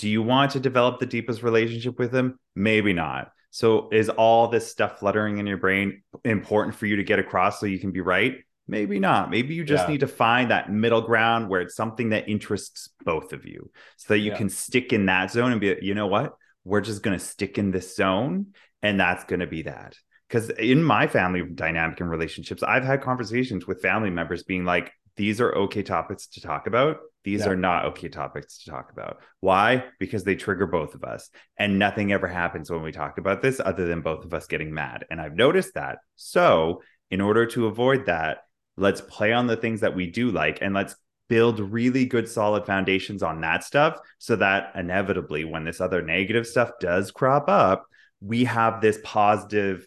do 0.02 0.10
you 0.10 0.24
want 0.24 0.54
to 0.54 0.60
develop 0.60 1.00
the 1.00 1.06
deepest 1.06 1.44
relationship 1.44 2.00
with 2.00 2.12
them? 2.12 2.40
Maybe 2.56 2.92
not. 2.92 3.32
So 3.52 3.88
is 3.92 4.10
all 4.10 4.48
this 4.48 4.70
stuff 4.70 4.98
fluttering 4.98 5.38
in 5.38 5.46
your 5.46 5.58
brain 5.58 6.02
important 6.26 6.76
for 6.76 6.88
you 6.88 6.96
to 6.96 7.04
get 7.04 7.20
across 7.20 7.60
so 7.60 7.68
you 7.68 7.78
can 7.78 7.92
be 7.92 8.02
right? 8.02 8.38
Maybe 8.68 8.98
not. 8.98 9.30
Maybe 9.30 9.54
you 9.54 9.64
just 9.64 9.84
yeah. 9.84 9.92
need 9.92 10.00
to 10.00 10.08
find 10.08 10.50
that 10.50 10.72
middle 10.72 11.02
ground 11.02 11.50
where 11.50 11.62
it's 11.62 11.76
something 11.76 12.10
that 12.10 12.28
interests 12.28 12.90
both 13.06 13.32
of 13.32 13.46
you 13.46 13.70
so 13.98 14.16
that 14.16 14.20
you 14.20 14.32
yeah. 14.32 14.38
can 14.38 14.50
stick 14.50 14.92
in 14.92 15.06
that 15.06 15.30
zone 15.30 15.52
and 15.52 15.62
be, 15.62 15.78
you 15.84 15.94
know 15.94 16.08
what? 16.08 16.34
We're 16.64 16.82
just 16.82 17.04
going 17.04 17.18
to 17.18 17.24
stick 17.24 17.60
in 17.60 17.70
this 17.70 17.96
zone 17.96 18.56
and 18.82 19.00
that's 19.00 19.26
going 19.26 19.42
to 19.42 19.48
be 19.48 19.64
that. 19.64 19.98
Because 20.32 20.50
in 20.52 20.82
my 20.82 21.08
family 21.08 21.44
dynamic 21.44 22.00
and 22.00 22.10
relationships, 22.10 22.64
I've 22.64 22.86
had 22.86 23.02
conversations 23.02 23.68
with 23.68 23.82
family 23.82 24.10
members 24.10 24.44
being 24.44 24.64
like, 24.64 24.94
these 25.18 25.42
are 25.42 25.54
okay 25.54 25.84
topics 25.84 26.28
to 26.28 26.42
talk 26.42 26.68
about. 26.68 27.00
These 27.26 27.42
yeah. 27.42 27.50
are 27.50 27.56
not 27.58 27.84
okay 27.88 28.08
topics 28.08 28.60
to 28.60 28.72
talk 28.72 28.94
about. 28.94 29.20
Why? 29.42 29.84
Because 30.00 30.24
they 30.24 30.36
trigger 30.36 30.68
both 30.68 30.96
of 30.96 31.04
us. 31.04 31.30
And 31.58 31.78
nothing 31.78 32.14
ever 32.14 32.30
happens 32.30 32.72
when 32.72 32.82
we 32.82 32.94
talk 32.94 33.18
about 33.18 33.42
this 33.42 33.60
other 33.60 33.88
than 33.88 34.00
both 34.00 34.24
of 34.24 34.34
us 34.34 34.48
getting 34.48 34.74
mad. 34.74 35.04
And 35.12 35.20
I've 35.20 35.36
noticed 35.36 35.74
that. 35.74 35.98
So, 36.16 36.82
in 37.10 37.20
order 37.20 37.46
to 37.48 37.68
avoid 37.68 38.06
that, 38.06 38.46
let's 38.78 39.02
play 39.02 39.34
on 39.34 39.48
the 39.48 39.58
things 39.58 39.82
that 39.82 39.98
we 39.98 40.08
do 40.08 40.32
like 40.32 40.60
and 40.62 40.74
let's 40.74 40.96
build 41.28 41.60
really 41.60 42.06
good 42.06 42.30
solid 42.30 42.66
foundations 42.66 43.22
on 43.22 43.42
that 43.42 43.66
stuff 43.66 44.00
so 44.18 44.38
that 44.38 44.72
inevitably 44.76 45.44
when 45.44 45.66
this 45.66 45.82
other 45.82 46.02
negative 46.02 46.48
stuff 46.48 46.72
does 46.80 47.12
crop 47.12 47.50
up, 47.50 47.86
we 48.22 48.46
have 48.46 48.80
this 48.80 48.98
positive 49.04 49.86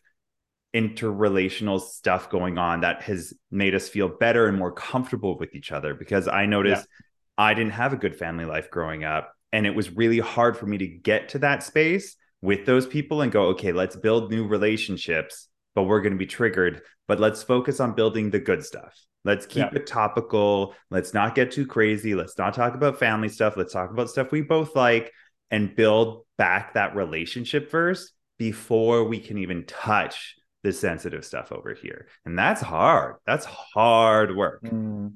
interrelational 0.75 1.81
stuff 1.81 2.29
going 2.29 2.59
on 2.59 2.81
that 2.81 3.03
has 3.03 3.33
made 3.51 3.75
us 3.75 3.89
feel 3.89 4.09
better 4.09 4.49
and 4.49 4.59
more 4.59 4.73
comfortable 4.73 5.39
with 5.39 5.55
each 5.55 5.71
other 5.71 5.95
because 5.95 6.27
I 6.27 6.47
noticed 6.47 6.83
yeah. 6.83 7.07
I 7.47 7.55
didn't 7.55 7.73
have 7.73 7.93
a 7.93 7.97
good 7.97 8.17
family 8.17 8.45
life 8.45 8.71
growing 8.71 9.05
up 9.05 9.33
and 9.53 9.67
it 9.67 9.75
was 9.75 9.93
really 9.93 10.19
hard 10.19 10.57
for 10.57 10.67
me 10.67 10.79
to 10.79 10.87
get 10.87 11.29
to 11.31 11.39
that 11.41 11.63
space 11.63 12.17
with 12.43 12.67
those 12.67 12.87
people 12.87 13.23
and 13.23 13.31
go 13.31 13.45
okay 13.49 13.73
let's 13.73 13.95
build 13.95 14.31
new 14.31 14.47
relationships 14.47 15.49
but 15.77 15.85
we're 15.85 16.01
going 16.01 16.13
to 16.13 16.19
be 16.19 16.27
triggered 16.27 16.83
but 17.07 17.21
let's 17.21 17.43
focus 17.43 17.79
on 17.79 17.95
building 17.95 18.31
the 18.31 18.41
good 18.41 18.65
stuff 18.65 18.99
let's 19.25 19.47
keep 19.47 19.73
yeah. 19.73 19.79
it 19.79 19.87
topical 19.87 20.75
let's 20.91 21.15
not 21.15 21.37
get 21.37 21.53
too 21.53 21.67
crazy 21.67 22.17
let's 22.17 22.37
not 22.37 22.53
talk 22.53 22.75
about 22.75 22.99
family 22.99 23.29
stuff 23.29 23.57
let's 23.57 23.73
talk 23.73 23.91
about 23.91 24.11
stuff 24.11 24.33
we 24.33 24.43
both 24.43 24.75
like 24.75 25.13
and 25.53 25.77
build 25.77 26.25
back 26.37 26.75
that 26.75 26.97
relationship 26.97 27.71
first 27.71 28.11
before 28.39 29.05
we 29.05 29.21
can 29.21 29.39
even 29.39 29.65
touch 29.67 30.35
the 30.65 30.73
sensitive 30.73 31.25
stuff 31.25 31.53
over 31.53 31.75
here. 31.75 32.09
And 32.25 32.37
that's 32.37 32.63
hard. 32.63 33.17
That's 33.27 33.45
hard 33.45 34.35
work. 34.35 34.65
Mm. 34.65 35.13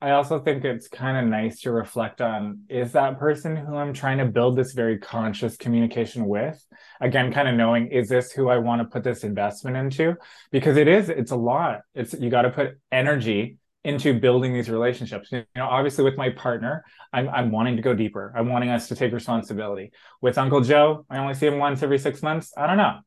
I 0.00 0.10
also 0.10 0.40
think 0.40 0.64
it's 0.64 0.88
kind 0.88 1.16
of 1.16 1.30
nice 1.30 1.60
to 1.60 1.70
reflect 1.70 2.20
on 2.20 2.62
is 2.68 2.92
that 2.92 3.18
person 3.18 3.56
who 3.56 3.76
I'm 3.76 3.94
trying 3.94 4.18
to 4.18 4.26
build 4.26 4.56
this 4.56 4.72
very 4.72 4.98
conscious 4.98 5.56
communication 5.56 6.26
with? 6.26 6.62
Again, 7.00 7.32
kind 7.32 7.48
of 7.48 7.54
knowing 7.54 7.86
is 7.86 8.08
this 8.08 8.32
who 8.32 8.48
I 8.48 8.58
want 8.58 8.82
to 8.82 8.88
put 8.88 9.04
this 9.04 9.24
investment 9.24 9.76
into? 9.76 10.16
Because 10.50 10.76
it 10.76 10.88
is, 10.88 11.08
it's 11.08 11.30
a 11.30 11.36
lot. 11.36 11.80
It's 11.94 12.14
you 12.14 12.30
got 12.30 12.42
to 12.42 12.50
put 12.50 12.78
energy 12.90 13.58
into 13.84 14.18
building 14.18 14.52
these 14.52 14.68
relationships. 14.68 15.30
You 15.30 15.44
know, 15.56 15.66
obviously 15.66 16.04
with 16.04 16.16
my 16.16 16.30
partner, 16.30 16.84
I'm 17.12 17.28
I'm 17.28 17.50
wanting 17.52 17.76
to 17.76 17.82
go 17.82 17.94
deeper. 17.94 18.34
I'm 18.36 18.48
wanting 18.48 18.70
us 18.70 18.88
to 18.88 18.96
take 18.96 19.12
responsibility. 19.12 19.92
With 20.20 20.36
Uncle 20.36 20.60
Joe, 20.60 21.06
I 21.08 21.18
only 21.18 21.34
see 21.34 21.46
him 21.46 21.58
once 21.58 21.82
every 21.82 21.98
six 21.98 22.22
months. 22.22 22.52
I 22.56 22.66
don't 22.66 22.76
know 22.76 22.98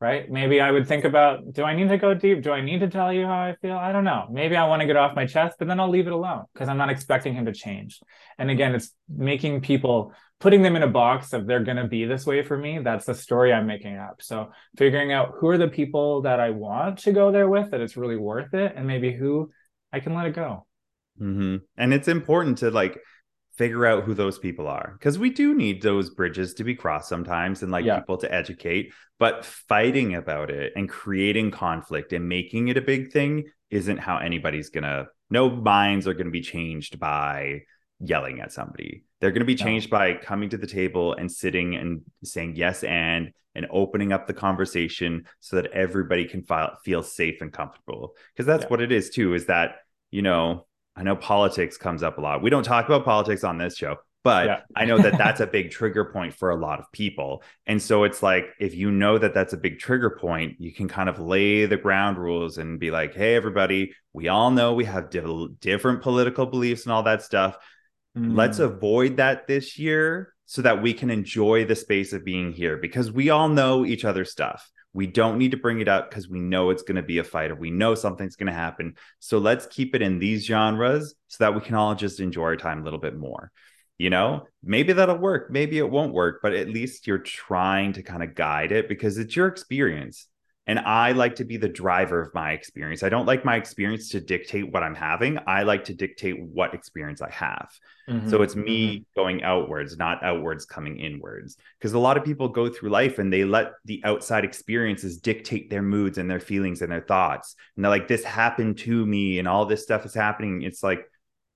right? 0.00 0.30
Maybe 0.30 0.60
I 0.60 0.70
would 0.70 0.88
think 0.88 1.04
about 1.04 1.52
do 1.52 1.62
I 1.62 1.74
need 1.74 1.90
to 1.90 1.98
go 1.98 2.14
deep? 2.14 2.42
Do 2.42 2.52
I 2.52 2.62
need 2.62 2.80
to 2.80 2.88
tell 2.88 3.12
you 3.12 3.26
how 3.26 3.38
I 3.38 3.56
feel? 3.60 3.76
I 3.76 3.92
don't 3.92 4.04
know. 4.04 4.26
Maybe 4.30 4.56
I 4.56 4.66
want 4.66 4.80
to 4.80 4.86
get 4.86 4.96
off 4.96 5.14
my 5.14 5.26
chest, 5.26 5.56
but 5.58 5.68
then 5.68 5.78
I'll 5.78 5.90
leave 5.90 6.06
it 6.06 6.12
alone 6.12 6.44
because 6.54 6.68
I'm 6.68 6.78
not 6.78 6.90
expecting 6.90 7.34
him 7.34 7.44
to 7.44 7.52
change. 7.52 8.00
And 8.38 8.50
again, 8.50 8.74
it's 8.74 8.92
making 9.08 9.60
people 9.60 10.14
putting 10.40 10.62
them 10.62 10.74
in 10.74 10.82
a 10.82 10.88
box 10.88 11.34
of 11.34 11.46
they're 11.46 11.62
going 11.62 11.76
to 11.76 11.86
be 11.86 12.06
this 12.06 12.24
way 12.24 12.42
for 12.42 12.56
me. 12.56 12.78
That's 12.78 13.04
the 13.04 13.14
story 13.14 13.52
I'm 13.52 13.66
making 13.66 13.98
up. 13.98 14.22
So 14.22 14.50
figuring 14.78 15.12
out 15.12 15.34
who 15.38 15.48
are 15.48 15.58
the 15.58 15.68
people 15.68 16.22
that 16.22 16.40
I 16.40 16.48
want 16.48 17.00
to 17.00 17.12
go 17.12 17.30
there 17.30 17.48
with 17.48 17.70
that 17.70 17.82
it's 17.82 17.98
really 17.98 18.16
worth 18.16 18.54
it 18.54 18.72
and 18.74 18.86
maybe 18.86 19.12
who 19.12 19.50
I 19.92 20.00
can 20.00 20.14
let 20.14 20.26
it 20.26 20.34
go. 20.34 20.66
Mm-hmm. 21.20 21.56
And 21.76 21.92
it's 21.92 22.08
important 22.08 22.58
to 22.58 22.70
like 22.70 22.98
figure 23.60 23.84
out 23.84 24.04
who 24.04 24.14
those 24.14 24.38
people 24.38 24.66
are 24.66 24.94
because 24.98 25.18
we 25.18 25.28
do 25.28 25.54
need 25.54 25.82
those 25.82 26.08
bridges 26.08 26.54
to 26.54 26.64
be 26.64 26.74
crossed 26.74 27.10
sometimes 27.10 27.62
and 27.62 27.70
like 27.70 27.84
yeah. 27.84 27.98
people 27.98 28.16
to 28.16 28.34
educate 28.34 28.90
but 29.18 29.44
fighting 29.44 30.14
about 30.14 30.48
it 30.48 30.72
and 30.76 30.88
creating 30.88 31.50
conflict 31.50 32.14
and 32.14 32.26
making 32.26 32.68
it 32.68 32.78
a 32.78 32.80
big 32.80 33.12
thing 33.12 33.44
isn't 33.68 33.98
how 33.98 34.16
anybody's 34.16 34.70
gonna 34.70 35.04
no 35.28 35.50
minds 35.50 36.08
are 36.08 36.14
gonna 36.14 36.30
be 36.30 36.40
changed 36.40 36.98
by 36.98 37.60
yelling 37.98 38.40
at 38.40 38.50
somebody 38.50 39.04
they're 39.20 39.30
gonna 39.30 39.44
be 39.44 39.54
changed 39.54 39.92
no. 39.92 39.98
by 39.98 40.14
coming 40.14 40.48
to 40.48 40.56
the 40.56 40.66
table 40.66 41.12
and 41.12 41.30
sitting 41.30 41.74
and 41.74 42.00
saying 42.24 42.56
yes 42.56 42.82
and 42.82 43.30
and 43.54 43.66
opening 43.70 44.10
up 44.10 44.26
the 44.26 44.32
conversation 44.32 45.26
so 45.40 45.56
that 45.56 45.70
everybody 45.72 46.24
can 46.24 46.42
file, 46.42 46.78
feel 46.82 47.02
safe 47.02 47.42
and 47.42 47.52
comfortable 47.52 48.14
because 48.32 48.46
that's 48.46 48.62
yeah. 48.62 48.68
what 48.70 48.80
it 48.80 48.90
is 48.90 49.10
too 49.10 49.34
is 49.34 49.44
that 49.44 49.80
you 50.10 50.22
know 50.22 50.64
I 51.00 51.02
know 51.02 51.16
politics 51.16 51.78
comes 51.78 52.02
up 52.02 52.18
a 52.18 52.20
lot. 52.20 52.42
We 52.42 52.50
don't 52.50 52.62
talk 52.62 52.84
about 52.84 53.06
politics 53.06 53.42
on 53.42 53.56
this 53.56 53.74
show, 53.74 53.96
but 54.22 54.46
yeah. 54.46 54.60
I 54.76 54.84
know 54.84 54.98
that 54.98 55.16
that's 55.16 55.40
a 55.46 55.46
big 55.46 55.70
trigger 55.70 56.04
point 56.04 56.34
for 56.34 56.50
a 56.50 56.56
lot 56.56 56.78
of 56.78 56.92
people. 56.92 57.42
And 57.66 57.80
so 57.80 58.04
it's 58.04 58.22
like 58.22 58.48
if 58.60 58.74
you 58.74 58.90
know 58.90 59.16
that 59.16 59.32
that's 59.32 59.54
a 59.54 59.56
big 59.56 59.78
trigger 59.78 60.10
point, 60.10 60.56
you 60.60 60.74
can 60.74 60.88
kind 60.88 61.08
of 61.08 61.18
lay 61.18 61.64
the 61.64 61.78
ground 61.78 62.18
rules 62.18 62.58
and 62.58 62.78
be 62.78 62.90
like, 62.90 63.14
"Hey 63.14 63.34
everybody, 63.34 63.94
we 64.12 64.28
all 64.28 64.50
know 64.50 64.74
we 64.74 64.84
have 64.84 65.08
di- 65.08 65.48
different 65.60 66.02
political 66.02 66.44
beliefs 66.44 66.84
and 66.84 66.92
all 66.92 67.04
that 67.04 67.22
stuff. 67.22 67.56
Mm. 68.14 68.36
Let's 68.36 68.58
avoid 68.58 69.16
that 69.16 69.46
this 69.46 69.78
year 69.78 70.34
so 70.44 70.60
that 70.60 70.82
we 70.82 70.92
can 70.92 71.08
enjoy 71.08 71.64
the 71.64 71.76
space 71.76 72.12
of 72.12 72.26
being 72.26 72.52
here 72.52 72.76
because 72.76 73.10
we 73.10 73.30
all 73.30 73.48
know 73.48 73.86
each 73.86 74.04
other's 74.04 74.30
stuff. 74.30 74.70
We 74.92 75.06
don't 75.06 75.38
need 75.38 75.52
to 75.52 75.56
bring 75.56 75.80
it 75.80 75.88
up 75.88 76.10
because 76.10 76.28
we 76.28 76.40
know 76.40 76.70
it's 76.70 76.82
going 76.82 76.96
to 76.96 77.02
be 77.02 77.18
a 77.18 77.24
fight 77.24 77.50
or 77.50 77.54
we 77.54 77.70
know 77.70 77.94
something's 77.94 78.36
going 78.36 78.48
to 78.48 78.52
happen. 78.52 78.94
So 79.20 79.38
let's 79.38 79.66
keep 79.66 79.94
it 79.94 80.02
in 80.02 80.18
these 80.18 80.44
genres 80.44 81.14
so 81.28 81.44
that 81.44 81.54
we 81.54 81.60
can 81.60 81.76
all 81.76 81.94
just 81.94 82.18
enjoy 82.18 82.42
our 82.42 82.56
time 82.56 82.80
a 82.80 82.84
little 82.84 82.98
bit 82.98 83.16
more. 83.16 83.52
You 83.98 84.10
know, 84.10 84.46
maybe 84.62 84.94
that'll 84.94 85.18
work, 85.18 85.50
maybe 85.50 85.78
it 85.78 85.90
won't 85.90 86.14
work, 86.14 86.40
but 86.42 86.54
at 86.54 86.70
least 86.70 87.06
you're 87.06 87.18
trying 87.18 87.92
to 87.92 88.02
kind 88.02 88.22
of 88.22 88.34
guide 88.34 88.72
it 88.72 88.88
because 88.88 89.18
it's 89.18 89.36
your 89.36 89.46
experience. 89.46 90.26
And 90.70 90.78
I 90.78 91.10
like 91.10 91.34
to 91.34 91.44
be 91.44 91.56
the 91.56 91.68
driver 91.68 92.22
of 92.22 92.32
my 92.32 92.52
experience. 92.52 93.02
I 93.02 93.08
don't 93.08 93.26
like 93.26 93.44
my 93.44 93.56
experience 93.56 94.10
to 94.10 94.20
dictate 94.20 94.70
what 94.70 94.84
I'm 94.84 94.94
having. 94.94 95.36
I 95.44 95.64
like 95.64 95.82
to 95.86 95.94
dictate 95.94 96.40
what 96.40 96.74
experience 96.74 97.20
I 97.20 97.30
have. 97.32 97.68
Mm-hmm. 98.08 98.30
So 98.30 98.42
it's 98.42 98.54
me 98.54 98.98
mm-hmm. 98.98 99.20
going 99.20 99.42
outwards, 99.42 99.96
not 99.96 100.22
outwards 100.22 100.66
coming 100.66 101.00
inwards. 101.00 101.56
Because 101.76 101.94
a 101.94 101.98
lot 101.98 102.16
of 102.16 102.22
people 102.22 102.48
go 102.48 102.68
through 102.68 102.90
life 102.90 103.18
and 103.18 103.32
they 103.32 103.42
let 103.42 103.72
the 103.84 104.00
outside 104.04 104.44
experiences 104.44 105.18
dictate 105.18 105.70
their 105.70 105.82
moods 105.82 106.18
and 106.18 106.30
their 106.30 106.38
feelings 106.38 106.82
and 106.82 106.92
their 106.92 107.00
thoughts. 107.00 107.56
And 107.74 107.84
they're 107.84 107.90
like, 107.90 108.06
this 108.06 108.22
happened 108.22 108.78
to 108.78 109.04
me 109.04 109.40
and 109.40 109.48
all 109.48 109.66
this 109.66 109.82
stuff 109.82 110.06
is 110.06 110.14
happening. 110.14 110.62
It's 110.62 110.84
like, 110.84 111.04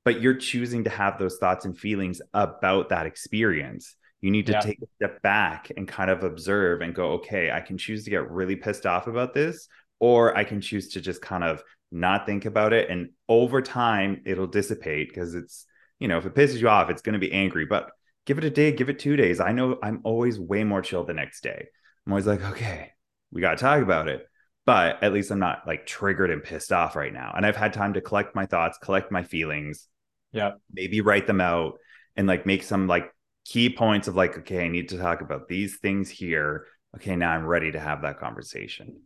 but 0.04 0.22
you're 0.22 0.34
choosing 0.34 0.82
to 0.84 0.90
have 0.90 1.20
those 1.20 1.38
thoughts 1.38 1.66
and 1.66 1.78
feelings 1.78 2.20
about 2.32 2.88
that 2.88 3.06
experience. 3.06 3.94
You 4.24 4.30
need 4.30 4.46
to 4.46 4.52
yeah. 4.52 4.60
take 4.60 4.80
a 4.80 4.86
step 4.96 5.20
back 5.20 5.70
and 5.76 5.86
kind 5.86 6.08
of 6.08 6.24
observe 6.24 6.80
and 6.80 6.94
go, 6.94 7.10
okay, 7.16 7.50
I 7.50 7.60
can 7.60 7.76
choose 7.76 8.04
to 8.04 8.10
get 8.10 8.30
really 8.30 8.56
pissed 8.56 8.86
off 8.86 9.06
about 9.06 9.34
this, 9.34 9.68
or 10.00 10.34
I 10.34 10.44
can 10.44 10.62
choose 10.62 10.88
to 10.94 11.02
just 11.02 11.20
kind 11.20 11.44
of 11.44 11.62
not 11.92 12.24
think 12.24 12.46
about 12.46 12.72
it. 12.72 12.88
And 12.88 13.10
over 13.28 13.60
time, 13.60 14.22
it'll 14.24 14.46
dissipate 14.46 15.10
because 15.10 15.34
it's, 15.34 15.66
you 15.98 16.08
know, 16.08 16.16
if 16.16 16.24
it 16.24 16.34
pisses 16.34 16.58
you 16.58 16.70
off, 16.70 16.88
it's 16.88 17.02
going 17.02 17.12
to 17.12 17.18
be 17.18 17.32
angry. 17.32 17.66
But 17.66 17.90
give 18.24 18.38
it 18.38 18.44
a 18.44 18.50
day, 18.50 18.72
give 18.72 18.88
it 18.88 18.98
two 18.98 19.16
days. 19.16 19.40
I 19.40 19.52
know 19.52 19.78
I'm 19.82 20.00
always 20.04 20.40
way 20.40 20.64
more 20.64 20.80
chill 20.80 21.04
the 21.04 21.12
next 21.12 21.42
day. 21.42 21.66
I'm 22.06 22.12
always 22.14 22.26
like, 22.26 22.42
okay, 22.42 22.92
we 23.30 23.42
got 23.42 23.58
to 23.58 23.62
talk 23.62 23.82
about 23.82 24.08
it. 24.08 24.26
But 24.64 25.02
at 25.02 25.12
least 25.12 25.32
I'm 25.32 25.38
not 25.38 25.66
like 25.66 25.84
triggered 25.84 26.30
and 26.30 26.42
pissed 26.42 26.72
off 26.72 26.96
right 26.96 27.12
now. 27.12 27.34
And 27.36 27.44
I've 27.44 27.56
had 27.56 27.74
time 27.74 27.92
to 27.92 28.00
collect 28.00 28.34
my 28.34 28.46
thoughts, 28.46 28.78
collect 28.78 29.12
my 29.12 29.22
feelings. 29.22 29.86
Yeah. 30.32 30.52
Maybe 30.72 31.02
write 31.02 31.26
them 31.26 31.42
out 31.42 31.78
and 32.16 32.26
like 32.26 32.46
make 32.46 32.62
some 32.62 32.86
like 32.86 33.10
key 33.44 33.70
points 33.70 34.08
of 34.08 34.16
like, 34.16 34.38
okay, 34.38 34.64
I 34.64 34.68
need 34.68 34.88
to 34.90 34.98
talk 34.98 35.20
about 35.20 35.48
these 35.48 35.76
things 35.78 36.10
here. 36.10 36.66
Okay, 36.96 37.16
now 37.16 37.32
I'm 37.32 37.46
ready 37.46 37.72
to 37.72 37.80
have 37.80 38.02
that 38.02 38.18
conversation. 38.18 39.02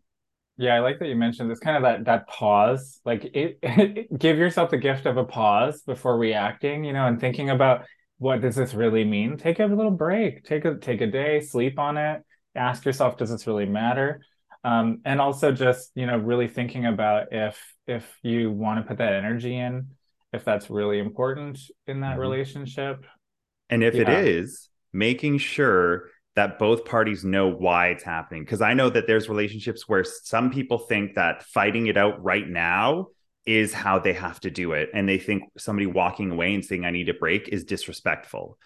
Yeah, 0.57 0.75
I 0.75 0.81
like 0.81 0.99
that 0.99 1.07
you 1.07 1.15
mentioned 1.15 1.51
this 1.51 1.61
kind 1.61 1.77
of 1.77 1.83
that 1.85 2.05
that 2.07 2.29
pause. 2.29 3.01
Like 3.05 3.25
it, 3.27 3.59
it, 3.63 4.19
give 4.19 4.39
yourself 4.39 4.71
the 4.71 4.77
gift 4.77 5.07
of 5.07 5.17
a 5.17 5.25
pause 5.25 5.83
before 5.83 6.19
reacting, 6.19 6.85
you 6.85 6.93
know, 6.93 7.07
and 7.07 7.21
thinking 7.21 7.51
about 7.51 7.87
what 8.19 8.41
does 8.41 8.57
this 8.57 8.75
really 8.75 9.05
mean? 9.05 9.37
Take 9.37 9.61
a 9.61 9.67
little 9.67 9.93
break. 9.93 10.45
Take 10.45 10.65
a 10.65 10.77
take 10.77 11.01
a 11.01 11.07
day, 11.07 11.41
sleep 11.41 11.79
on 11.79 11.97
it. 11.97 12.25
Ask 12.55 12.85
yourself, 12.85 13.17
does 13.17 13.31
this 13.31 13.47
really 13.47 13.67
matter? 13.67 14.23
Um, 14.65 15.01
and 15.05 15.21
also 15.21 15.53
just 15.53 15.93
you 15.95 16.07
know 16.07 16.19
really 16.19 16.49
thinking 16.49 16.87
about 16.87 17.29
if 17.33 17.59
if 17.87 18.05
you 18.23 18.51
want 18.51 18.81
to 18.81 18.89
put 18.89 18.99
that 18.99 19.13
energy 19.13 19.57
in, 19.57 19.89
if 20.33 20.45
that's 20.45 20.69
really 20.69 20.99
important 20.99 21.61
in 21.87 22.01
that 22.01 22.13
mm-hmm. 22.13 22.21
relationship, 22.21 23.07
and 23.71 23.83
if 23.83 23.95
yeah. 23.95 24.03
it 24.03 24.27
is, 24.27 24.69
making 24.93 25.39
sure 25.39 26.09
that 26.37 26.59
both 26.59 26.85
parties 26.85 27.25
know 27.25 27.49
why 27.49 27.89
it's 27.89 28.05
happening. 28.05 28.45
Because 28.45 28.63
I 28.63 28.75
know 28.75 28.89
that 28.91 29.07
there's 29.07 29.29
relationships 29.29 29.89
where 29.89 30.05
some 30.05 30.51
people 30.51 30.79
think 30.79 31.15
that 31.17 31.43
fighting 31.43 31.89
it 31.89 31.97
out 31.97 32.23
right 32.23 32.49
now 32.49 33.09
is 33.45 33.73
how 33.73 33.99
they 33.99 34.13
have 34.13 34.39
to 34.41 34.51
do 34.51 34.73
it. 34.73 34.91
And 34.95 35.09
they 35.09 35.19
think 35.19 35.45
somebody 35.59 35.87
walking 35.87 36.31
away 36.31 36.55
and 36.55 36.65
saying, 36.65 36.85
I 36.85 36.91
need 36.91 37.09
a 37.09 37.15
break 37.15 37.49
is 37.49 37.65
disrespectful. 37.65 38.57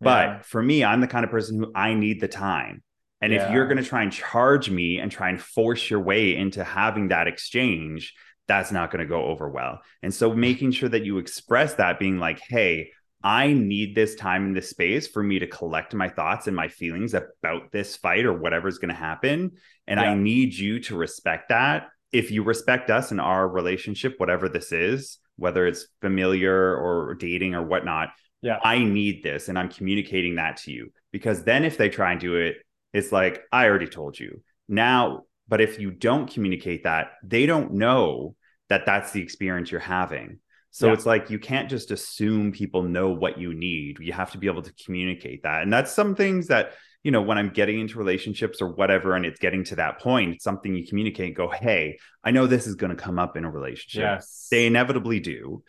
But 0.00 0.26
yeah. 0.26 0.42
for 0.42 0.62
me, 0.62 0.84
I'm 0.84 1.00
the 1.00 1.06
kind 1.06 1.24
of 1.24 1.30
person 1.30 1.58
who 1.58 1.72
I 1.74 1.94
need 1.94 2.20
the 2.20 2.28
time. 2.28 2.82
And 3.20 3.32
yeah. 3.32 3.46
if 3.46 3.52
you're 3.52 3.66
going 3.66 3.82
to 3.82 3.88
try 3.88 4.02
and 4.02 4.12
charge 4.12 4.70
me 4.70 4.98
and 4.98 5.10
try 5.10 5.30
and 5.30 5.40
force 5.40 5.88
your 5.88 6.00
way 6.00 6.36
into 6.36 6.62
having 6.62 7.08
that 7.08 7.26
exchange, 7.26 8.14
that's 8.46 8.70
not 8.70 8.90
going 8.90 9.00
to 9.00 9.08
go 9.08 9.24
over 9.24 9.48
well. 9.48 9.80
And 10.02 10.12
so 10.12 10.34
making 10.34 10.72
sure 10.72 10.88
that 10.88 11.04
you 11.04 11.18
express 11.18 11.74
that 11.74 11.98
being 11.98 12.18
like, 12.18 12.40
hey, 12.40 12.90
I 13.22 13.52
need 13.52 13.94
this 13.94 14.14
time 14.14 14.46
in 14.46 14.52
this 14.54 14.70
space 14.70 15.08
for 15.08 15.22
me 15.22 15.40
to 15.40 15.46
collect 15.46 15.94
my 15.94 16.08
thoughts 16.08 16.46
and 16.46 16.54
my 16.54 16.68
feelings 16.68 17.14
about 17.14 17.72
this 17.72 17.96
fight 17.96 18.24
or 18.24 18.32
whatever's 18.32 18.78
going 18.78 18.90
to 18.90 18.94
happen. 18.94 19.52
And 19.86 19.98
yeah. 19.98 20.12
I 20.12 20.14
need 20.14 20.54
you 20.54 20.80
to 20.80 20.96
respect 20.96 21.48
that. 21.48 21.88
If 22.12 22.30
you 22.30 22.44
respect 22.44 22.90
us 22.90 23.10
and 23.10 23.20
our 23.20 23.48
relationship, 23.48 24.14
whatever 24.18 24.48
this 24.48 24.72
is, 24.72 25.18
whether 25.36 25.66
it's 25.66 25.86
familiar 26.00 26.76
or 26.76 27.14
dating 27.14 27.54
or 27.54 27.62
whatnot, 27.62 28.10
yeah, 28.40 28.60
I 28.62 28.84
need 28.84 29.22
this. 29.22 29.48
And 29.48 29.58
I'm 29.58 29.68
communicating 29.68 30.36
that 30.36 30.58
to 30.58 30.72
you 30.72 30.92
because 31.10 31.42
then 31.42 31.64
if 31.64 31.76
they 31.76 31.88
try 31.88 32.12
and 32.12 32.20
do 32.20 32.36
it, 32.36 32.56
it's 32.92 33.12
like, 33.12 33.42
I 33.52 33.66
already 33.66 33.88
told 33.88 34.18
you 34.18 34.42
now. 34.68 35.24
But 35.48 35.60
if 35.60 35.80
you 35.80 35.90
don't 35.90 36.30
communicate 36.30 36.84
that, 36.84 37.12
they 37.24 37.46
don't 37.46 37.72
know 37.72 38.36
that 38.68 38.84
that's 38.84 39.12
the 39.12 39.22
experience 39.22 39.70
you're 39.70 39.80
having. 39.80 40.40
So 40.70 40.88
yeah. 40.88 40.92
it's 40.92 41.06
like 41.06 41.30
you 41.30 41.38
can't 41.38 41.70
just 41.70 41.90
assume 41.90 42.52
people 42.52 42.82
know 42.82 43.10
what 43.10 43.38
you 43.38 43.54
need. 43.54 43.98
You 44.00 44.12
have 44.12 44.32
to 44.32 44.38
be 44.38 44.46
able 44.46 44.62
to 44.62 44.72
communicate 44.84 45.42
that. 45.42 45.62
And 45.62 45.72
that's 45.72 45.92
some 45.92 46.14
things 46.14 46.48
that, 46.48 46.72
you 47.02 47.10
know, 47.10 47.22
when 47.22 47.38
I'm 47.38 47.50
getting 47.50 47.80
into 47.80 47.98
relationships 47.98 48.60
or 48.60 48.68
whatever, 48.68 49.14
and 49.14 49.24
it's 49.24 49.40
getting 49.40 49.64
to 49.64 49.76
that 49.76 49.98
point, 50.00 50.34
it's 50.34 50.44
something 50.44 50.74
you 50.74 50.86
communicate 50.86 51.36
go, 51.36 51.48
hey, 51.48 51.98
I 52.22 52.32
know 52.32 52.46
this 52.46 52.66
is 52.66 52.74
going 52.74 52.94
to 52.94 53.02
come 53.02 53.18
up 53.18 53.36
in 53.36 53.44
a 53.44 53.50
relationship. 53.50 54.02
Yes. 54.02 54.48
They 54.50 54.66
inevitably 54.66 55.20
do. 55.20 55.62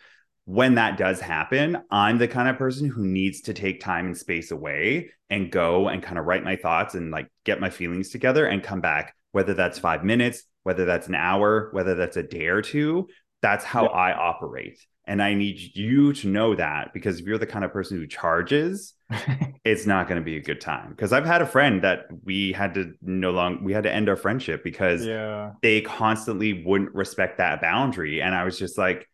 When 0.44 0.74
that 0.74 0.98
does 0.98 1.20
happen, 1.20 1.78
I'm 1.90 2.18
the 2.18 2.26
kind 2.28 2.48
of 2.48 2.58
person 2.58 2.88
who 2.88 3.06
needs 3.06 3.42
to 3.42 3.54
take 3.54 3.80
time 3.80 4.06
and 4.06 4.16
space 4.16 4.50
away 4.50 5.10
and 5.28 5.50
go 5.50 5.88
and 5.88 6.02
kind 6.02 6.18
of 6.18 6.24
write 6.24 6.44
my 6.44 6.56
thoughts 6.56 6.94
and 6.94 7.10
like 7.10 7.28
get 7.44 7.60
my 7.60 7.70
feelings 7.70 8.10
together 8.10 8.46
and 8.46 8.62
come 8.62 8.80
back, 8.80 9.14
whether 9.32 9.54
that's 9.54 9.78
five 9.78 10.04
minutes, 10.04 10.42
whether 10.64 10.84
that's 10.84 11.06
an 11.06 11.14
hour, 11.14 11.70
whether 11.72 11.94
that's 11.94 12.16
a 12.16 12.22
day 12.22 12.46
or 12.46 12.62
two. 12.62 13.08
That's 13.42 13.64
how 13.64 13.84
yeah. 13.84 13.90
I 13.90 14.12
operate 14.12 14.80
And 15.06 15.22
I 15.22 15.34
need 15.34 15.74
you 15.74 16.12
to 16.12 16.28
know 16.28 16.54
that 16.54 16.92
because 16.92 17.18
if 17.18 17.26
you're 17.26 17.38
the 17.38 17.46
kind 17.46 17.64
of 17.64 17.72
person 17.72 17.96
who 17.96 18.06
charges, 18.06 18.94
it's 19.64 19.86
not 19.86 20.08
going 20.08 20.20
to 20.20 20.24
be 20.24 20.36
a 20.36 20.42
good 20.42 20.60
time. 20.60 20.90
Because 20.90 21.12
I've 21.12 21.24
had 21.24 21.42
a 21.42 21.46
friend 21.46 21.82
that 21.82 22.06
we 22.24 22.52
had 22.52 22.74
to 22.74 22.92
no 23.02 23.30
long 23.30 23.64
we 23.64 23.72
had 23.72 23.84
to 23.84 23.92
end 23.92 24.08
our 24.08 24.16
friendship 24.16 24.62
because 24.62 25.04
yeah. 25.04 25.52
they 25.62 25.80
constantly 25.80 26.64
wouldn't 26.64 26.94
respect 26.94 27.38
that 27.38 27.60
boundary. 27.60 28.22
And 28.22 28.34
I 28.34 28.44
was 28.44 28.58
just 28.58 28.78
like, 28.78 29.08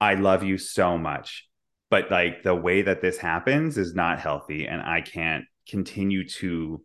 I 0.00 0.14
love 0.14 0.42
you 0.42 0.58
so 0.58 0.98
much. 0.98 1.48
But 1.88 2.10
like 2.10 2.42
the 2.42 2.54
way 2.54 2.82
that 2.82 3.00
this 3.00 3.18
happens 3.18 3.78
is 3.78 3.94
not 3.94 4.18
healthy. 4.18 4.66
And 4.66 4.82
I 4.82 5.02
can't 5.02 5.44
continue 5.68 6.26
to 6.28 6.82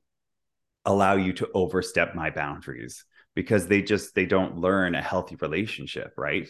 allow 0.86 1.16
you 1.16 1.34
to 1.34 1.50
overstep 1.54 2.16
my 2.16 2.30
boundaries 2.30 3.04
because 3.36 3.68
they 3.68 3.82
just 3.82 4.14
they 4.16 4.26
don't 4.26 4.58
learn 4.58 4.96
a 4.96 5.02
healthy 5.02 5.38
relationship, 5.42 6.14
right? 6.18 6.48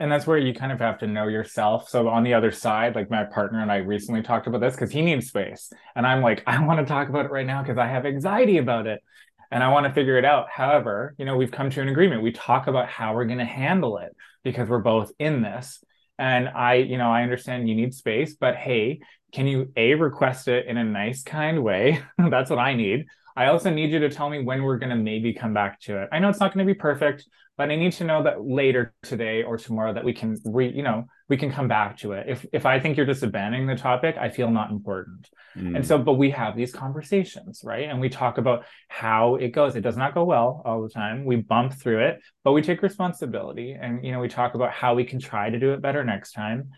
And 0.00 0.10
that's 0.10 0.26
where 0.26 0.38
you 0.38 0.52
kind 0.52 0.72
of 0.72 0.80
have 0.80 0.98
to 0.98 1.06
know 1.06 1.28
yourself. 1.28 1.88
So 1.88 2.08
on 2.08 2.24
the 2.24 2.34
other 2.34 2.50
side, 2.50 2.94
like 2.94 3.10
my 3.10 3.24
partner 3.24 3.60
and 3.60 3.70
I 3.70 3.76
recently 3.76 4.22
talked 4.22 4.46
about 4.46 4.60
this 4.60 4.74
because 4.74 4.90
he 4.90 5.02
needs 5.02 5.28
space. 5.28 5.72
And 5.94 6.06
I'm 6.06 6.20
like, 6.20 6.42
I 6.46 6.64
want 6.64 6.80
to 6.80 6.86
talk 6.86 7.08
about 7.08 7.26
it 7.26 7.30
right 7.30 7.46
now 7.46 7.62
because 7.62 7.78
I 7.78 7.86
have 7.86 8.04
anxiety 8.04 8.58
about 8.58 8.86
it 8.86 9.02
and 9.50 9.62
I 9.62 9.68
want 9.68 9.86
to 9.86 9.92
figure 9.92 10.18
it 10.18 10.24
out. 10.24 10.48
However, 10.50 11.14
you 11.16 11.24
know, 11.24 11.36
we've 11.36 11.52
come 11.52 11.70
to 11.70 11.80
an 11.80 11.88
agreement. 11.88 12.22
We 12.22 12.32
talk 12.32 12.66
about 12.66 12.88
how 12.88 13.14
we're 13.14 13.26
going 13.26 13.38
to 13.38 13.44
handle 13.44 13.98
it 13.98 14.14
because 14.42 14.68
we're 14.68 14.80
both 14.80 15.12
in 15.18 15.42
this. 15.42 15.82
And 16.18 16.48
I, 16.48 16.74
you 16.74 16.98
know, 16.98 17.10
I 17.10 17.22
understand 17.22 17.68
you 17.68 17.74
need 17.74 17.94
space, 17.94 18.34
but 18.34 18.56
hey, 18.56 19.00
can 19.32 19.46
you 19.46 19.72
A, 19.76 19.94
request 19.94 20.48
it 20.48 20.66
in 20.66 20.76
a 20.76 20.84
nice, 20.84 21.22
kind 21.22 21.62
way? 21.62 22.00
That's 22.18 22.50
what 22.50 22.58
I 22.58 22.74
need. 22.74 23.06
I 23.36 23.46
also 23.46 23.70
need 23.70 23.90
you 23.90 23.98
to 24.00 24.10
tell 24.10 24.30
me 24.30 24.42
when 24.42 24.62
we're 24.62 24.78
going 24.78 24.90
to 24.90 24.96
maybe 24.96 25.32
come 25.32 25.52
back 25.52 25.80
to 25.82 26.00
it. 26.02 26.08
I 26.12 26.18
know 26.18 26.28
it's 26.28 26.40
not 26.40 26.54
going 26.54 26.64
to 26.64 26.72
be 26.72 26.78
perfect, 26.78 27.26
but 27.56 27.70
I 27.70 27.76
need 27.76 27.92
to 27.94 28.04
know 28.04 28.22
that 28.24 28.44
later 28.44 28.94
today 29.02 29.42
or 29.42 29.56
tomorrow 29.56 29.92
that 29.92 30.04
we 30.04 30.12
can 30.12 30.36
re, 30.44 30.70
you 30.70 30.82
know, 30.82 31.06
we 31.28 31.36
can 31.36 31.50
come 31.50 31.66
back 31.66 31.98
to 31.98 32.12
it. 32.12 32.26
If 32.28 32.46
if 32.52 32.66
I 32.66 32.78
think 32.78 32.96
you're 32.96 33.06
just 33.06 33.22
abandoning 33.22 33.66
the 33.66 33.76
topic, 33.76 34.16
I 34.18 34.28
feel 34.28 34.50
not 34.50 34.70
important. 34.70 35.28
Mm. 35.56 35.76
And 35.76 35.86
so, 35.86 35.98
but 35.98 36.14
we 36.14 36.30
have 36.30 36.56
these 36.56 36.72
conversations, 36.72 37.62
right? 37.64 37.88
And 37.88 38.00
we 38.00 38.08
talk 38.08 38.38
about 38.38 38.64
how 38.88 39.36
it 39.36 39.48
goes. 39.48 39.74
It 39.74 39.82
does 39.82 39.96
not 39.96 40.14
go 40.14 40.24
well 40.24 40.62
all 40.64 40.82
the 40.82 40.88
time. 40.88 41.24
We 41.24 41.36
bump 41.36 41.74
through 41.74 42.06
it, 42.06 42.20
but 42.42 42.52
we 42.52 42.62
take 42.62 42.82
responsibility 42.82 43.76
and 43.80 44.04
you 44.04 44.12
know, 44.12 44.20
we 44.20 44.28
talk 44.28 44.54
about 44.54 44.72
how 44.72 44.94
we 44.94 45.04
can 45.04 45.18
try 45.18 45.50
to 45.50 45.58
do 45.58 45.72
it 45.72 45.82
better 45.82 46.04
next 46.04 46.32
time. 46.32 46.70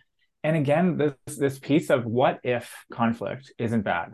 And 0.45 0.57
again, 0.57 0.97
this 0.97 1.37
this 1.37 1.59
piece 1.59 1.91
of 1.91 2.05
what 2.05 2.39
if 2.45 2.73
conflict 2.91 3.53
isn't 3.59 3.83
bad 3.83 4.13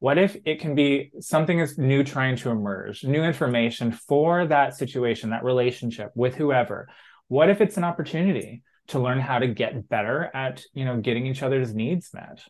what 0.00 0.18
if 0.18 0.36
it 0.44 0.60
can 0.60 0.74
be 0.74 1.10
something 1.20 1.58
is 1.58 1.76
new 1.76 2.04
trying 2.04 2.36
to 2.36 2.50
emerge, 2.50 3.02
new 3.04 3.22
information 3.22 3.90
for 3.90 4.46
that 4.46 4.76
situation, 4.76 5.30
that 5.30 5.42
relationship 5.42 6.10
with 6.14 6.36
whoever? 6.36 6.88
What 7.26 7.50
if 7.50 7.60
it's 7.60 7.76
an 7.76 7.84
opportunity 7.84 8.62
to 8.88 9.00
learn 9.00 9.20
how 9.20 9.40
to 9.40 9.48
get 9.48 9.88
better 9.88 10.30
at, 10.32 10.62
you 10.72 10.84
know, 10.84 11.00
getting 11.00 11.26
each 11.26 11.42
other's 11.42 11.74
needs 11.74 12.14
met? 12.14 12.40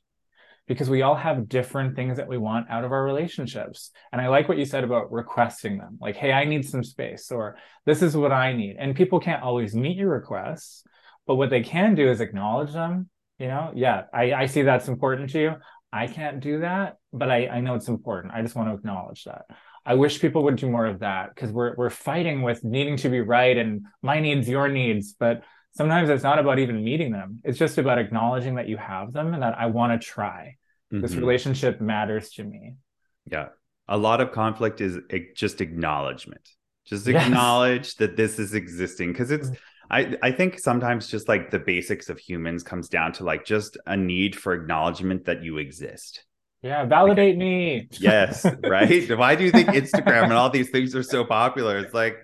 Because 0.66 0.90
we 0.90 1.00
all 1.00 1.14
have 1.14 1.48
different 1.48 1.96
things 1.96 2.18
that 2.18 2.28
we 2.28 2.36
want 2.36 2.68
out 2.68 2.84
of 2.84 2.92
our 2.92 3.02
relationships. 3.02 3.92
And 4.12 4.20
I 4.20 4.28
like 4.28 4.46
what 4.46 4.58
you 4.58 4.66
said 4.66 4.84
about 4.84 5.10
requesting 5.10 5.78
them. 5.78 5.96
Like, 5.98 6.16
hey, 6.16 6.32
I 6.32 6.44
need 6.44 6.68
some 6.68 6.84
space, 6.84 7.32
or 7.32 7.56
this 7.86 8.02
is 8.02 8.14
what 8.14 8.32
I 8.32 8.52
need. 8.52 8.76
And 8.78 8.94
people 8.94 9.20
can't 9.20 9.42
always 9.42 9.74
meet 9.74 9.96
your 9.96 10.10
requests, 10.10 10.84
but 11.26 11.36
what 11.36 11.48
they 11.48 11.62
can 11.62 11.94
do 11.94 12.10
is 12.10 12.20
acknowledge 12.20 12.74
them 12.74 13.08
you 13.38 13.46
know 13.46 13.72
yeah 13.74 14.02
I, 14.12 14.32
I 14.32 14.46
see 14.46 14.62
that's 14.62 14.88
important 14.88 15.30
to 15.30 15.40
you 15.40 15.54
I 15.92 16.06
can't 16.06 16.40
do 16.40 16.60
that, 16.60 16.98
but 17.12 17.30
I, 17.30 17.48
I 17.48 17.60
know 17.60 17.74
it's 17.74 17.88
important. 17.88 18.34
I 18.34 18.42
just 18.42 18.54
want 18.54 18.68
to 18.68 18.74
acknowledge 18.74 19.24
that. 19.24 19.46
I 19.86 19.94
wish 19.94 20.20
people 20.20 20.42
would 20.44 20.56
do 20.56 20.68
more 20.68 20.84
of 20.84 20.98
that 21.00 21.34
because 21.34 21.50
we're 21.50 21.74
we're 21.76 21.88
fighting 21.88 22.42
with 22.42 22.62
needing 22.62 22.98
to 22.98 23.08
be 23.08 23.20
right 23.20 23.56
and 23.56 23.86
my 24.02 24.20
needs, 24.20 24.48
your 24.48 24.68
needs. 24.68 25.14
But 25.18 25.44
sometimes 25.72 26.10
it's 26.10 26.22
not 26.22 26.38
about 26.38 26.58
even 26.58 26.84
meeting 26.84 27.10
them. 27.10 27.40
It's 27.42 27.58
just 27.58 27.78
about 27.78 27.98
acknowledging 27.98 28.56
that 28.56 28.68
you 28.68 28.76
have 28.76 29.12
them 29.12 29.32
and 29.32 29.42
that 29.42 29.58
I 29.58 29.66
want 29.66 29.98
to 29.98 30.06
try. 30.06 30.56
Mm-hmm. 30.92 31.02
This 31.02 31.14
relationship 31.14 31.80
matters 31.80 32.30
to 32.32 32.44
me. 32.44 32.74
Yeah. 33.30 33.48
A 33.88 33.96
lot 33.96 34.20
of 34.20 34.32
conflict 34.32 34.82
is 34.82 34.98
just 35.34 35.62
acknowledgement. 35.62 36.46
Just 36.84 37.06
acknowledge 37.08 37.86
yes. 37.86 37.94
that 37.94 38.16
this 38.16 38.38
is 38.38 38.54
existing 38.54 39.12
because 39.12 39.30
it's 39.30 39.50
mm. 39.50 39.56
I, 39.90 40.16
I 40.22 40.32
think 40.32 40.58
sometimes 40.58 41.08
just 41.08 41.28
like 41.28 41.50
the 41.50 41.58
basics 41.58 42.08
of 42.08 42.18
humans 42.18 42.62
comes 42.62 42.88
down 42.88 43.12
to 43.14 43.24
like 43.24 43.44
just 43.44 43.78
a 43.86 43.96
need 43.96 44.36
for 44.36 44.52
acknowledgement 44.52 45.24
that 45.26 45.42
you 45.42 45.58
exist. 45.58 46.24
Yeah, 46.62 46.84
validate 46.84 47.36
like, 47.36 47.38
me. 47.38 47.88
yes, 48.00 48.44
right. 48.64 49.16
Why 49.16 49.34
do 49.34 49.44
you 49.44 49.50
think 49.50 49.68
Instagram 49.70 50.24
and 50.24 50.32
all 50.32 50.50
these 50.50 50.70
things 50.70 50.94
are 50.94 51.02
so 51.02 51.24
popular? 51.24 51.78
It's 51.78 51.94
like 51.94 52.16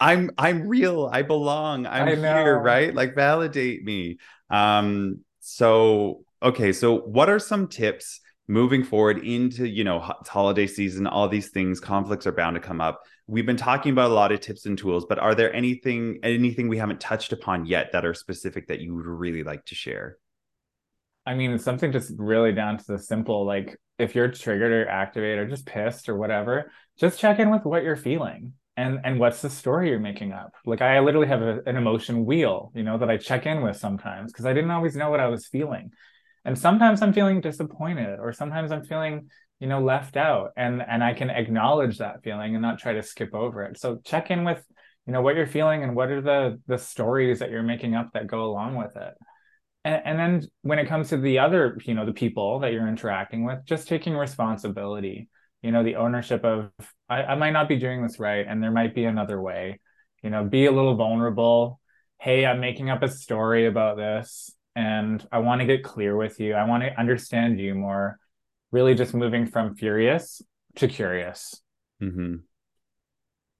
I'm 0.00 0.30
I'm 0.38 0.66
real. 0.66 1.10
I 1.12 1.22
belong. 1.22 1.86
I'm 1.86 2.08
I 2.08 2.14
here, 2.14 2.58
right? 2.58 2.94
Like 2.94 3.14
validate 3.14 3.84
me. 3.84 4.18
Um 4.48 5.20
so 5.40 6.24
okay, 6.42 6.72
so 6.72 7.00
what 7.00 7.28
are 7.28 7.38
some 7.38 7.68
tips 7.68 8.20
moving 8.48 8.82
forward 8.82 9.18
into, 9.18 9.66
you 9.66 9.84
know, 9.84 10.00
holiday 10.00 10.66
season, 10.66 11.06
all 11.06 11.28
these 11.28 11.50
things, 11.50 11.80
conflicts 11.80 12.26
are 12.26 12.32
bound 12.32 12.54
to 12.54 12.60
come 12.60 12.80
up 12.80 13.02
we've 13.30 13.46
been 13.46 13.56
talking 13.56 13.92
about 13.92 14.10
a 14.10 14.14
lot 14.14 14.32
of 14.32 14.40
tips 14.40 14.66
and 14.66 14.76
tools 14.76 15.06
but 15.08 15.18
are 15.18 15.36
there 15.36 15.54
anything 15.54 16.18
anything 16.24 16.68
we 16.68 16.76
haven't 16.76 17.00
touched 17.00 17.32
upon 17.32 17.64
yet 17.64 17.92
that 17.92 18.04
are 18.04 18.12
specific 18.12 18.66
that 18.66 18.80
you 18.80 18.94
would 18.94 19.06
really 19.06 19.44
like 19.44 19.64
to 19.64 19.74
share? 19.74 20.18
I 21.24 21.34
mean 21.34 21.58
something 21.58 21.92
just 21.92 22.12
really 22.18 22.52
down 22.52 22.78
to 22.78 22.84
the 22.86 22.98
simple 22.98 23.46
like 23.46 23.78
if 23.98 24.14
you're 24.14 24.28
triggered 24.28 24.72
or 24.72 24.88
activated 24.88 25.38
or 25.38 25.46
just 25.48 25.64
pissed 25.64 26.08
or 26.08 26.16
whatever 26.16 26.72
just 26.98 27.20
check 27.20 27.38
in 27.38 27.50
with 27.50 27.64
what 27.64 27.84
you're 27.84 27.96
feeling 27.96 28.54
and 28.76 28.98
and 29.04 29.20
what's 29.20 29.42
the 29.42 29.50
story 29.50 29.90
you're 29.90 30.00
making 30.00 30.32
up. 30.32 30.52
Like 30.66 30.82
i 30.82 30.98
literally 30.98 31.28
have 31.28 31.42
a, 31.42 31.60
an 31.66 31.76
emotion 31.76 32.24
wheel 32.24 32.72
you 32.74 32.82
know 32.82 32.98
that 32.98 33.10
i 33.10 33.16
check 33.16 33.46
in 33.46 33.62
with 33.62 33.76
sometimes 33.76 34.32
because 34.32 34.44
i 34.44 34.52
didn't 34.52 34.72
always 34.72 34.96
know 34.96 35.08
what 35.08 35.20
i 35.20 35.28
was 35.28 35.46
feeling. 35.46 35.92
And 36.44 36.58
sometimes 36.58 37.00
i'm 37.00 37.12
feeling 37.12 37.40
disappointed 37.40 38.18
or 38.18 38.32
sometimes 38.32 38.72
i'm 38.72 38.82
feeling 38.82 39.30
you 39.60 39.66
know 39.68 39.80
left 39.80 40.16
out. 40.16 40.50
And 40.56 40.82
and 40.82 41.04
i 41.04 41.14
can 41.14 41.30
acknowledge 41.30 41.98
that 41.98 42.22
feeling 42.24 42.54
and 42.54 42.62
not 42.62 42.78
try 42.78 42.94
to 42.94 43.02
skip 43.02 43.34
over 43.34 43.62
it. 43.64 43.78
So 43.78 44.00
check 44.04 44.30
in 44.30 44.44
with 44.44 44.64
you 45.06 45.12
know 45.12 45.22
what 45.22 45.36
you're 45.36 45.46
feeling 45.46 45.84
and 45.84 45.94
what 45.94 46.10
are 46.10 46.20
the 46.20 46.60
the 46.66 46.78
stories 46.78 47.38
that 47.38 47.50
you're 47.50 47.62
making 47.62 47.94
up 47.94 48.12
that 48.14 48.26
go 48.26 48.44
along 48.44 48.76
with 48.76 48.96
it. 48.96 49.14
And, 49.84 50.02
and 50.04 50.18
then 50.18 50.48
when 50.62 50.78
it 50.78 50.88
comes 50.88 51.10
to 51.10 51.18
the 51.18 51.38
other 51.38 51.78
you 51.84 51.94
know 51.94 52.06
the 52.06 52.12
people 52.12 52.60
that 52.60 52.72
you're 52.72 52.88
interacting 52.88 53.44
with 53.44 53.64
just 53.64 53.88
taking 53.88 54.16
responsibility 54.16 55.28
you 55.62 55.72
know 55.72 55.82
the 55.82 55.96
ownership 55.96 56.44
of 56.44 56.70
I, 57.08 57.22
I 57.22 57.34
might 57.34 57.52
not 57.52 57.68
be 57.68 57.76
doing 57.76 58.02
this 58.02 58.18
right 58.18 58.46
and 58.48 58.62
there 58.62 58.70
might 58.70 58.94
be 58.94 59.04
another 59.04 59.40
way. 59.40 59.80
You 60.22 60.30
know 60.30 60.44
be 60.44 60.66
a 60.66 60.72
little 60.72 60.96
vulnerable. 60.96 61.80
Hey 62.18 62.46
i'm 62.46 62.60
making 62.60 62.88
up 62.90 63.02
a 63.02 63.08
story 63.08 63.66
about 63.66 63.96
this 63.96 64.50
and 64.76 65.26
i 65.32 65.38
want 65.38 65.60
to 65.60 65.66
get 65.66 65.82
clear 65.82 66.16
with 66.16 66.40
you. 66.40 66.54
I 66.54 66.64
want 66.64 66.82
to 66.84 66.98
understand 66.98 67.60
you 67.60 67.74
more 67.74 68.19
really 68.72 68.94
just 68.94 69.14
moving 69.14 69.46
from 69.46 69.74
furious 69.74 70.42
to 70.76 70.88
curious. 70.88 71.60
Mm-hmm. 72.02 72.36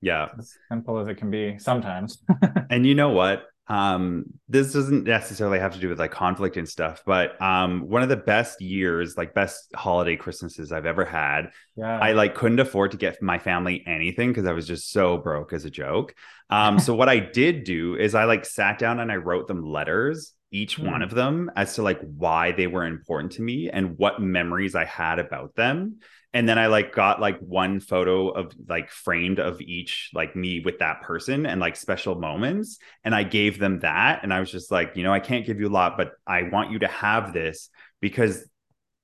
Yeah. 0.00 0.28
As 0.38 0.54
simple 0.70 0.98
as 0.98 1.08
it 1.08 1.16
can 1.16 1.30
be 1.30 1.58
sometimes. 1.58 2.22
and 2.70 2.86
you 2.86 2.94
know 2.94 3.10
what? 3.10 3.44
Um, 3.66 4.24
this 4.48 4.72
doesn't 4.72 5.04
necessarily 5.04 5.60
have 5.60 5.74
to 5.74 5.78
do 5.78 5.88
with 5.88 6.00
like 6.00 6.10
conflict 6.10 6.56
and 6.56 6.68
stuff, 6.68 7.04
but 7.06 7.40
um, 7.40 7.88
one 7.88 8.02
of 8.02 8.08
the 8.08 8.16
best 8.16 8.60
years, 8.60 9.16
like 9.16 9.32
best 9.32 9.72
holiday 9.76 10.16
Christmases 10.16 10.72
I've 10.72 10.86
ever 10.86 11.04
had. 11.04 11.52
Yeah. 11.76 11.96
I 12.00 12.12
like 12.12 12.34
couldn't 12.34 12.58
afford 12.58 12.90
to 12.92 12.96
get 12.96 13.22
my 13.22 13.38
family 13.38 13.84
anything 13.86 14.30
because 14.30 14.46
I 14.46 14.52
was 14.52 14.66
just 14.66 14.90
so 14.90 15.18
broke 15.18 15.52
as 15.52 15.64
a 15.64 15.70
joke. 15.70 16.16
Um, 16.48 16.80
so 16.80 16.96
what 16.96 17.08
I 17.08 17.20
did 17.20 17.62
do 17.62 17.94
is 17.94 18.16
I 18.16 18.24
like 18.24 18.44
sat 18.44 18.78
down 18.80 18.98
and 18.98 19.12
I 19.12 19.16
wrote 19.16 19.46
them 19.46 19.62
letters 19.62 20.32
each 20.50 20.78
mm. 20.78 20.90
one 20.90 21.02
of 21.02 21.10
them 21.10 21.50
as 21.56 21.74
to 21.74 21.82
like 21.82 22.00
why 22.00 22.52
they 22.52 22.66
were 22.66 22.86
important 22.86 23.32
to 23.32 23.42
me 23.42 23.70
and 23.70 23.98
what 23.98 24.20
memories 24.20 24.74
I 24.74 24.84
had 24.84 25.18
about 25.18 25.54
them. 25.54 25.98
And 26.32 26.48
then 26.48 26.58
I 26.58 26.66
like 26.66 26.94
got 26.94 27.20
like 27.20 27.38
one 27.40 27.80
photo 27.80 28.28
of 28.28 28.52
like 28.68 28.90
framed 28.90 29.40
of 29.40 29.60
each 29.60 30.10
like 30.14 30.36
me 30.36 30.60
with 30.60 30.78
that 30.78 31.02
person 31.02 31.44
and 31.44 31.60
like 31.60 31.74
special 31.74 32.14
moments. 32.14 32.78
And 33.02 33.14
I 33.14 33.24
gave 33.24 33.58
them 33.58 33.80
that. 33.80 34.20
And 34.22 34.32
I 34.32 34.38
was 34.38 34.50
just 34.50 34.70
like, 34.70 34.92
you 34.94 35.02
know, 35.02 35.12
I 35.12 35.18
can't 35.18 35.44
give 35.44 35.58
you 35.58 35.68
a 35.68 35.70
lot, 35.70 35.96
but 35.96 36.12
I 36.26 36.44
want 36.44 36.70
you 36.70 36.78
to 36.80 36.88
have 36.88 37.32
this 37.32 37.68
because 38.00 38.48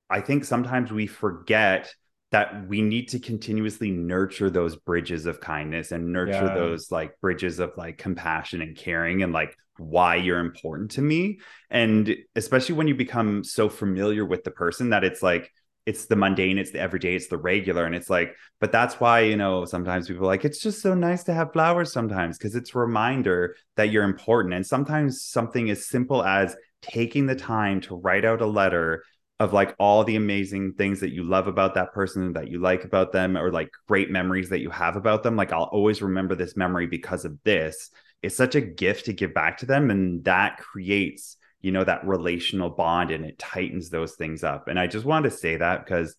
I 0.08 0.20
think 0.20 0.44
sometimes 0.44 0.92
we 0.92 1.08
forget 1.08 1.92
that 2.32 2.66
we 2.68 2.82
need 2.82 3.08
to 3.08 3.20
continuously 3.20 3.90
nurture 3.90 4.50
those 4.50 4.76
bridges 4.76 5.26
of 5.26 5.40
kindness 5.40 5.92
and 5.92 6.12
nurture 6.12 6.46
yeah. 6.46 6.54
those 6.54 6.90
like 6.90 7.20
bridges 7.20 7.60
of 7.60 7.72
like 7.76 7.98
compassion 7.98 8.62
and 8.62 8.76
caring 8.76 9.22
and 9.22 9.32
like 9.32 9.56
why 9.78 10.16
you're 10.16 10.40
important 10.40 10.90
to 10.92 11.02
me. 11.02 11.38
And 11.70 12.16
especially 12.34 12.74
when 12.74 12.88
you 12.88 12.94
become 12.94 13.44
so 13.44 13.68
familiar 13.68 14.24
with 14.24 14.42
the 14.42 14.50
person 14.50 14.90
that 14.90 15.04
it's 15.04 15.22
like 15.22 15.52
it's 15.84 16.06
the 16.06 16.16
mundane 16.16 16.58
it's 16.58 16.72
the 16.72 16.80
everyday 16.80 17.14
it's 17.14 17.28
the 17.28 17.38
regular. 17.38 17.84
And 17.84 17.94
it's 17.94 18.10
like 18.10 18.34
but 18.58 18.72
that's 18.72 18.98
why 18.98 19.20
you 19.20 19.36
know 19.36 19.64
sometimes 19.64 20.08
people 20.08 20.26
like 20.26 20.44
it's 20.44 20.60
just 20.60 20.82
so 20.82 20.94
nice 20.94 21.22
to 21.24 21.34
have 21.34 21.52
flowers 21.52 21.92
sometimes 21.92 22.38
because 22.38 22.56
it's 22.56 22.74
a 22.74 22.78
reminder 22.78 23.54
that 23.76 23.90
you're 23.90 24.04
important. 24.04 24.54
And 24.54 24.66
sometimes 24.66 25.22
something 25.22 25.70
as 25.70 25.86
simple 25.86 26.24
as 26.24 26.56
taking 26.82 27.26
the 27.26 27.36
time 27.36 27.80
to 27.82 27.96
write 27.96 28.24
out 28.24 28.42
a 28.42 28.46
letter 28.46 29.04
of 29.38 29.52
like 29.52 29.74
all 29.78 30.02
the 30.02 30.16
amazing 30.16 30.72
things 30.72 31.00
that 31.00 31.12
you 31.12 31.22
love 31.22 31.46
about 31.46 31.74
that 31.74 31.92
person 31.92 32.32
that 32.32 32.48
you 32.48 32.58
like 32.58 32.84
about 32.84 33.12
them 33.12 33.36
or 33.36 33.50
like 33.50 33.70
great 33.86 34.10
memories 34.10 34.48
that 34.48 34.60
you 34.60 34.70
have 34.70 34.96
about 34.96 35.22
them 35.22 35.36
like 35.36 35.52
I'll 35.52 35.64
always 35.64 36.00
remember 36.00 36.34
this 36.34 36.56
memory 36.56 36.86
because 36.86 37.24
of 37.24 37.38
this. 37.44 37.90
It's 38.22 38.36
such 38.36 38.54
a 38.54 38.62
gift 38.62 39.06
to 39.06 39.12
give 39.12 39.34
back 39.34 39.58
to 39.58 39.66
them 39.66 39.90
and 39.90 40.24
that 40.24 40.58
creates 40.58 41.36
you 41.60 41.72
know 41.72 41.84
that 41.84 42.06
relational 42.06 42.70
bond 42.70 43.10
and 43.10 43.24
it 43.24 43.38
tightens 43.38 43.90
those 43.90 44.14
things 44.14 44.42
up. 44.42 44.68
And 44.68 44.78
i 44.78 44.86
just 44.86 45.04
wanted 45.04 45.30
to 45.30 45.36
say 45.36 45.56
that 45.56 45.84
because 45.84 46.16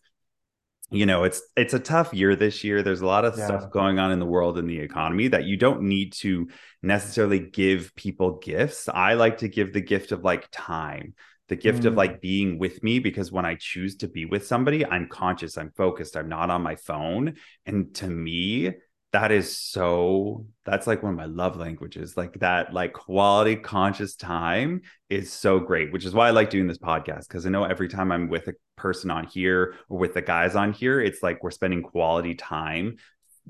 you 0.89 1.05
know 1.05 1.23
it's 1.23 1.41
it's 1.55 1.73
a 1.73 1.79
tough 1.79 2.13
year 2.13 2.35
this 2.35 2.63
year. 2.63 2.83
There's 2.83 3.01
a 3.01 3.07
lot 3.07 3.25
of 3.25 3.35
yeah. 3.35 3.45
stuff 3.45 3.71
going 3.71 3.97
on 3.97 4.11
in 4.11 4.19
the 4.19 4.25
world 4.25 4.59
and 4.59 4.69
the 4.69 4.79
economy 4.79 5.29
that 5.29 5.45
you 5.45 5.57
don't 5.57 5.81
need 5.83 6.13
to 6.13 6.49
necessarily 6.83 7.39
give 7.39 7.95
people 7.95 8.37
gifts. 8.37 8.87
I 8.87 9.15
like 9.15 9.39
to 9.39 9.47
give 9.47 9.73
the 9.73 9.81
gift 9.81 10.11
of 10.11 10.23
like 10.23 10.47
time 10.51 11.15
the 11.49 11.55
gift 11.55 11.83
mm. 11.83 11.87
of 11.87 11.93
like 11.93 12.21
being 12.21 12.59
with 12.59 12.83
me 12.83 12.99
because 12.99 13.31
when 13.31 13.45
i 13.45 13.55
choose 13.55 13.95
to 13.95 14.07
be 14.07 14.25
with 14.25 14.45
somebody 14.45 14.85
i'm 14.85 15.07
conscious 15.07 15.57
i'm 15.57 15.71
focused 15.75 16.15
i'm 16.15 16.29
not 16.29 16.49
on 16.49 16.61
my 16.61 16.75
phone 16.75 17.35
and 17.65 17.93
to 17.95 18.07
me 18.07 18.71
that 19.13 19.31
is 19.31 19.57
so 19.57 20.45
that's 20.65 20.85
like 20.85 21.01
one 21.01 21.13
of 21.13 21.17
my 21.17 21.25
love 21.25 21.55
languages 21.55 22.17
like 22.17 22.33
that 22.39 22.73
like 22.73 22.93
quality 22.93 23.55
conscious 23.55 24.15
time 24.15 24.81
is 25.09 25.31
so 25.31 25.59
great 25.59 25.93
which 25.93 26.05
is 26.05 26.13
why 26.13 26.27
i 26.27 26.31
like 26.31 26.49
doing 26.49 26.67
this 26.67 26.77
podcast 26.77 27.27
because 27.27 27.45
i 27.45 27.49
know 27.49 27.63
every 27.63 27.87
time 27.87 28.11
i'm 28.11 28.27
with 28.27 28.47
a 28.47 28.53
person 28.75 29.09
on 29.09 29.25
here 29.25 29.75
or 29.89 29.97
with 29.97 30.13
the 30.13 30.21
guys 30.21 30.55
on 30.55 30.73
here 30.73 30.99
it's 30.99 31.23
like 31.23 31.41
we're 31.41 31.51
spending 31.51 31.81
quality 31.81 32.35
time 32.35 32.97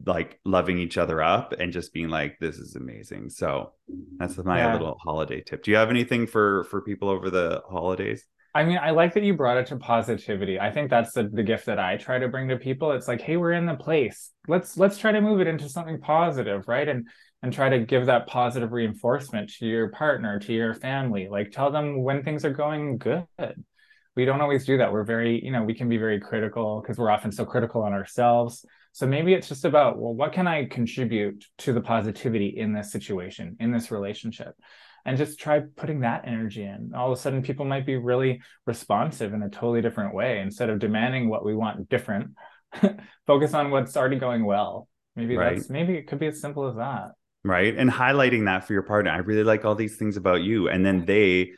like 0.05 0.39
loving 0.45 0.77
each 0.77 0.97
other 0.97 1.21
up 1.21 1.53
and 1.59 1.73
just 1.73 1.93
being 1.93 2.09
like 2.09 2.37
this 2.39 2.57
is 2.57 2.75
amazing 2.75 3.29
so 3.29 3.71
that's 4.17 4.37
my 4.37 4.59
yeah. 4.59 4.73
little 4.73 4.97
holiday 5.03 5.41
tip 5.41 5.63
do 5.63 5.71
you 5.71 5.77
have 5.77 5.89
anything 5.89 6.27
for 6.27 6.65
for 6.65 6.81
people 6.81 7.09
over 7.09 7.29
the 7.29 7.61
holidays 7.69 8.25
I 8.55 8.63
mean, 8.63 8.79
I 8.81 8.89
like 8.89 9.13
that 9.13 9.21
you 9.21 9.35
brought 9.35 9.57
it 9.57 9.67
to 9.67 9.75
positivity. 9.75 10.59
I 10.59 10.71
think 10.71 10.89
that's 10.89 11.13
the, 11.13 11.29
the 11.31 11.43
gift 11.43 11.67
that 11.67 11.77
I 11.77 11.95
try 11.95 12.17
to 12.17 12.27
bring 12.27 12.47
to 12.47 12.57
people. 12.57 12.91
It's 12.91 13.07
like, 13.07 13.21
hey, 13.21 13.37
we're 13.37 13.51
in 13.51 13.67
the 13.67 13.75
place. 13.75 14.31
Let's 14.47 14.77
let's 14.77 14.97
try 14.97 15.11
to 15.11 15.21
move 15.21 15.41
it 15.41 15.47
into 15.47 15.69
something 15.69 15.99
positive, 15.99 16.67
right? 16.67 16.87
And 16.87 17.07
and 17.43 17.53
try 17.53 17.69
to 17.69 17.79
give 17.79 18.07
that 18.07 18.25
positive 18.25 18.71
reinforcement 18.71 19.53
to 19.59 19.67
your 19.67 19.89
partner, 19.89 20.39
to 20.39 20.53
your 20.53 20.73
family. 20.73 21.27
Like 21.29 21.51
tell 21.51 21.69
them 21.69 22.01
when 22.01 22.23
things 22.23 22.45
are 22.45 22.51
going 22.51 22.97
good. 22.97 23.27
We 24.15 24.25
don't 24.25 24.41
always 24.41 24.65
do 24.65 24.79
that. 24.79 24.91
We're 24.91 25.03
very, 25.03 25.43
you 25.45 25.51
know, 25.51 25.61
we 25.61 25.75
can 25.75 25.87
be 25.87 25.97
very 25.97 26.19
critical 26.19 26.81
because 26.81 26.97
we're 26.97 27.11
often 27.11 27.31
so 27.31 27.45
critical 27.45 27.83
on 27.83 27.93
ourselves. 27.93 28.65
So 28.97 29.05
maybe 29.05 29.35
it's 29.35 29.47
just 29.47 29.63
about, 29.63 29.99
well, 29.99 30.15
what 30.15 30.33
can 30.33 30.47
I 30.47 30.65
contribute 30.65 31.45
to 31.59 31.71
the 31.71 31.81
positivity 31.81 32.47
in 32.47 32.73
this 32.73 32.91
situation, 32.91 33.55
in 33.59 33.71
this 33.71 33.91
relationship? 33.91 34.55
and 35.05 35.17
just 35.17 35.39
try 35.39 35.61
putting 35.77 36.01
that 36.01 36.27
energy 36.27 36.63
in. 36.63 36.91
All 36.93 37.13
of 37.13 37.17
a 37.17 37.21
sudden, 37.21 37.41
people 37.41 37.63
might 37.63 37.85
be 37.85 37.95
really 37.95 38.41
responsive 38.65 39.33
in 39.33 39.41
a 39.41 39.49
totally 39.49 39.81
different 39.81 40.13
way. 40.13 40.41
Instead 40.41 40.69
of 40.69 40.79
demanding 40.79 41.29
what 41.29 41.45
we 41.45 41.55
want 41.55 41.87
different, 41.87 42.31
focus 43.27 43.53
on 43.53 43.71
what's 43.71 43.95
already 43.95 44.17
going 44.17 44.43
well. 44.43 44.89
Maybe 45.15 45.37
right. 45.37 45.55
that's 45.55 45.69
maybe 45.69 45.93
it 45.93 46.07
could 46.07 46.19
be 46.19 46.27
as 46.27 46.41
simple 46.41 46.67
as 46.67 46.75
that. 46.75 47.11
Right. 47.45 47.73
And 47.77 47.89
highlighting 47.89 48.45
that 48.45 48.67
for 48.67 48.73
your 48.73 48.81
partner. 48.81 49.11
I 49.11 49.19
really 49.19 49.45
like 49.45 49.63
all 49.63 49.75
these 49.75 49.95
things 49.95 50.17
about 50.17 50.41
you. 50.41 50.67
And 50.67 50.85
then 50.85 51.05
they 51.05 51.53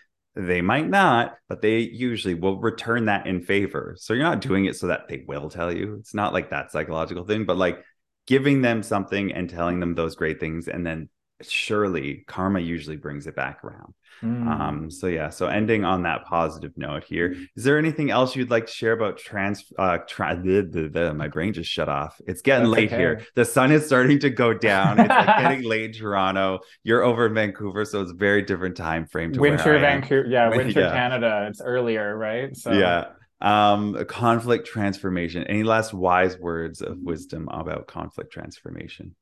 they 0.48 0.62
might 0.62 0.90
not, 0.90 1.38
but 1.50 1.62
they 1.62 1.80
usually 1.80 2.34
will 2.34 2.60
return 2.60 3.06
that 3.06 3.28
in 3.28 3.42
favor. 3.42 3.96
So 3.98 4.14
you're 4.14 4.24
not 4.24 4.42
doing 4.42 4.66
it 4.66 4.76
so 4.78 4.88
that 4.88 5.08
they 5.10 5.26
will 5.28 5.50
tell 5.50 5.72
you. 5.72 5.98
It's 6.00 6.14
not 6.14 6.34
like 6.34 6.52
that 6.52 6.72
psychological 6.72 7.26
thing, 7.26 7.46
but 7.46 7.58
like 7.58 7.84
giving 8.26 8.62
them 8.62 8.82
something 8.82 9.34
and 9.34 9.50
telling 9.50 9.80
them 9.80 9.96
those 9.96 10.16
great 10.16 10.40
things 10.40 10.68
and 10.68 10.86
then 10.86 11.10
surely 11.42 12.24
karma 12.28 12.60
usually 12.60 12.98
brings 12.98 13.28
it 13.28 13.36
back 13.36 13.64
around. 13.64 13.94
Mm. 14.22 14.48
Um, 14.48 14.92
so 14.92 15.08
yeah, 15.08 15.30
so 15.30 15.48
ending 15.48 15.86
on 15.86 16.04
that 16.04 16.26
positive 16.26 16.74
note 16.76 17.04
here, 17.06 17.36
is 17.56 17.64
there 17.64 17.78
anything 17.78 18.12
else 18.12 18.36
you'd 18.36 18.50
like 18.50 18.66
to 18.66 18.72
share 18.72 18.92
about 18.92 19.18
trans? 19.18 19.64
Uh, 19.78 20.00
tra- 20.08 20.36
the, 20.44 20.62
the, 20.62 20.90
the, 20.90 21.14
my 21.14 21.28
brain 21.28 21.54
just 21.54 21.70
shut 21.70 21.88
off. 21.88 22.20
It's 22.28 22.42
getting 22.42 22.66
That's 22.66 22.76
late 22.76 22.90
okay. 22.90 22.98
here. 22.98 23.28
The 23.36 23.46
sun 23.46 23.72
is 23.72 23.86
starting 23.86 24.20
to 24.20 24.30
go 24.30 24.54
down. 24.54 25.00
It's 25.00 25.10
like 25.10 25.26
getting 25.40 25.64
late 25.64 25.86
in 25.86 25.94
Toronto. 25.94 26.60
You're 26.84 27.04
over 27.04 27.28
in 27.28 27.34
Vancouver, 27.34 27.86
so 27.86 28.02
it's 28.02 28.12
a 28.12 28.16
very 28.16 28.42
different 28.42 28.76
time 28.76 29.06
frame. 29.06 29.32
To 29.34 29.40
winter 29.40 29.80
Vancouver, 29.80 30.28
yeah, 30.28 30.50
winter 30.56 30.82
yeah. 30.82 30.92
Canada. 30.92 31.48
It's 31.50 31.62
earlier, 31.62 32.18
right? 32.18 32.56
So 32.56 32.74
yeah. 32.74 33.12
Um, 33.42 34.04
conflict 34.06 34.68
transformation. 34.68 35.46
Any 35.46 35.64
last 35.64 35.94
wise 35.94 36.38
words 36.38 36.82
of 36.82 36.98
wisdom 37.00 37.48
about 37.50 37.88
conflict 37.88 38.34
transformation? 38.34 39.16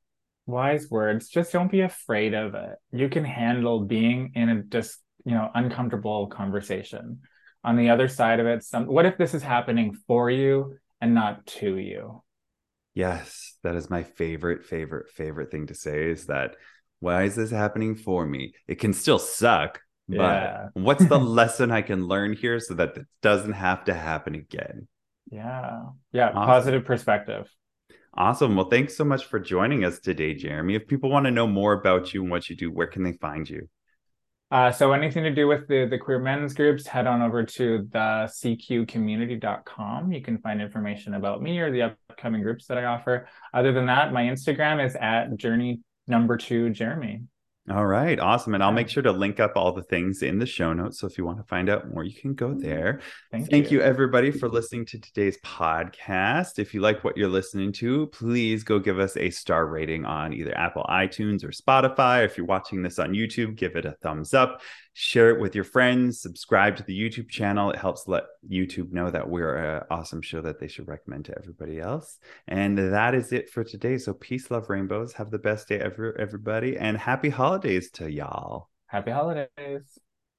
Wise 0.48 0.88
words 0.90 1.28
just 1.28 1.52
don't 1.52 1.70
be 1.70 1.82
afraid 1.82 2.34
of 2.34 2.54
it. 2.54 2.76
You 2.90 3.08
can 3.08 3.24
handle 3.24 3.80
being 3.80 4.32
in 4.34 4.48
a 4.48 4.62
just 4.62 4.98
you 5.24 5.32
know 5.32 5.50
uncomfortable 5.54 6.26
conversation. 6.28 7.20
On 7.64 7.76
the 7.76 7.90
other 7.90 8.08
side 8.08 8.40
of 8.40 8.46
it 8.46 8.64
some 8.64 8.86
what 8.86 9.06
if 9.06 9.18
this 9.18 9.34
is 9.34 9.42
happening 9.42 9.94
for 10.06 10.30
you 10.30 10.78
and 11.00 11.14
not 11.14 11.46
to 11.46 11.76
you? 11.76 12.22
Yes 12.94 13.56
that 13.62 13.76
is 13.76 13.90
my 13.90 14.02
favorite 14.02 14.64
favorite 14.64 15.10
favorite 15.10 15.50
thing 15.50 15.66
to 15.66 15.74
say 15.74 16.10
is 16.10 16.26
that 16.26 16.56
why 17.00 17.24
is 17.24 17.36
this 17.36 17.50
happening 17.50 17.94
for 17.94 18.26
me? 18.26 18.54
It 18.66 18.76
can 18.76 18.92
still 18.92 19.18
suck 19.18 19.80
yeah. 20.08 20.68
but 20.72 20.80
what's 20.82 21.06
the 21.06 21.18
lesson 21.18 21.70
i 21.70 21.82
can 21.82 22.06
learn 22.06 22.32
here 22.32 22.58
so 22.58 22.74
that 22.74 22.96
it 22.96 23.06
doesn't 23.20 23.52
have 23.52 23.84
to 23.84 23.94
happen 23.94 24.34
again? 24.34 24.88
Yeah. 25.30 25.80
Yeah 26.10 26.28
awesome. 26.30 26.46
positive 26.46 26.84
perspective 26.86 27.48
Awesome. 28.18 28.56
Well, 28.56 28.68
thanks 28.68 28.96
so 28.96 29.04
much 29.04 29.26
for 29.26 29.38
joining 29.38 29.84
us 29.84 30.00
today, 30.00 30.34
Jeremy. 30.34 30.74
If 30.74 30.88
people 30.88 31.08
want 31.08 31.26
to 31.26 31.30
know 31.30 31.46
more 31.46 31.72
about 31.72 32.12
you 32.12 32.22
and 32.22 32.32
what 32.32 32.50
you 32.50 32.56
do, 32.56 32.68
where 32.68 32.88
can 32.88 33.04
they 33.04 33.12
find 33.12 33.48
you? 33.48 33.68
Uh, 34.50 34.72
so 34.72 34.92
anything 34.92 35.22
to 35.22 35.30
do 35.32 35.46
with 35.46 35.68
the, 35.68 35.86
the 35.88 35.98
queer 35.98 36.18
men's 36.18 36.52
groups, 36.52 36.84
head 36.84 37.06
on 37.06 37.22
over 37.22 37.44
to 37.44 37.86
the 37.92 38.28
cqcommunity.com. 38.28 40.10
You 40.10 40.20
can 40.20 40.38
find 40.38 40.60
information 40.60 41.14
about 41.14 41.40
me 41.42 41.60
or 41.60 41.70
the 41.70 41.82
upcoming 41.82 42.42
groups 42.42 42.66
that 42.66 42.76
I 42.76 42.86
offer. 42.86 43.28
Other 43.54 43.72
than 43.72 43.86
that, 43.86 44.12
my 44.12 44.24
Instagram 44.24 44.84
is 44.84 44.96
at 44.96 45.36
journey 45.36 45.78
number 46.08 46.36
two 46.36 46.70
Jeremy. 46.70 47.22
All 47.70 47.86
right, 47.86 48.18
awesome. 48.18 48.54
And 48.54 48.62
I'll 48.62 48.72
make 48.72 48.88
sure 48.88 49.02
to 49.02 49.12
link 49.12 49.40
up 49.40 49.52
all 49.54 49.72
the 49.72 49.82
things 49.82 50.22
in 50.22 50.38
the 50.38 50.46
show 50.46 50.72
notes. 50.72 51.00
So 51.00 51.06
if 51.06 51.18
you 51.18 51.26
want 51.26 51.36
to 51.38 51.44
find 51.44 51.68
out 51.68 51.92
more, 51.92 52.02
you 52.02 52.14
can 52.14 52.34
go 52.34 52.48
mm-hmm. 52.48 52.60
there. 52.60 53.00
Thank, 53.30 53.50
Thank 53.50 53.70
you. 53.70 53.78
you. 53.78 53.84
everybody, 53.84 54.30
for 54.30 54.48
listening 54.48 54.86
to 54.86 54.98
today's 54.98 55.36
podcast. 55.44 56.58
If 56.58 56.72
you 56.72 56.80
like 56.80 57.04
what 57.04 57.16
you're 57.16 57.28
listening 57.28 57.72
to, 57.72 58.06
please 58.06 58.64
go 58.64 58.78
give 58.78 58.98
us 58.98 59.16
a 59.18 59.28
star 59.28 59.66
rating 59.66 60.06
on 60.06 60.32
either 60.32 60.56
Apple 60.56 60.86
iTunes 60.88 61.44
or 61.44 61.50
Spotify. 61.50 62.24
If 62.24 62.38
you're 62.38 62.46
watching 62.46 62.82
this 62.82 62.98
on 62.98 63.12
YouTube, 63.12 63.56
give 63.56 63.76
it 63.76 63.84
a 63.84 63.92
thumbs 63.92 64.32
up 64.32 64.62
share 65.00 65.30
it 65.30 65.40
with 65.40 65.54
your 65.54 65.62
friends, 65.62 66.20
subscribe 66.20 66.76
to 66.76 66.82
the 66.82 67.00
YouTube 67.00 67.28
channel. 67.28 67.70
It 67.70 67.78
helps 67.78 68.08
let 68.08 68.24
YouTube 68.50 68.90
know 68.90 69.12
that 69.12 69.30
we're 69.30 69.54
an 69.54 69.84
awesome 69.92 70.20
show 70.20 70.40
that 70.40 70.58
they 70.58 70.66
should 70.66 70.88
recommend 70.88 71.26
to 71.26 71.38
everybody 71.38 71.78
else. 71.78 72.18
And 72.48 72.76
that 72.76 73.14
is 73.14 73.32
it 73.32 73.48
for 73.48 73.62
today. 73.62 73.98
So 73.98 74.12
peace, 74.12 74.50
love, 74.50 74.68
rainbows. 74.68 75.12
Have 75.12 75.30
the 75.30 75.38
best 75.38 75.68
day 75.68 75.78
ever, 75.78 76.18
everybody, 76.18 76.76
and 76.76 76.98
happy 76.98 77.28
holidays 77.28 77.92
to 77.92 78.10
y'all. 78.10 78.70
Happy 78.86 79.12
holidays. 79.12 80.00